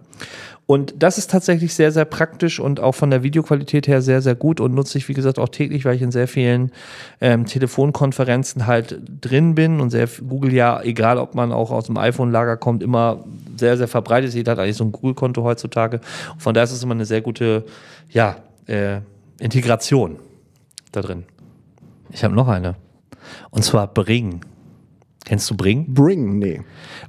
Und 0.71 1.03
das 1.03 1.19
ist 1.19 1.33
tatsächlich 1.33 1.75
sehr, 1.75 1.91
sehr 1.91 2.05
praktisch 2.05 2.61
und 2.61 2.79
auch 2.79 2.93
von 2.93 3.11
der 3.11 3.25
Videoqualität 3.25 3.89
her 3.89 4.03
sehr, 4.03 4.23
sehr 4.23 4.37
gut 4.37 4.61
und 4.61 4.73
nutze 4.73 4.99
ich, 4.99 5.09
wie 5.09 5.15
gesagt, 5.15 5.41
auch 5.41 5.49
täglich, 5.49 5.85
weil 5.85 5.97
ich 5.97 6.03
in 6.03 6.13
sehr 6.13 6.29
vielen 6.29 6.71
ähm, 7.21 7.45
Telefonkonferenzen 7.45 8.69
halt 8.69 9.01
drin 9.21 9.57
bin 9.57 9.81
und 9.81 9.91
sehr 9.91 10.07
Google 10.07 10.53
ja, 10.53 10.81
egal 10.81 11.19
ob 11.19 11.35
man 11.35 11.51
auch 11.51 11.73
aus 11.73 11.87
dem 11.87 11.97
iPhone-Lager 11.97 12.57
kommt, 12.57 12.85
immer 12.85 13.25
sehr, 13.57 13.77
sehr 13.77 13.89
verbreitet 13.89 14.29
ist. 14.29 14.37
Jeder 14.37 14.53
hat 14.53 14.61
eigentlich 14.61 14.77
so 14.77 14.85
ein 14.85 14.93
Google-Konto 14.93 15.43
heutzutage. 15.43 16.01
Von 16.39 16.55
daher 16.55 16.67
ist 16.67 16.71
es 16.71 16.85
immer 16.85 16.95
eine 16.95 17.05
sehr 17.05 17.21
gute, 17.21 17.65
ja, 18.09 18.37
äh, 18.69 19.01
Integration 19.41 20.21
da 20.93 21.01
drin. 21.01 21.25
Ich 22.11 22.23
habe 22.23 22.37
noch 22.37 22.47
eine. 22.47 22.77
Und 23.51 23.65
zwar 23.65 23.89
Bring. 23.89 24.43
Kennst 25.27 25.51
du 25.51 25.57
Bring? 25.57 25.93
Bring, 25.93 26.39
nee. 26.39 26.63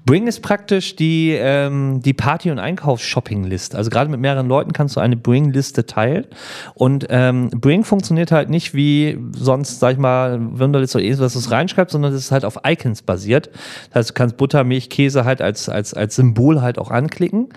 Bring 0.05 0.28
ist 0.28 0.41
praktisch 0.41 0.97
die, 0.97 1.32
ähm, 1.32 2.01
die 2.03 2.14
Party- 2.14 2.51
und 2.51 2.59
Einkaufs-Shopping-List. 2.59 3.74
Also 3.74 3.89
gerade 3.89 4.12
mit 4.12 4.20
mehreren 4.20 4.47
Leuten 4.47 4.74
kannst 4.74 4.97
du 4.97 4.99
eine 4.99 5.16
Bring-Liste 5.16 5.86
teilen. 5.86 6.26
Und 6.74 7.07
ähm, 7.09 7.49
Bring 7.51 7.86
funktioniert 7.86 8.32
halt 8.32 8.49
nicht 8.49 8.76
wie 8.76 9.18
sonst, 9.32 9.80
sag 9.80 9.93
ich 9.93 9.97
mal, 9.97 10.39
Wunderlist 10.59 10.95
oder 10.95 11.03
ähnliches, 11.03 11.24
was 11.24 11.34
du 11.34 11.39
es 11.39 11.51
reinschreibst, 11.51 11.93
sondern 11.93 12.12
es 12.12 12.20
ist 12.20 12.32
halt 12.32 12.43
auf 12.43 12.59
Icons 12.68 13.01
basiert. 13.01 13.49
Das 13.89 13.95
heißt, 13.95 14.09
du 14.09 14.14
kannst 14.14 14.38
Butter, 14.38 14.66
Milch, 14.66 14.89
Käse 14.89 15.24
halt 15.24 15.41
als, 15.41 15.70
als, 15.70 15.93
als 15.93 16.16
Symbol 16.16 16.62
halt 16.62 16.80
auch 16.80 16.91
anklicken 16.91 17.47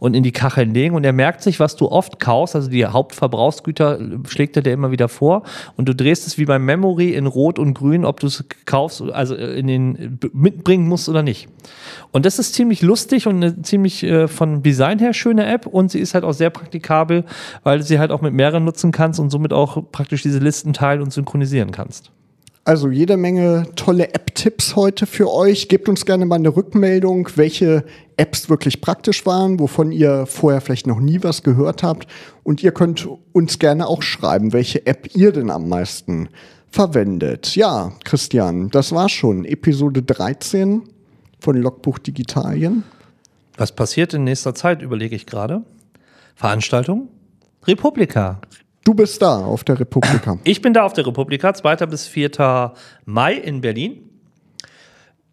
und 0.00 0.14
in 0.14 0.24
die 0.24 0.32
Kacheln 0.32 0.74
legen 0.74 0.96
und 0.96 1.04
er 1.04 1.12
merkt 1.12 1.42
sich, 1.42 1.60
was 1.60 1.76
du 1.76 1.88
oft 1.88 2.18
kaufst, 2.18 2.56
also 2.56 2.68
die 2.68 2.84
Hauptverbrauchsgüter 2.84 4.00
schlägt 4.26 4.56
er 4.56 4.62
dir 4.62 4.72
immer 4.72 4.90
wieder 4.90 5.08
vor 5.08 5.44
und 5.76 5.88
du 5.88 5.94
drehst 5.94 6.26
es 6.26 6.38
wie 6.38 6.46
beim 6.46 6.64
Memory 6.64 7.10
in 7.10 7.26
Rot 7.26 7.58
und 7.58 7.74
Grün, 7.74 8.04
ob 8.04 8.18
du 8.18 8.26
es 8.26 8.44
kaufst, 8.64 9.02
also 9.02 9.36
in 9.36 9.66
den 9.66 10.09
mitbringen 10.32 10.88
musst 10.88 11.08
oder 11.08 11.22
nicht. 11.22 11.48
Und 12.12 12.26
das 12.26 12.38
ist 12.38 12.54
ziemlich 12.54 12.82
lustig 12.82 13.26
und 13.26 13.36
eine 13.36 13.62
ziemlich 13.62 14.02
äh, 14.02 14.28
von 14.28 14.62
Design 14.62 14.98
her 14.98 15.12
schöne 15.12 15.46
App 15.46 15.66
und 15.66 15.90
sie 15.90 16.00
ist 16.00 16.14
halt 16.14 16.24
auch 16.24 16.32
sehr 16.32 16.50
praktikabel, 16.50 17.24
weil 17.62 17.78
du 17.78 17.84
sie 17.84 17.98
halt 17.98 18.10
auch 18.10 18.22
mit 18.22 18.34
mehreren 18.34 18.64
nutzen 18.64 18.92
kannst 18.92 19.20
und 19.20 19.30
somit 19.30 19.52
auch 19.52 19.90
praktisch 19.92 20.22
diese 20.22 20.38
Listen 20.38 20.72
teilen 20.72 21.02
und 21.02 21.12
synchronisieren 21.12 21.70
kannst. 21.70 22.10
Also 22.64 22.88
jede 22.88 23.16
Menge 23.16 23.66
tolle 23.74 24.12
App-Tipps 24.12 24.76
heute 24.76 25.06
für 25.06 25.32
euch. 25.32 25.68
Gebt 25.68 25.88
uns 25.88 26.04
gerne 26.04 26.26
mal 26.26 26.36
eine 26.36 26.54
Rückmeldung, 26.54 27.28
welche 27.36 27.84
Apps 28.16 28.50
wirklich 28.50 28.82
praktisch 28.82 29.24
waren, 29.24 29.58
wovon 29.58 29.92
ihr 29.92 30.26
vorher 30.26 30.60
vielleicht 30.60 30.86
noch 30.86 31.00
nie 31.00 31.22
was 31.22 31.42
gehört 31.42 31.82
habt. 31.82 32.06
Und 32.42 32.62
ihr 32.62 32.72
könnt 32.72 33.08
uns 33.32 33.58
gerne 33.58 33.86
auch 33.86 34.02
schreiben, 34.02 34.52
welche 34.52 34.86
App 34.86 35.08
ihr 35.14 35.32
denn 35.32 35.50
am 35.50 35.68
meisten 35.68 36.28
verwendet. 36.70 37.56
Ja, 37.56 37.92
Christian, 38.04 38.70
das 38.70 38.92
war 38.92 39.08
schon 39.08 39.44
Episode 39.44 40.02
13 40.02 40.82
von 41.40 41.56
Logbuch 41.56 41.98
Digitalien. 41.98 42.84
Was 43.56 43.72
passiert 43.72 44.14
in 44.14 44.24
nächster 44.24 44.54
Zeit, 44.54 44.82
überlege 44.82 45.16
ich 45.16 45.26
gerade. 45.26 45.62
Veranstaltung? 46.34 47.08
Republika. 47.66 48.40
Du 48.84 48.94
bist 48.94 49.20
da 49.20 49.44
auf 49.44 49.64
der 49.64 49.78
Republika. 49.78 50.38
Ich 50.44 50.62
bin 50.62 50.72
da 50.72 50.84
auf 50.84 50.94
der 50.94 51.06
Republika, 51.06 51.52
2. 51.52 51.76
bis 51.86 52.06
4. 52.06 52.72
Mai 53.04 53.34
in 53.34 53.60
Berlin. 53.60 54.06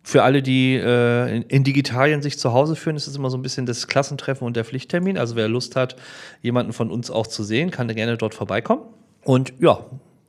Für 0.04 0.24
alle, 0.24 0.42
die 0.42 0.76
äh, 0.76 1.36
in, 1.38 1.42
in, 1.44 1.64
Digitalien 1.64 2.22
sich 2.22 2.40
zu 2.40 2.54
Hause 2.54 2.76
fühlen, 2.76 2.96
ist 2.96 3.08
es 3.08 3.16
immer 3.16 3.30
so 3.30 3.38
ein 3.38 3.42
bisschen 3.42 3.66
das 3.66 3.88
Klassentreffen 3.88 4.46
und 4.46 4.56
der 4.56 4.64
Pflichttermin. 4.64 5.18
Also 5.18 5.36
wer 5.36 5.50
Lust 5.50 5.76
hat, 5.76 5.98
jemanden 6.42 6.72
von 6.72 6.92
uns 6.92 7.12
auch 7.12 7.28
zu 7.28 7.44
sehen, 7.44 7.72
kann 7.72 7.88
gerne 7.90 8.18
dort 8.18 8.34
vorbeikommen. 8.34 8.84
Und 9.24 9.54
ja, 9.60 9.86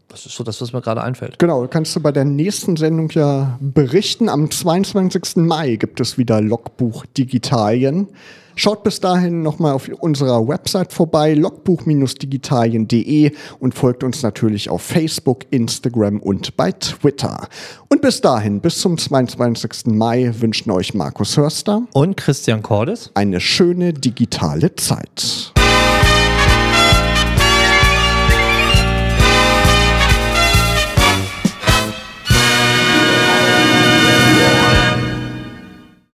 das 0.08 0.24
ist 0.24 0.34
so 0.34 0.44
das, 0.44 0.60
was 0.60 0.72
mir 0.72 0.80
gerade 0.80 1.02
einfällt. 1.02 1.38
Genau, 1.38 1.66
kannst 1.66 1.94
du 1.94 2.00
bei 2.00 2.12
der 2.12 2.24
nächsten 2.24 2.76
Sendung 2.76 3.10
ja 3.10 3.58
berichten. 3.60 4.28
Am 4.28 4.50
22. 4.50 5.36
Mai 5.36 5.76
gibt 5.76 6.00
es 6.00 6.16
wieder 6.16 6.40
Logbuch 6.40 7.04
Digitalien. 7.06 8.08
Schaut 8.56 8.82
bis 8.82 8.98
dahin 8.98 9.42
nochmal 9.42 9.72
auf 9.72 9.88
unserer 10.00 10.48
Website 10.48 10.92
vorbei, 10.92 11.34
logbuch-digitalien.de 11.34 13.30
und 13.60 13.72
folgt 13.72 14.02
uns 14.02 14.24
natürlich 14.24 14.68
auf 14.68 14.82
Facebook, 14.82 15.44
Instagram 15.50 16.18
und 16.18 16.56
bei 16.56 16.72
Twitter. 16.72 17.46
Und 17.88 18.02
bis 18.02 18.20
dahin, 18.20 18.60
bis 18.60 18.80
zum 18.80 18.98
22. 18.98 19.86
Mai 19.94 20.32
wünschen 20.40 20.72
euch 20.72 20.92
Markus 20.92 21.36
Hörster 21.36 21.82
und 21.92 22.16
Christian 22.16 22.62
Cordes 22.62 23.12
eine 23.14 23.40
schöne 23.40 23.92
digitale 23.92 24.74
Zeit. 24.74 25.52